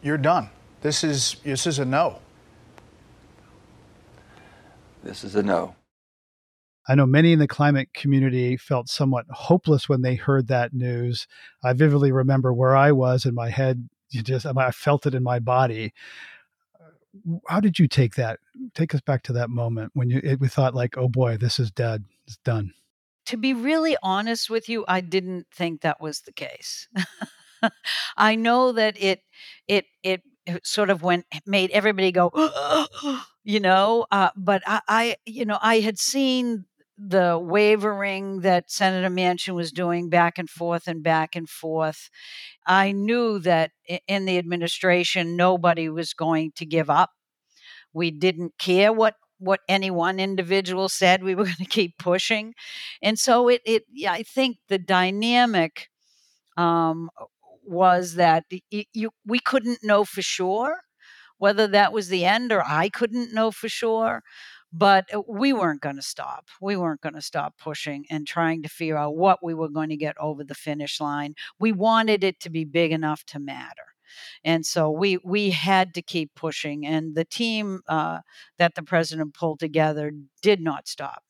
You're 0.03 0.16
done. 0.16 0.48
This 0.80 1.05
is 1.05 1.36
this 1.44 1.66
is 1.66 1.78
a 1.78 1.84
no. 1.84 2.20
This 5.03 5.24
is 5.24 5.34
a 5.34 5.42
no. 5.42 5.74
I 6.89 6.95
know 6.95 7.07
many 7.07 7.33
in 7.33 7.39
the 7.39 7.49
climate 7.49 7.93
community 7.95 8.57
felt 8.57 8.89
somewhat 8.89 9.26
hopeless 9.31 9.89
when 9.89 10.03
they 10.03 10.14
heard 10.14 10.49
that 10.49 10.72
news. 10.72 11.26
I 11.62 11.72
vividly 11.72 12.11
remember 12.11 12.53
where 12.53 12.76
I 12.76 12.93
was 12.93 13.24
in 13.26 13.35
my 13.35 13.51
head 13.51 13.89
just 14.11 14.47
I 14.47 14.70
felt 14.72 15.07
it 15.07 15.14
in 15.14 15.22
my 15.22 15.39
body. 15.39 15.93
How 17.49 17.61
did 17.61 17.78
you 17.78 17.89
take 17.89 18.14
that? 18.14 18.39
Take 18.74 18.95
us 18.95 19.01
back 19.01 19.22
to 19.24 19.33
that 19.35 19.51
moment 19.51 19.93
when 19.95 20.11
you 20.11 20.20
it, 20.22 20.41
we 20.41 20.49
thought 20.49 20.74
like, 20.74 20.97
oh 20.97 21.09
boy, 21.09 21.37
this 21.37 21.59
is 21.59 21.70
dead. 21.70 22.05
It's 22.26 22.39
done. 22.39 22.72
To 23.26 23.37
be 23.37 23.53
really 23.53 23.97
honest 24.03 24.51
with 24.51 24.68
you, 24.68 24.85
I 24.89 25.01
didn't 25.01 25.47
think 25.53 25.83
that 25.83 26.01
was 26.01 26.20
the 26.22 26.33
case. 26.33 26.89
I 28.16 28.37
know 28.37 28.72
that 28.72 29.01
it 29.01 29.22
it 29.68 29.87
it 30.03 30.22
sort 30.64 30.91
of 30.91 31.03
went 31.03 31.26
made 31.47 31.70
everybody 31.70 32.11
go 32.11 32.33
you 33.45 33.61
know 33.61 34.07
uh, 34.11 34.31
but 34.35 34.62
I, 34.66 34.81
I 34.89 35.16
you 35.26 35.45
know 35.45 35.59
i 35.61 35.78
had 35.81 35.99
seen 35.99 36.64
the 37.03 37.38
wavering 37.38 38.40
that 38.40 38.70
Senator 38.70 39.09
Manchin 39.09 39.55
was 39.55 39.72
doing 39.72 40.11
back 40.11 40.38
and 40.38 40.51
forth 40.51 40.86
and 40.86 41.03
back 41.03 41.34
and 41.34 41.48
forth, 41.48 42.11
I 42.66 42.92
knew 42.92 43.38
that 43.40 43.70
in 44.07 44.26
the 44.26 44.36
administration, 44.36 45.36
nobody 45.36 45.88
was 45.88 46.12
going 46.12 46.53
to 46.57 46.66
give 46.66 46.90
up. 46.90 47.11
We 47.92 48.11
didn't 48.11 48.55
care 48.59 48.92
what 48.92 49.14
what 49.38 49.61
any 49.68 49.90
one 49.90 50.20
individual 50.20 50.90
said. 50.90 51.22
We 51.24 51.34
were 51.34 51.44
going 51.51 51.57
to 51.57 51.64
keep 51.64 51.96
pushing, 51.98 52.55
and 53.01 53.18
so 53.18 53.48
it. 53.48 53.62
It. 53.64 53.84
I 54.07 54.22
think 54.22 54.59
the 54.68 54.78
dynamic 54.78 55.88
um, 56.57 57.11
was 57.64 58.14
that 58.14 58.44
you 58.70 59.11
we 59.26 59.38
couldn't 59.38 59.82
know 59.82 60.05
for 60.05 60.22
sure 60.22 60.80
whether 61.38 61.66
that 61.68 61.94
was 61.94 62.09
the 62.09 62.26
end, 62.26 62.53
or 62.53 62.62
I 62.66 62.90
couldn't 62.90 63.32
know 63.32 63.51
for 63.51 63.70
sure 63.70 64.22
but 64.72 65.12
uh, 65.14 65.22
we 65.28 65.52
weren't 65.52 65.80
going 65.80 65.96
to 65.96 66.02
stop. 66.02 66.48
We 66.60 66.76
weren't 66.76 67.00
going 67.00 67.14
to 67.14 67.22
stop 67.22 67.58
pushing 67.58 68.06
and 68.10 68.26
trying 68.26 68.62
to 68.62 68.68
figure 68.68 68.96
out 68.96 69.16
what 69.16 69.42
we 69.42 69.54
were 69.54 69.68
going 69.68 69.88
to 69.90 69.96
get 69.96 70.16
over 70.18 70.44
the 70.44 70.54
finish 70.54 71.00
line. 71.00 71.34
We 71.58 71.72
wanted 71.72 72.24
it 72.24 72.40
to 72.40 72.50
be 72.50 72.64
big 72.64 72.92
enough 72.92 73.24
to 73.26 73.38
matter. 73.38 73.86
And 74.44 74.66
so 74.66 74.90
we 74.90 75.18
we 75.24 75.50
had 75.50 75.94
to 75.94 76.02
keep 76.02 76.34
pushing, 76.34 76.84
and 76.84 77.14
the 77.14 77.24
team 77.24 77.80
uh, 77.88 78.20
that 78.58 78.74
the 78.74 78.82
president 78.82 79.34
pulled 79.34 79.60
together 79.60 80.12
did 80.42 80.60
not 80.60 80.88
stop 80.88 81.22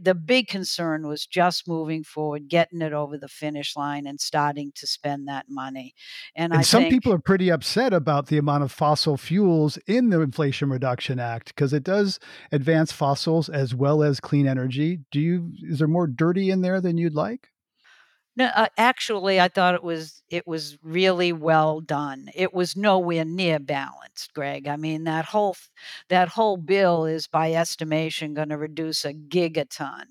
the 0.00 0.14
big 0.14 0.48
concern 0.48 1.06
was 1.06 1.26
just 1.26 1.66
moving 1.66 2.04
forward, 2.04 2.48
getting 2.48 2.82
it 2.82 2.92
over 2.92 3.18
the 3.18 3.28
finish 3.28 3.76
line, 3.76 4.06
and 4.06 4.20
starting 4.20 4.72
to 4.76 4.86
spend 4.86 5.28
that 5.28 5.46
money. 5.48 5.94
And, 6.34 6.52
and 6.52 6.64
some 6.64 6.82
think, 6.82 6.92
people 6.92 7.12
are 7.12 7.18
pretty 7.18 7.50
upset 7.50 7.92
about 7.92 8.26
the 8.26 8.38
amount 8.38 8.62
of 8.62 8.72
fossil 8.72 9.16
fuels 9.16 9.78
in 9.86 10.10
the 10.10 10.20
Inflation 10.20 10.70
Reduction 10.70 11.18
Act 11.18 11.48
because 11.48 11.72
it 11.72 11.82
does 11.82 12.18
advance 12.52 12.92
fossils 12.92 13.48
as 13.48 13.74
well 13.74 14.02
as 14.02 14.20
clean 14.20 14.46
energy. 14.46 15.00
Do 15.10 15.20
you 15.20 15.52
is 15.62 15.78
there 15.78 15.88
more 15.88 16.06
dirty 16.06 16.50
in 16.50 16.62
there 16.62 16.80
than 16.80 16.98
you'd 16.98 17.14
like? 17.14 17.48
No, 18.38 18.46
uh, 18.54 18.68
actually, 18.78 19.40
I 19.40 19.48
thought 19.48 19.74
it 19.74 19.82
was 19.82 20.22
it 20.30 20.46
was 20.46 20.78
really 20.82 21.32
well 21.32 21.80
done. 21.80 22.30
It 22.36 22.54
was 22.54 22.76
nowhere 22.76 23.24
near 23.24 23.58
balanced, 23.58 24.32
Greg. 24.32 24.68
I 24.68 24.76
mean 24.76 25.02
that 25.04 25.24
whole 25.24 25.56
that 26.08 26.28
whole 26.28 26.56
bill 26.56 27.04
is 27.04 27.26
by 27.26 27.52
estimation 27.52 28.34
going 28.34 28.50
to 28.50 28.56
reduce 28.56 29.04
a 29.04 29.12
gigaton 29.12 30.04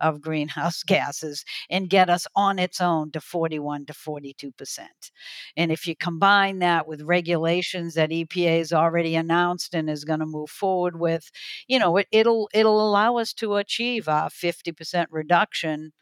of 0.00 0.20
greenhouse 0.20 0.82
gases 0.86 1.44
and 1.70 1.90
get 1.90 2.08
us 2.08 2.28
on 2.36 2.60
its 2.60 2.80
own 2.80 3.10
to 3.12 3.20
41 3.20 3.86
to 3.86 3.94
42 3.94 4.52
percent. 4.52 5.10
And 5.56 5.72
if 5.72 5.88
you 5.88 5.96
combine 5.96 6.60
that 6.60 6.86
with 6.86 7.02
regulations 7.02 7.94
that 7.94 8.12
EPA 8.12 8.58
has 8.58 8.72
already 8.72 9.16
announced 9.16 9.74
and 9.74 9.90
is 9.90 10.04
going 10.04 10.20
to 10.20 10.26
move 10.26 10.50
forward 10.50 11.00
with, 11.00 11.30
you 11.66 11.80
know, 11.80 11.96
it, 11.96 12.06
it'll 12.12 12.48
it'll 12.54 12.88
allow 12.88 13.16
us 13.16 13.32
to 13.34 13.56
achieve 13.56 14.06
a 14.06 14.30
50 14.30 14.70
percent 14.72 15.08
reduction 15.10 15.92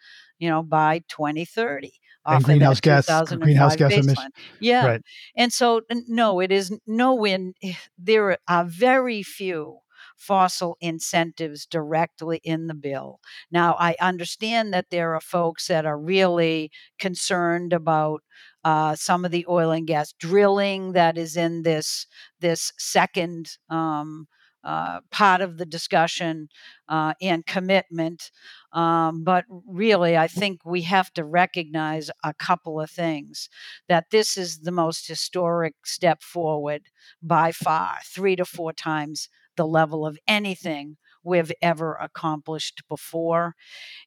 you 0.40 0.48
know, 0.48 0.62
by 0.62 1.00
2030. 1.08 1.92
And 2.26 2.44
greenhouse 2.44 2.80
gas, 2.80 3.06
greenhouse 3.28 3.76
gas 3.76 3.92
emissions. 3.92 4.34
Yeah. 4.60 4.86
Right. 4.86 5.02
And 5.36 5.52
so, 5.52 5.82
no, 6.06 6.40
it 6.40 6.50
is 6.52 6.76
no 6.86 7.14
win. 7.14 7.54
Eh, 7.62 7.74
there 7.96 8.38
are 8.48 8.64
very 8.64 9.22
few 9.22 9.78
fossil 10.16 10.76
incentives 10.80 11.64
directly 11.64 12.40
in 12.44 12.66
the 12.66 12.74
bill. 12.74 13.20
Now, 13.50 13.74
I 13.78 13.96
understand 14.00 14.72
that 14.74 14.86
there 14.90 15.14
are 15.14 15.20
folks 15.20 15.66
that 15.68 15.86
are 15.86 15.98
really 15.98 16.70
concerned 16.98 17.72
about 17.72 18.22
uh, 18.62 18.94
some 18.96 19.24
of 19.24 19.30
the 19.30 19.46
oil 19.48 19.70
and 19.70 19.86
gas 19.86 20.12
drilling 20.18 20.92
that 20.92 21.16
is 21.16 21.36
in 21.36 21.62
this 21.62 22.06
this 22.40 22.72
second 22.78 23.56
um, 23.70 24.28
uh, 24.64 25.00
part 25.10 25.40
of 25.40 25.56
the 25.58 25.66
discussion 25.66 26.48
uh, 26.88 27.14
and 27.20 27.46
commitment. 27.46 28.30
Um, 28.72 29.24
but 29.24 29.44
really, 29.66 30.16
I 30.16 30.28
think 30.28 30.60
we 30.64 30.82
have 30.82 31.12
to 31.14 31.24
recognize 31.24 32.10
a 32.24 32.34
couple 32.34 32.80
of 32.80 32.90
things 32.90 33.48
that 33.88 34.10
this 34.10 34.36
is 34.36 34.60
the 34.60 34.72
most 34.72 35.08
historic 35.08 35.74
step 35.84 36.22
forward 36.22 36.82
by 37.22 37.52
far, 37.52 37.96
three 38.04 38.36
to 38.36 38.44
four 38.44 38.72
times 38.72 39.28
the 39.56 39.66
level 39.66 40.06
of 40.06 40.18
anything 40.28 40.96
we've 41.22 41.52
ever 41.62 41.94
accomplished 41.94 42.82
before. 42.88 43.54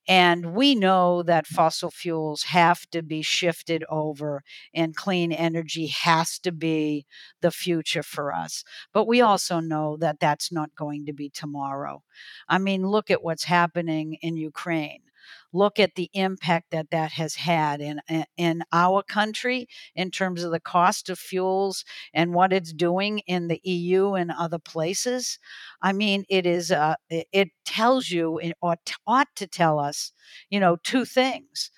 And 0.08 0.54
we 0.54 0.76
know 0.76 1.24
that 1.24 1.48
fossil 1.48 1.92
fuels 1.92 2.44
have 2.44 2.90
to 2.92 3.02
be 3.02 3.22
shifted 3.22 3.84
over 3.90 4.44
and 4.74 4.96
clean 4.96 5.32
energy 5.32 5.88
has 5.88 6.40
to 6.40 6.52
be 6.52 7.06
the 7.42 7.52
future 7.52 8.04
for 8.04 8.34
us. 8.34 8.64
But 8.94 9.08
we 9.08 9.22
also 9.22 9.60
know 9.60 9.98
that 9.98 10.20
that's 10.20 10.52
not 10.52 10.76
going 10.76 11.06
to 11.06 11.14
be 11.14 11.30
tomorrow. 11.30 12.04
I 12.48 12.58
mean, 12.58 12.88
look 12.88 13.10
at 13.12 13.24
what's 13.24 13.46
happening 13.46 14.18
in 14.22 14.38
Ukraine 14.38 15.02
look 15.54 15.80
at 15.80 15.96
the 15.96 16.10
impact 16.14 16.72
that 16.72 16.90
that 16.92 17.12
has 17.14 17.36
had 17.36 17.80
in 17.82 18.02
in 18.38 18.64
our 18.72 19.04
country 19.04 19.68
in 19.96 20.12
terms 20.12 20.44
of 20.44 20.52
the 20.52 20.60
cost 20.60 21.10
of 21.10 21.20
fuels 21.20 21.86
and 22.14 22.34
what 22.34 22.52
it's 22.52 22.74
doing 22.74 23.20
in 23.20 23.48
the 23.48 23.62
EU 23.64 24.14
and 24.14 24.32
other 24.32 24.60
places. 24.60 25.40
I 25.82 25.94
mean, 25.94 26.26
it 26.30 26.46
is 26.46 26.72
uh, 26.72 26.96
it 27.10 27.50
tells 27.66 28.10
you 28.10 28.40
or 28.62 28.78
ought 29.08 29.36
to 29.36 29.48
tell 29.48 29.80
us, 29.80 30.12
you 30.50 30.60
know, 30.60 30.78
two 30.84 31.06
things 31.06 31.72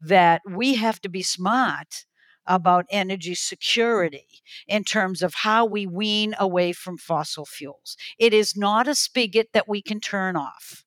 that 0.00 0.42
we 0.48 0.74
have 0.74 1.00
to 1.00 1.08
be 1.08 1.22
smart 1.22 2.04
about 2.46 2.84
energy 2.90 3.34
security 3.34 4.42
in 4.68 4.84
terms 4.84 5.22
of 5.22 5.34
how 5.34 5.64
we 5.64 5.86
wean 5.86 6.34
away 6.38 6.72
from 6.72 6.98
fossil 6.98 7.46
fuels. 7.46 7.96
It 8.18 8.34
is 8.34 8.56
not 8.56 8.86
a 8.86 8.94
spigot 8.94 9.48
that 9.54 9.68
we 9.68 9.80
can 9.80 10.00
turn 10.00 10.36
off. 10.36 10.84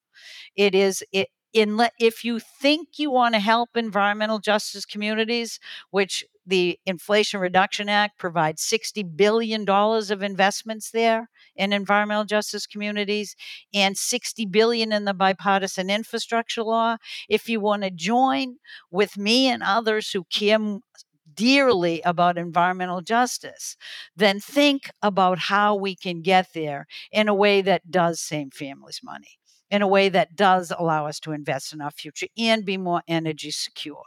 It 0.55 0.75
is 0.75 1.03
it 1.11 1.29
in 1.53 1.79
if 1.99 2.23
you 2.23 2.39
think 2.39 2.99
you 2.99 3.11
want 3.11 3.35
to 3.35 3.39
help 3.39 3.75
environmental 3.75 4.39
justice 4.39 4.85
communities, 4.85 5.59
which 5.91 6.25
the 6.45 6.79
Inflation 6.85 7.39
Reduction 7.41 7.89
Act 7.89 8.17
provides 8.17 8.61
$60 8.61 9.03
billion 9.03 9.67
of 9.67 10.23
investments 10.23 10.91
there 10.91 11.29
in 11.55 11.73
environmental 11.73 12.23
justice 12.23 12.65
communities 12.65 13.35
and 13.73 13.97
60 13.97 14.45
billion 14.45 14.91
in 14.93 15.05
the 15.05 15.13
bipartisan 15.13 15.89
infrastructure 15.89 16.63
law. 16.63 16.97
If 17.27 17.49
you 17.49 17.59
want 17.59 17.83
to 17.83 17.91
join 17.91 18.57
with 18.91 19.17
me 19.17 19.47
and 19.49 19.61
others 19.61 20.11
who 20.11 20.23
care 20.25 20.57
dearly 21.33 22.01
about 22.01 22.37
environmental 22.37 23.01
justice, 23.01 23.75
then 24.15 24.39
think 24.39 24.89
about 25.01 25.37
how 25.39 25.75
we 25.75 25.95
can 25.95 26.21
get 26.21 26.47
there 26.53 26.87
in 27.11 27.27
a 27.27 27.33
way 27.35 27.61
that 27.61 27.91
does 27.91 28.19
save 28.19 28.53
families 28.53 29.01
money 29.03 29.37
in 29.69 29.81
a 29.81 29.87
way 29.87 30.09
that 30.09 30.35
does 30.35 30.71
allow 30.77 31.07
us 31.07 31.19
to 31.21 31.31
invest 31.31 31.73
in 31.73 31.81
our 31.81 31.91
future 31.91 32.27
and 32.37 32.65
be 32.65 32.77
more 32.77 33.01
energy 33.07 33.51
secure. 33.51 34.03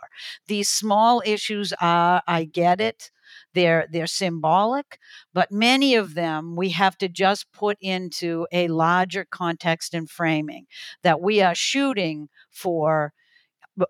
These 0.47 0.69
small 0.69 1.23
issues 1.25 1.73
are, 1.81 2.23
I 2.27 2.45
get 2.45 2.81
it. 2.81 3.11
They're 3.55 3.87
they're 3.93 4.09
symbolic, 4.09 4.99
but 5.33 5.53
many 5.53 5.95
of 5.95 6.15
them 6.15 6.57
we 6.57 6.71
have 6.71 6.99
to 6.99 7.09
just 7.09 7.47
put 7.53 7.79
into 7.81 8.47
a 8.51 8.67
larger 8.67 9.25
context 9.25 9.95
and 9.95 10.11
framing 10.11 10.67
that 11.05 11.21
we 11.21 11.41
are 11.41 11.55
shooting 11.55 12.29
for 12.51 13.13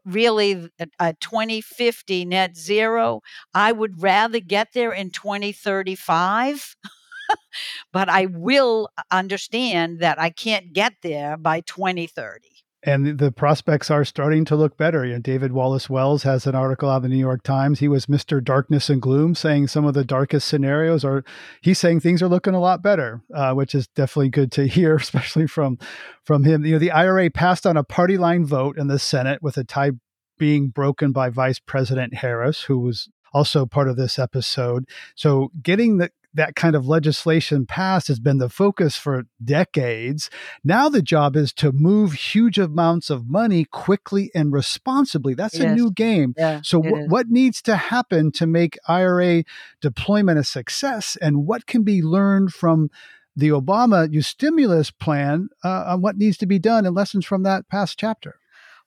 really 0.05 0.71
a, 0.99 1.15
2050 1.15 2.25
net 2.25 2.57
zero. 2.57 3.21
I 3.55 3.73
would 3.73 4.03
rather 4.03 4.41
get 4.41 4.69
there 4.75 4.93
in 4.93 5.11
2035. 5.11 6.77
but 7.93 8.09
I 8.09 8.27
will 8.27 8.91
understand 9.11 10.01
that 10.01 10.21
I 10.21 10.31
can't 10.31 10.73
get 10.73 10.95
there 11.03 11.37
by 11.37 11.61
2030 11.61 12.61
and 12.83 13.19
the 13.19 13.31
prospects 13.31 13.91
are 13.91 14.05
starting 14.05 14.45
to 14.47 14.57
look 14.57 14.77
better. 14.77 15.05
You 15.05 15.15
know, 15.15 15.19
David 15.19 15.53
Wallace 15.53 15.91
Wells 15.91 16.23
has 16.23 16.47
an 16.47 16.55
article 16.55 16.89
out 16.89 16.99
of 16.99 17.03
the 17.03 17.09
New 17.09 17.19
York 17.19 17.43
Times. 17.43 17.79
He 17.79 17.89
was 17.89 18.07
Mr. 18.07 18.43
Darkness 18.43 18.89
and 18.89 19.03
Gloom, 19.03 19.35
saying 19.35 19.69
some 19.69 19.85
of 19.85 19.95
the 19.95 20.05
darkest 20.05 20.49
scenarios 20.49 21.05
are. 21.05 21.23
He's 21.61 21.79
saying 21.79 22.01
things 22.01 22.23
are 22.23 22.29
looking 22.29 22.55
a 22.55 22.61
lot 22.61 22.83
better, 22.83 23.23
uh, 23.35 23.53
which 23.53 23.75
is 23.75 23.87
definitely 23.89 24.31
good 24.31 24.51
to 24.53 24.67
hear, 24.67 24.97
especially 24.97 25.47
from 25.47 25.79
from 26.25 26.45
him. 26.45 26.65
You 26.65 26.73
know, 26.73 26.79
the 26.79 26.91
IRA 26.91 27.31
passed 27.31 27.67
on 27.67 27.77
a 27.77 27.85
party 27.85 28.17
line 28.17 28.47
vote 28.47 28.79
in 28.79 28.87
the 28.87 28.99
Senate 28.99 29.43
with 29.43 29.59
a 29.59 29.65
tie 29.65 29.93
being 30.39 30.69
broken 30.69 31.13
by 31.13 31.29
Vice 31.29 31.59
President 31.59 32.15
Harris, 32.15 32.63
who 32.63 32.79
was 32.79 33.11
also 33.35 33.67
part 33.67 33.89
of 33.89 33.97
this 33.97 34.19
episode. 34.19 34.87
So 35.15 35.51
getting 35.63 35.99
the 35.99 36.11
that 36.35 36.55
kind 36.55 36.77
of 36.77 36.87
legislation 36.87 37.67
passed 37.67 38.09
has 38.09 38.21
been 38.21 38.39
the 38.39 38.49
focus 38.49 38.97
for 38.97 39.25
decades. 39.43 40.31
Now 40.63 40.89
the 40.89 41.03
job 41.03 41.37
is 41.37 41.53
to 41.55 41.73
move 41.73 42.13
huge 42.13 42.59
amounts 42.59 43.11
of 43.11 43.29
money 43.29 43.65
quickly 43.65 44.31
and 44.35 44.53
responsibly. 44.53 45.35
That's 45.35 45.59
a 45.59 45.75
new 45.75 45.91
game. 45.91 46.35
Yeah, 46.37 46.61
so, 46.63 46.83
w- 46.83 47.09
what 47.09 47.29
needs 47.29 47.61
to 47.63 47.77
happen 47.77 48.31
to 48.33 48.47
make 48.47 48.79
IRA 48.87 49.45
deployment 49.81 50.39
a 50.39 50.45
success, 50.45 51.17
and 51.21 51.47
what 51.47 51.67
can 51.67 51.83
be 51.83 52.03
learned 52.03 52.53
from 52.53 52.91
the 53.37 53.49
Obama 53.49 54.09
stimulus 54.25 54.91
plan 54.91 55.49
uh, 55.65 55.85
on 55.89 56.03
what 56.03 56.17
needs 56.17 56.37
to 56.39 56.47
be 56.47 56.59
done 56.59 56.87
and 56.87 56.95
lessons 56.95 57.25
from 57.25 57.43
that 57.43 57.69
past 57.69 57.99
chapter? 57.99 58.37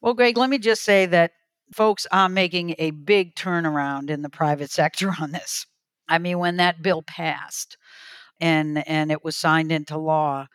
Well, 0.02 0.14
Greg, 0.14 0.38
let 0.38 0.50
me 0.50 0.60
just 0.60 0.84
say 0.84 1.06
that 1.08 1.32
folks 1.74 2.06
are 2.12 2.30
making 2.30 2.76
a 2.78 2.92
big 2.92 3.36
turnaround 3.36 4.10
in 4.10 4.22
the 4.22 4.30
private 4.30 4.72
sector 4.72 5.14
on 5.22 5.32
this. 5.32 5.66
I 6.08 6.18
mean, 6.20 6.40
when 6.40 6.58
that 6.58 6.82
bill 6.82 7.04
passed 7.04 7.78
and 8.42 8.88
and 8.88 9.12
it 9.12 9.24
was 9.24 9.36
signed 9.36 9.72
into 9.72 9.98
law, 9.98 10.48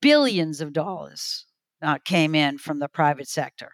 billions 0.00 0.60
of 0.60 0.72
dollars 0.72 1.46
uh, 1.82 1.98
came 2.04 2.34
in 2.34 2.58
from 2.58 2.78
the 2.78 2.88
private 2.88 3.28
sector 3.28 3.72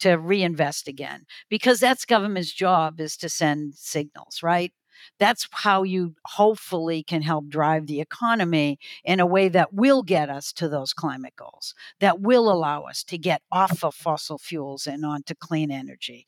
to 0.00 0.14
reinvest 0.16 0.88
again 0.88 1.26
because 1.50 1.80
that's 1.80 2.04
government's 2.04 2.52
job 2.52 3.00
is 3.00 3.16
to 3.18 3.28
send 3.28 3.74
signals, 3.74 4.42
right? 4.42 4.72
That's 5.18 5.48
how 5.50 5.82
you 5.82 6.14
hopefully 6.24 7.02
can 7.02 7.22
help 7.22 7.48
drive 7.48 7.86
the 7.86 8.00
economy 8.00 8.78
in 9.04 9.20
a 9.20 9.26
way 9.26 9.48
that 9.48 9.72
will 9.72 10.02
get 10.02 10.30
us 10.30 10.52
to 10.54 10.68
those 10.68 10.92
climate 10.92 11.34
goals, 11.36 11.74
that 12.00 12.20
will 12.20 12.50
allow 12.50 12.82
us 12.82 13.02
to 13.04 13.18
get 13.18 13.42
off 13.52 13.84
of 13.84 13.94
fossil 13.94 14.38
fuels 14.38 14.86
and 14.86 15.04
onto 15.04 15.34
clean 15.34 15.70
energy. 15.70 16.26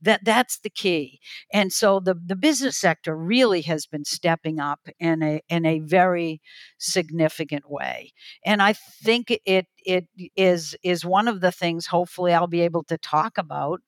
That 0.00 0.24
that's 0.24 0.58
the 0.58 0.70
key. 0.70 1.20
And 1.52 1.72
so 1.72 2.00
the, 2.00 2.14
the 2.14 2.36
business 2.36 2.76
sector 2.76 3.16
really 3.16 3.62
has 3.62 3.86
been 3.86 4.04
stepping 4.04 4.60
up 4.60 4.80
in 4.98 5.22
a 5.22 5.40
in 5.48 5.66
a 5.66 5.80
very 5.80 6.40
significant 6.78 7.70
way. 7.70 8.12
And 8.44 8.62
I 8.62 8.72
think 8.72 9.30
it 9.44 9.66
it 9.84 10.06
is 10.36 10.76
is 10.82 11.04
one 11.04 11.28
of 11.28 11.40
the 11.40 11.52
things 11.52 11.86
hopefully 11.86 12.32
I'll 12.32 12.46
be 12.46 12.62
able 12.62 12.84
to 12.84 12.98
talk 12.98 13.38
about 13.38 13.80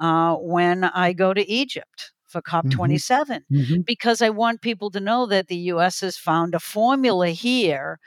uh, 0.00 0.34
when 0.36 0.84
I 0.84 1.12
go 1.12 1.32
to 1.32 1.50
Egypt 1.50 2.12
for 2.36 2.42
COP27 2.42 3.26
mm-hmm. 3.26 3.56
mm-hmm. 3.56 3.80
because 3.82 4.20
I 4.20 4.30
want 4.30 4.60
people 4.60 4.90
to 4.90 5.00
know 5.00 5.26
that 5.26 5.48
the 5.48 5.56
US 5.56 6.00
has 6.00 6.18
found 6.18 6.54
a 6.54 6.60
formula 6.60 7.28
here 7.28 7.98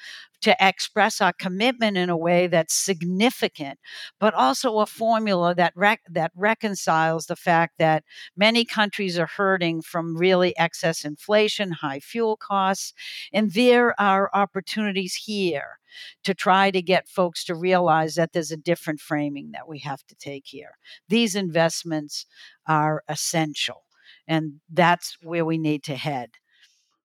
to 0.42 0.56
express 0.60 1.20
our 1.20 1.34
commitment 1.34 1.98
in 1.98 2.10
a 2.10 2.16
way 2.16 2.48
that's 2.48 2.74
significant, 2.74 3.78
but 4.20 4.34
also 4.34 4.80
a 4.80 4.86
formula 4.86 5.54
that 5.56 5.74
rec- 5.76 6.02
that 6.10 6.32
reconciles 6.36 7.26
the 7.26 7.36
fact 7.36 7.74
that 7.78 8.04
many 8.38 8.64
countries 8.64 9.20
are 9.20 9.26
hurting 9.26 9.82
from 9.82 10.16
really 10.16 10.58
excess 10.58 11.04
inflation, 11.04 11.72
high 11.72 12.00
fuel 12.00 12.38
costs, 12.38 12.94
and 13.34 13.52
there 13.52 14.00
are 14.00 14.30
opportunities 14.34 15.16
here 15.16 15.80
to 16.24 16.34
try 16.34 16.72
to 16.72 16.82
get 16.82 17.10
folks 17.10 17.44
to 17.44 17.56
realize 17.56 18.16
that 18.16 18.32
there's 18.32 18.52
a 18.52 18.58
different 18.58 19.02
framing 19.02 19.52
that 19.52 19.68
we 19.68 19.80
have 19.80 20.06
to 20.08 20.16
take 20.16 20.46
here. 20.46 20.78
These 21.10 21.36
investments 21.36 22.26
are 22.68 23.04
essential 23.10 23.84
and 24.30 24.62
that's 24.72 25.18
where 25.24 25.46
we 25.46 25.60
need 25.60 25.84
to 25.86 25.98
head. 25.98 26.32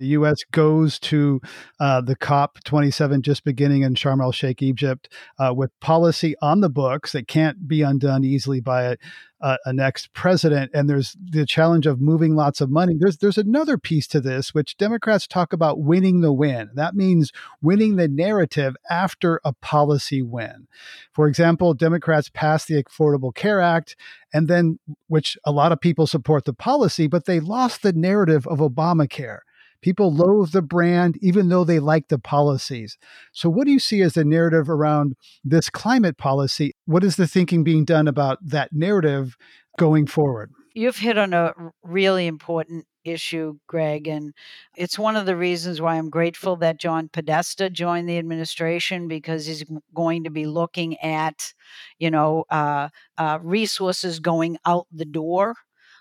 The 0.00 0.06
U.S. 0.08 0.42
goes 0.50 0.98
to 1.00 1.40
uh, 1.78 2.00
the 2.00 2.16
COP27 2.16 3.22
just 3.22 3.44
beginning 3.44 3.82
in 3.82 3.94
Sharm 3.94 4.20
el 4.20 4.32
Sheikh, 4.32 4.60
Egypt, 4.60 5.08
uh, 5.38 5.54
with 5.56 5.70
policy 5.80 6.34
on 6.42 6.60
the 6.60 6.68
books 6.68 7.12
that 7.12 7.28
can't 7.28 7.68
be 7.68 7.82
undone 7.82 8.24
easily 8.24 8.60
by 8.60 8.82
a, 8.82 8.96
a, 9.40 9.56
a, 9.66 9.72
next 9.72 10.12
president. 10.12 10.72
And 10.74 10.90
there's 10.90 11.16
the 11.22 11.46
challenge 11.46 11.86
of 11.86 12.00
moving 12.00 12.34
lots 12.34 12.60
of 12.60 12.70
money. 12.70 12.94
There's 12.98 13.18
there's 13.18 13.38
another 13.38 13.78
piece 13.78 14.08
to 14.08 14.20
this, 14.20 14.52
which 14.52 14.76
Democrats 14.76 15.28
talk 15.28 15.52
about 15.52 15.80
winning 15.80 16.22
the 16.22 16.32
win. 16.32 16.70
That 16.74 16.96
means 16.96 17.30
winning 17.62 17.94
the 17.94 18.08
narrative 18.08 18.74
after 18.90 19.40
a 19.44 19.52
policy 19.52 20.22
win. 20.22 20.66
For 21.12 21.28
example, 21.28 21.72
Democrats 21.72 22.30
passed 22.34 22.66
the 22.66 22.82
Affordable 22.82 23.32
Care 23.32 23.60
Act, 23.60 23.94
and 24.32 24.48
then 24.48 24.80
which 25.06 25.38
a 25.44 25.52
lot 25.52 25.70
of 25.70 25.80
people 25.80 26.08
support 26.08 26.46
the 26.46 26.52
policy, 26.52 27.06
but 27.06 27.26
they 27.26 27.38
lost 27.38 27.82
the 27.82 27.92
narrative 27.92 28.44
of 28.48 28.58
Obamacare 28.58 29.40
People 29.84 30.14
loathe 30.14 30.52
the 30.52 30.62
brand, 30.62 31.18
even 31.20 31.50
though 31.50 31.62
they 31.62 31.78
like 31.78 32.08
the 32.08 32.18
policies. 32.18 32.96
So, 33.32 33.50
what 33.50 33.66
do 33.66 33.70
you 33.70 33.78
see 33.78 34.00
as 34.00 34.14
the 34.14 34.24
narrative 34.24 34.70
around 34.70 35.14
this 35.44 35.68
climate 35.68 36.16
policy? 36.16 36.74
What 36.86 37.04
is 37.04 37.16
the 37.16 37.28
thinking 37.28 37.64
being 37.64 37.84
done 37.84 38.08
about 38.08 38.38
that 38.40 38.72
narrative 38.72 39.36
going 39.78 40.06
forward? 40.06 40.52
You've 40.72 40.96
hit 40.96 41.18
on 41.18 41.34
a 41.34 41.52
really 41.82 42.26
important 42.26 42.86
issue, 43.04 43.58
Greg, 43.66 44.08
and 44.08 44.32
it's 44.74 44.98
one 44.98 45.16
of 45.16 45.26
the 45.26 45.36
reasons 45.36 45.82
why 45.82 45.96
I'm 45.96 46.08
grateful 46.08 46.56
that 46.56 46.80
John 46.80 47.10
Podesta 47.12 47.68
joined 47.68 48.08
the 48.08 48.16
administration 48.16 49.06
because 49.06 49.44
he's 49.44 49.64
going 49.94 50.24
to 50.24 50.30
be 50.30 50.46
looking 50.46 50.96
at, 51.00 51.52
you 51.98 52.10
know, 52.10 52.46
uh, 52.48 52.88
uh, 53.18 53.38
resources 53.42 54.18
going 54.18 54.56
out 54.64 54.86
the 54.90 55.04
door 55.04 55.56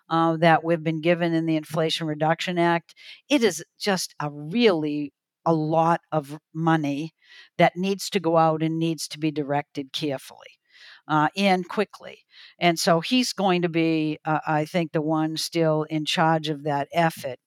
uh, 0.09 0.37
that 0.37 0.63
we've 0.63 0.83
been 0.83 1.01
given 1.01 1.33
in 1.33 1.45
the 1.45 1.55
Inflation 1.55 2.07
Reduction 2.07 2.57
Act. 2.57 2.93
It 3.29 3.43
is 3.43 3.63
just 3.79 4.15
a 4.19 4.29
really 4.29 5.13
a 5.45 5.53
lot 5.53 6.01
of 6.11 6.39
money 6.53 7.13
that 7.57 7.75
needs 7.75 8.09
to 8.11 8.19
go 8.19 8.37
out 8.37 8.63
and 8.63 8.79
needs 8.79 9.07
to 9.09 9.19
be 9.19 9.31
directed 9.31 9.91
carefully. 9.93 10.59
Uh, 11.05 11.27
and 11.35 11.67
quickly. 11.67 12.19
And 12.59 12.79
so 12.79 13.01
he's 13.01 13.33
going 13.33 13.61
to 13.63 13.69
be, 13.69 14.19
uh, 14.23 14.39
I 14.47 14.63
think, 14.63 14.93
the 14.93 15.01
one 15.01 15.35
still 15.35 15.83
in 15.83 16.05
charge 16.05 16.47
of 16.47 16.63
that 16.63 16.87
effort. 16.93 17.39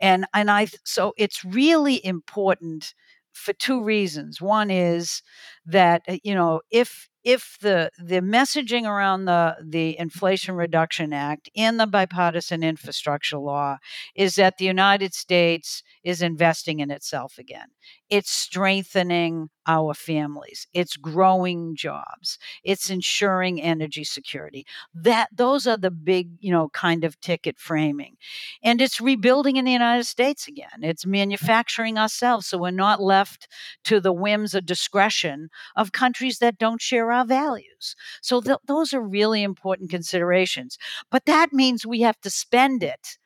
And 0.00 0.26
and 0.32 0.50
I 0.50 0.68
so 0.84 1.12
it's 1.18 1.44
really 1.44 2.04
important 2.04 2.94
for 3.32 3.52
two 3.52 3.82
reasons. 3.82 4.40
One 4.40 4.70
is 4.70 5.22
that 5.66 6.02
uh, 6.08 6.16
you 6.22 6.34
know 6.34 6.62
if 6.70 7.08
if 7.26 7.58
the 7.60 7.90
the 7.98 8.20
messaging 8.20 8.84
around 8.84 9.24
the 9.24 9.56
the 9.60 9.98
Inflation 9.98 10.54
Reduction 10.54 11.12
Act 11.12 11.50
in 11.54 11.76
the 11.76 11.86
bipartisan 11.86 12.62
infrastructure 12.62 13.38
law 13.38 13.78
is 14.14 14.36
that 14.36 14.58
the 14.58 14.64
United 14.64 15.12
States 15.12 15.82
is 16.04 16.22
investing 16.22 16.78
in 16.78 16.92
itself 16.92 17.36
again. 17.36 17.66
It's 18.08 18.30
strengthening 18.30 19.50
our 19.66 19.94
families. 19.94 20.68
It's 20.72 20.96
growing 20.96 21.74
jobs. 21.74 22.38
It's 22.62 22.88
ensuring 22.88 23.60
energy 23.60 24.04
security. 24.04 24.64
That 24.94 25.28
those 25.34 25.66
are 25.66 25.76
the 25.76 25.90
big, 25.90 26.28
you 26.38 26.52
know, 26.52 26.68
kind 26.68 27.02
of 27.02 27.20
ticket 27.20 27.58
framing. 27.58 28.16
And 28.62 28.80
it's 28.80 29.00
rebuilding 29.00 29.56
in 29.56 29.64
the 29.64 29.72
United 29.72 30.04
States 30.04 30.46
again. 30.46 30.82
It's 30.82 31.04
manufacturing 31.04 31.98
ourselves 31.98 32.46
so 32.46 32.58
we're 32.58 32.70
not 32.70 33.02
left 33.02 33.48
to 33.84 34.00
the 34.00 34.12
whims 34.12 34.54
or 34.54 34.60
discretion 34.60 35.48
of 35.74 35.90
countries 35.92 36.38
that 36.38 36.58
don't 36.58 36.80
share 36.80 37.10
our 37.16 37.26
values. 37.26 37.96
So 38.22 38.40
th- 38.40 38.58
those 38.66 38.92
are 38.94 39.00
really 39.02 39.42
important 39.42 39.90
considerations. 39.90 40.78
But 41.10 41.26
that 41.26 41.52
means 41.52 41.86
we 41.86 42.02
have 42.02 42.20
to 42.22 42.30
spend 42.30 42.82
it 42.82 43.18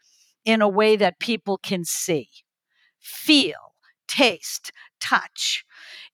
in 0.45 0.63
a 0.63 0.69
way 0.69 0.97
that 0.97 1.21
people 1.21 1.59
can 1.59 1.85
see 1.85 2.29
feel, 3.01 3.75
taste, 4.09 4.73
touch. 5.01 5.65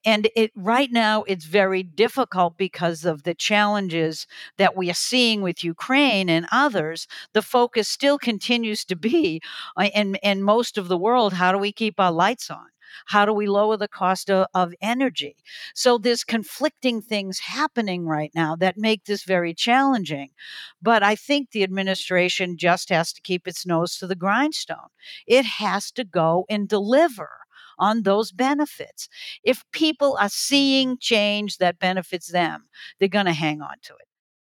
And 0.05 0.29
it 0.35 0.51
right 0.55 0.91
now 0.91 1.23
it's 1.23 1.45
very 1.45 1.83
difficult 1.83 2.57
because 2.57 3.05
of 3.05 3.23
the 3.23 3.33
challenges 3.35 4.27
that 4.57 4.75
we 4.77 4.89
are 4.89 4.95
seeing 4.95 5.41
with 5.41 5.63
Ukraine 5.63 6.29
and 6.29 6.47
others. 6.51 7.07
The 7.33 7.41
focus 7.41 7.87
still 7.89 8.17
continues 8.17 8.85
to 8.85 8.95
be 8.95 9.41
uh, 9.77 9.89
in 9.95 10.15
in 10.23 10.43
most 10.43 10.77
of 10.77 10.87
the 10.87 10.97
world, 10.97 11.33
how 11.33 11.51
do 11.51 11.57
we 11.57 11.71
keep 11.73 11.99
our 11.99 12.11
lights 12.11 12.49
on? 12.49 12.67
How 13.07 13.25
do 13.25 13.33
we 13.33 13.47
lower 13.47 13.77
the 13.77 13.87
cost 13.87 14.29
of, 14.29 14.47
of 14.53 14.73
energy? 14.81 15.35
So 15.73 15.97
there's 15.97 16.23
conflicting 16.23 17.01
things 17.01 17.39
happening 17.39 18.05
right 18.05 18.31
now 18.35 18.55
that 18.57 18.77
make 18.77 19.05
this 19.05 19.23
very 19.23 19.53
challenging. 19.53 20.29
But 20.81 21.03
I 21.03 21.15
think 21.15 21.51
the 21.51 21.63
administration 21.63 22.57
just 22.57 22.89
has 22.89 23.13
to 23.13 23.21
keep 23.21 23.47
its 23.47 23.65
nose 23.65 23.97
to 23.97 24.07
the 24.07 24.15
grindstone. 24.15 24.89
It 25.25 25.45
has 25.45 25.91
to 25.91 26.03
go 26.03 26.45
and 26.49 26.67
deliver 26.67 27.29
on 27.79 28.03
those 28.03 28.31
benefits. 28.31 29.07
If 29.43 29.63
people 29.71 30.17
are 30.19 30.29
seeing 30.29 30.97
change 30.97 31.57
that 31.57 31.79
benefits 31.79 32.31
them, 32.31 32.65
they're 32.99 33.07
going 33.07 33.25
to 33.25 33.33
hang 33.33 33.61
on 33.61 33.75
to 33.83 33.93
it. 33.93 34.06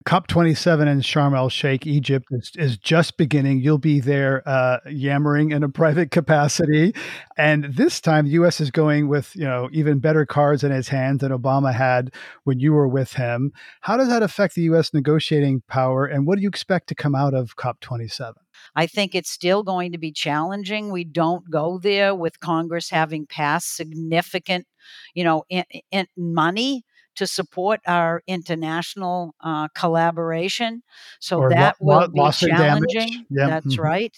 COP27 0.07 0.87
in 0.87 1.01
Sharm 1.01 1.37
el 1.37 1.49
Sheikh, 1.49 1.85
Egypt, 1.85 2.27
is, 2.31 2.53
is 2.55 2.79
just 2.79 3.17
beginning. 3.17 3.59
You'll 3.59 3.79
be 3.79 3.99
there 3.99 4.49
uh, 4.49 4.79
yammering 4.89 5.51
in 5.51 5.65
a 5.65 5.69
private 5.83 6.13
capacity. 6.13 6.95
And 7.37 7.65
this 7.75 8.01
time, 8.01 8.27
the 8.27 8.31
U.S. 8.33 8.61
is 8.61 8.71
going 8.71 9.09
with, 9.09 9.35
you 9.35 9.45
know, 9.45 9.69
even 9.73 9.99
better 9.99 10.25
cards 10.25 10.63
in 10.63 10.71
its 10.71 10.87
hands 10.87 11.23
than 11.23 11.33
Obama 11.33 11.75
had 11.75 12.15
when 12.45 12.61
you 12.61 12.73
were 12.73 12.87
with 12.87 13.15
him. 13.15 13.51
How 13.81 13.97
does 13.97 14.09
that 14.09 14.23
affect 14.23 14.55
the 14.55 14.63
U.S. 14.63 14.95
negotiating 14.95 15.65
power? 15.67 16.07
And 16.07 16.25
what 16.25 16.37
do 16.37 16.43
you 16.43 16.49
expect 16.49 16.87
to 16.91 16.95
come 16.95 17.17
out 17.17 17.35
of 17.35 17.57
COP27? 17.57 18.35
I 18.77 18.87
think 18.87 19.17
it's 19.17 19.31
still 19.31 19.65
going 19.65 19.91
to 19.91 19.99
be 19.99 20.13
challenging. 20.13 20.93
We 20.93 21.03
don't 21.03 21.51
go 21.51 21.79
there 21.79 22.15
with 22.15 22.39
Congress 22.39 22.91
having 22.91 23.27
passed 23.27 23.75
significant, 23.75 24.69
you 25.15 25.25
know, 25.25 25.43
in, 25.51 25.65
in 25.91 26.07
money 26.17 26.85
to 27.17 27.27
support 27.27 27.81
our 27.87 28.23
international 28.27 29.35
uh, 29.43 29.69
collaboration. 29.75 30.83
So 31.21 31.43
Or 31.43 31.49
that 31.49 31.77
lo- 31.81 32.07
will 32.07 32.09
be 32.09 32.31
or 32.43 32.51
damage. 32.51 32.95
challenging. 32.95 33.27
Yeah, 33.31 33.49
That's 33.49 33.67
mhm. 33.67 33.79
right. 33.79 34.17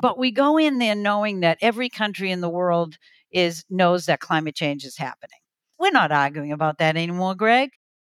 But 0.00 0.18
we 0.18 0.30
go 0.30 0.58
in 0.58 0.78
there 0.78 0.94
knowing 0.96 1.40
that 1.40 1.58
every 1.60 1.88
country 1.88 2.30
in 2.30 2.40
the 2.40 2.48
world 2.50 2.96
is 3.32 3.64
knows 3.70 4.06
that 4.06 4.20
climate 4.20 4.54
change 4.56 4.84
is 4.84 4.96
happening. 4.96 5.38
We're 5.78 5.90
not 5.90 6.12
arguing 6.12 6.52
about 6.52 6.78
that 6.78 6.96
anymore, 6.96 7.34
Greg. 7.34 7.70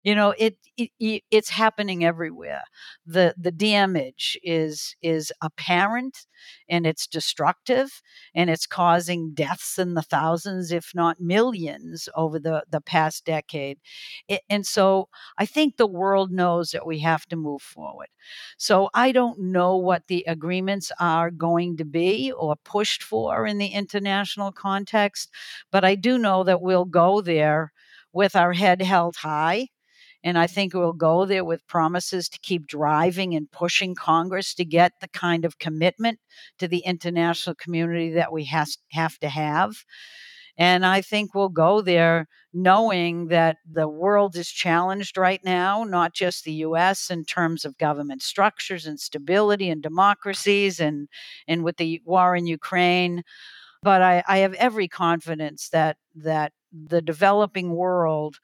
You 0.05 0.15
know, 0.15 0.33
it, 0.39 0.57
it, 0.77 0.91
it 1.01 1.23
it's 1.31 1.51
happening 1.51 2.05
everywhere. 2.05 2.63
The 3.05 3.35
the 3.37 3.51
damage 3.51 4.39
is 4.43 4.95
is 5.03 5.33
apparent 5.43 6.27
and 6.69 6.87
it's 6.87 7.07
destructive 7.07 8.01
and 8.35 8.49
it's 8.49 8.67
causing 8.67 9.35
deaths 9.35 9.79
in 9.79 9.95
the 9.95 10.03
thousands, 10.03 10.71
if 10.73 10.93
not 10.95 11.21
millions, 11.21 12.09
over 12.15 12.39
the, 12.39 12.63
the 12.71 12.81
past 12.81 13.25
decade. 13.25 13.79
I- 14.31 14.41
and 14.49 14.67
so 14.67 15.09
I 15.37 15.47
think 15.47 15.77
the 15.77 15.87
world 15.87 16.31
knows 16.33 16.71
that 16.71 16.87
we 16.87 17.01
have 17.01 17.27
to 17.27 17.37
move 17.37 17.63
forward. 17.63 18.09
So 18.57 18.91
I 18.95 19.13
don't 19.13 19.39
know 19.41 19.77
what 19.77 20.07
the 20.07 20.25
agreements 20.27 20.93
are 21.01 21.31
going 21.31 21.77
to 21.79 21.85
be 21.85 22.33
or 22.33 22.57
pushed 22.65 23.03
for 23.03 23.47
in 23.47 23.59
the 23.59 23.69
international 23.69 24.53
context, 24.53 25.31
but 25.71 25.85
I 25.85 25.95
do 25.97 26.19
know 26.19 26.45
that 26.45 26.61
we'll 26.63 26.85
go 26.85 27.21
there 27.21 27.73
with 28.13 28.37
our 28.37 28.53
head 28.53 28.81
held 28.83 29.17
high. 29.17 29.69
And 30.29 30.37
I 30.37 30.47
think 30.47 30.74
we'll 30.74 30.93
go 30.93 31.24
there 31.24 31.43
with 31.43 31.66
promises 31.66 32.29
to 32.29 32.39
keep 32.41 32.66
driving 32.66 33.35
and 33.35 33.51
pushing 33.51 33.95
Congress 33.95 34.53
to 34.57 34.64
get 34.66 34.93
the 35.01 35.09
kind 35.09 35.47
of 35.47 35.59
commitment 35.59 36.18
to 36.59 36.68
the 36.68 36.81
international 36.81 37.55
community 37.55 38.11
that 38.11 38.31
we 38.31 38.45
has, 38.45 38.76
have 38.93 39.18
to 39.20 39.31
have. 39.31 39.72
And 40.59 40.85
I 40.85 41.01
think 41.01 41.35
we'll 41.35 41.49
go 41.49 41.81
there 41.81 42.26
knowing 42.53 43.29
that 43.29 43.57
the 43.64 43.89
world 43.89 44.37
is 44.37 44.51
challenged 44.51 45.16
right 45.16 45.41
now, 45.43 45.83
not 45.85 46.12
just 46.12 46.45
the 46.45 46.53
US 46.53 47.11
in 47.11 47.24
terms 47.24 47.64
of 47.64 47.79
government 47.79 48.20
structures 48.20 48.85
and 48.85 49.01
stability 49.01 49.70
and 49.70 49.83
democracies 49.83 50.79
and, 50.79 51.09
and 51.47 51.64
with 51.64 51.79
the 51.79 52.03
war 52.05 52.37
in 52.37 52.47
Ukraine. 52.47 53.22
But 53.83 54.03
I, 54.03 54.22
I 54.29 54.39
have 54.39 54.53
every 54.55 54.89
confidence 54.89 55.70
that 55.70 55.97
that 56.16 56.53
the 56.70 57.01
developing 57.01 57.74
world 57.74 58.37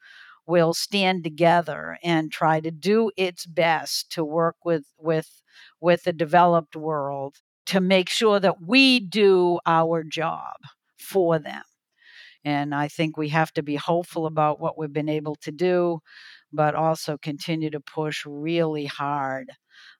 will 0.47 0.73
stand 0.73 1.23
together 1.23 1.97
and 2.03 2.31
try 2.31 2.59
to 2.59 2.71
do 2.71 3.11
its 3.17 3.45
best 3.45 4.11
to 4.11 4.23
work 4.23 4.57
with 4.63 4.85
with 4.97 5.41
with 5.81 6.03
the 6.03 6.13
developed 6.13 6.75
world 6.75 7.37
to 7.67 7.81
make 7.81 8.09
sure 8.09 8.39
that 8.39 8.61
we 8.61 8.99
do 8.99 9.59
our 9.65 10.03
job 10.03 10.55
for 10.99 11.39
them. 11.39 11.63
And 12.43 12.75
I 12.75 12.87
think 12.87 13.17
we 13.17 13.29
have 13.29 13.51
to 13.53 13.63
be 13.63 13.75
hopeful 13.75 14.25
about 14.27 14.59
what 14.59 14.77
we've 14.77 14.93
been 14.93 15.09
able 15.09 15.35
to 15.37 15.51
do, 15.51 16.01
but 16.53 16.75
also 16.75 17.17
continue 17.17 17.71
to 17.71 17.79
push 17.79 18.23
really 18.25 18.85
hard 18.85 19.51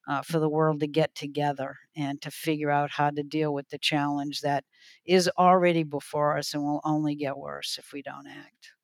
uh, 0.08 0.22
for 0.22 0.40
the 0.40 0.50
world 0.50 0.80
to 0.82 0.88
get 0.88 1.16
together 1.16 1.78
and 1.96 2.22
to 2.22 2.32
figure 2.32 2.70
out 2.72 2.92
how 2.92 3.10
to 3.10 3.24
deal 3.24 3.54
with 3.54 3.70
the 3.70 3.80
challenge 3.80 4.42
that 4.42 4.64
is 5.06 5.30
already 5.40 5.84
before 5.84 6.38
us 6.38 6.54
and 6.54 6.64
will 6.64 6.82
only 6.86 7.16
get 7.16 7.38
worse 7.38 7.78
if 7.80 7.92
we 7.94 8.04
don't 8.04 8.28
act. 8.28 8.75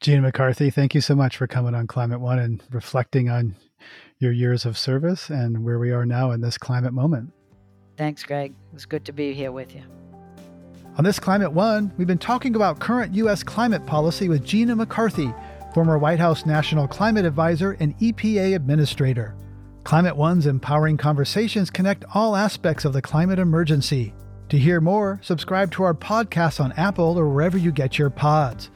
Gina 0.00 0.20
McCarthy, 0.20 0.70
thank 0.70 0.94
you 0.94 1.00
so 1.00 1.14
much 1.14 1.36
for 1.36 1.46
coming 1.46 1.74
on 1.74 1.86
Climate 1.86 2.20
One 2.20 2.38
and 2.38 2.62
reflecting 2.70 3.30
on 3.30 3.56
your 4.18 4.30
years 4.30 4.66
of 4.66 4.76
service 4.76 5.30
and 5.30 5.64
where 5.64 5.78
we 5.78 5.90
are 5.90 6.04
now 6.04 6.32
in 6.32 6.40
this 6.40 6.58
climate 6.58 6.92
moment. 6.92 7.32
Thanks, 7.96 8.22
Greg. 8.22 8.52
It 8.52 8.74
was 8.74 8.84
good 8.84 9.04
to 9.06 9.12
be 9.12 9.32
here 9.32 9.52
with 9.52 9.74
you. 9.74 9.82
On 10.98 11.04
this 11.04 11.18
Climate 11.18 11.52
One, 11.52 11.92
we've 11.96 12.06
been 12.06 12.18
talking 12.18 12.56
about 12.56 12.78
current 12.78 13.14
U.S. 13.14 13.42
climate 13.42 13.86
policy 13.86 14.28
with 14.28 14.44
Gina 14.44 14.76
McCarthy, 14.76 15.32
former 15.74 15.98
White 15.98 16.18
House 16.18 16.44
National 16.44 16.86
Climate 16.86 17.24
Advisor 17.24 17.72
and 17.80 17.98
EPA 17.98 18.54
Administrator. 18.54 19.34
Climate 19.84 20.16
One's 20.16 20.46
empowering 20.46 20.96
conversations 20.96 21.70
connect 21.70 22.04
all 22.14 22.36
aspects 22.36 22.84
of 22.84 22.92
the 22.92 23.02
climate 23.02 23.38
emergency. 23.38 24.14
To 24.50 24.58
hear 24.58 24.80
more, 24.80 25.20
subscribe 25.22 25.72
to 25.72 25.84
our 25.84 25.94
podcast 25.94 26.60
on 26.60 26.72
Apple 26.72 27.18
or 27.18 27.28
wherever 27.28 27.56
you 27.58 27.72
get 27.72 27.98
your 27.98 28.10
pods. 28.10 28.70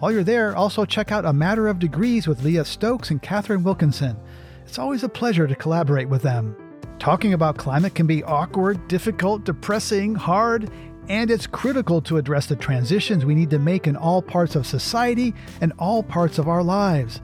While 0.00 0.12
you're 0.12 0.24
there, 0.24 0.56
also 0.56 0.86
check 0.86 1.12
out 1.12 1.26
A 1.26 1.32
Matter 1.34 1.68
of 1.68 1.78
Degrees 1.78 2.26
with 2.26 2.42
Leah 2.42 2.64
Stokes 2.64 3.10
and 3.10 3.20
Katharine 3.20 3.62
Wilkinson. 3.62 4.16
It's 4.64 4.78
always 4.78 5.02
a 5.04 5.10
pleasure 5.10 5.46
to 5.46 5.54
collaborate 5.54 6.08
with 6.08 6.22
them. 6.22 6.56
Talking 6.98 7.34
about 7.34 7.58
climate 7.58 7.94
can 7.94 8.06
be 8.06 8.24
awkward, 8.24 8.88
difficult, 8.88 9.44
depressing, 9.44 10.14
hard, 10.14 10.70
and 11.10 11.30
it's 11.30 11.46
critical 11.46 12.00
to 12.00 12.16
address 12.16 12.46
the 12.46 12.56
transitions 12.56 13.26
we 13.26 13.34
need 13.34 13.50
to 13.50 13.58
make 13.58 13.86
in 13.86 13.94
all 13.94 14.22
parts 14.22 14.56
of 14.56 14.66
society 14.66 15.34
and 15.60 15.70
all 15.78 16.02
parts 16.02 16.38
of 16.38 16.48
our 16.48 16.62
lives. 16.62 17.20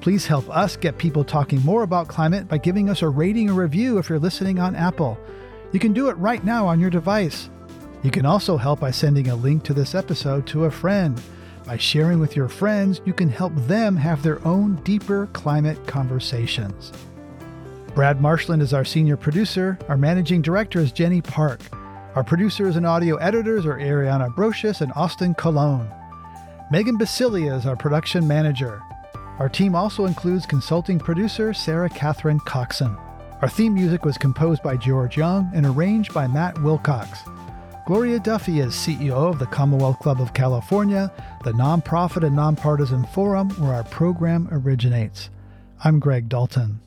Please 0.00 0.26
help 0.26 0.50
us 0.50 0.76
get 0.76 0.98
people 0.98 1.22
talking 1.22 1.60
more 1.60 1.84
about 1.84 2.08
climate 2.08 2.48
by 2.48 2.58
giving 2.58 2.90
us 2.90 3.02
a 3.02 3.08
rating 3.08 3.50
or 3.50 3.54
review 3.54 3.98
if 3.98 4.08
you're 4.08 4.18
listening 4.18 4.58
on 4.58 4.74
Apple. 4.74 5.16
You 5.70 5.78
can 5.78 5.92
do 5.92 6.08
it 6.08 6.14
right 6.14 6.42
now 6.42 6.66
on 6.66 6.80
your 6.80 6.90
device. 6.90 7.50
You 8.02 8.10
can 8.10 8.26
also 8.26 8.56
help 8.56 8.80
by 8.80 8.90
sending 8.90 9.28
a 9.28 9.36
link 9.36 9.62
to 9.62 9.74
this 9.74 9.94
episode 9.94 10.44
to 10.48 10.64
a 10.64 10.72
friend. 10.72 11.22
By 11.66 11.76
sharing 11.76 12.20
with 12.20 12.36
your 12.36 12.48
friends, 12.48 13.00
you 13.04 13.12
can 13.12 13.28
help 13.28 13.52
them 13.56 13.96
have 13.96 14.22
their 14.22 14.46
own 14.46 14.76
deeper 14.84 15.26
climate 15.32 15.84
conversations. 15.88 16.92
Brad 17.92 18.20
Marshland 18.20 18.62
is 18.62 18.72
our 18.72 18.84
senior 18.84 19.16
producer. 19.16 19.76
Our 19.88 19.96
managing 19.96 20.42
director 20.42 20.78
is 20.78 20.92
Jenny 20.92 21.20
Park. 21.20 21.60
Our 22.14 22.22
producers 22.22 22.76
and 22.76 22.86
audio 22.86 23.16
editors 23.16 23.66
are 23.66 23.78
Ariana 23.78 24.32
Brocious 24.32 24.80
and 24.80 24.92
Austin 24.94 25.34
Colón. 25.34 25.92
Megan 26.70 26.98
Basilia 26.98 27.58
is 27.58 27.66
our 27.66 27.76
production 27.76 28.28
manager. 28.28 28.80
Our 29.40 29.48
team 29.48 29.74
also 29.74 30.06
includes 30.06 30.46
consulting 30.46 31.00
producer 31.00 31.52
Sarah 31.52 31.90
Catherine 31.90 32.40
Coxon. 32.40 32.96
Our 33.42 33.48
theme 33.48 33.74
music 33.74 34.04
was 34.04 34.16
composed 34.16 34.62
by 34.62 34.76
George 34.76 35.16
Young 35.16 35.50
and 35.52 35.66
arranged 35.66 36.14
by 36.14 36.28
Matt 36.28 36.62
Wilcox. 36.62 37.24
Gloria 37.86 38.18
Duffy 38.18 38.58
is 38.58 38.74
CEO 38.74 39.12
of 39.12 39.38
the 39.38 39.46
Commonwealth 39.46 40.00
Club 40.00 40.20
of 40.20 40.34
California, 40.34 41.08
the 41.44 41.52
nonprofit 41.52 42.26
and 42.26 42.34
nonpartisan 42.34 43.04
forum 43.04 43.48
where 43.60 43.74
our 43.74 43.84
program 43.84 44.48
originates. 44.50 45.30
I'm 45.84 46.00
Greg 46.00 46.28
Dalton. 46.28 46.80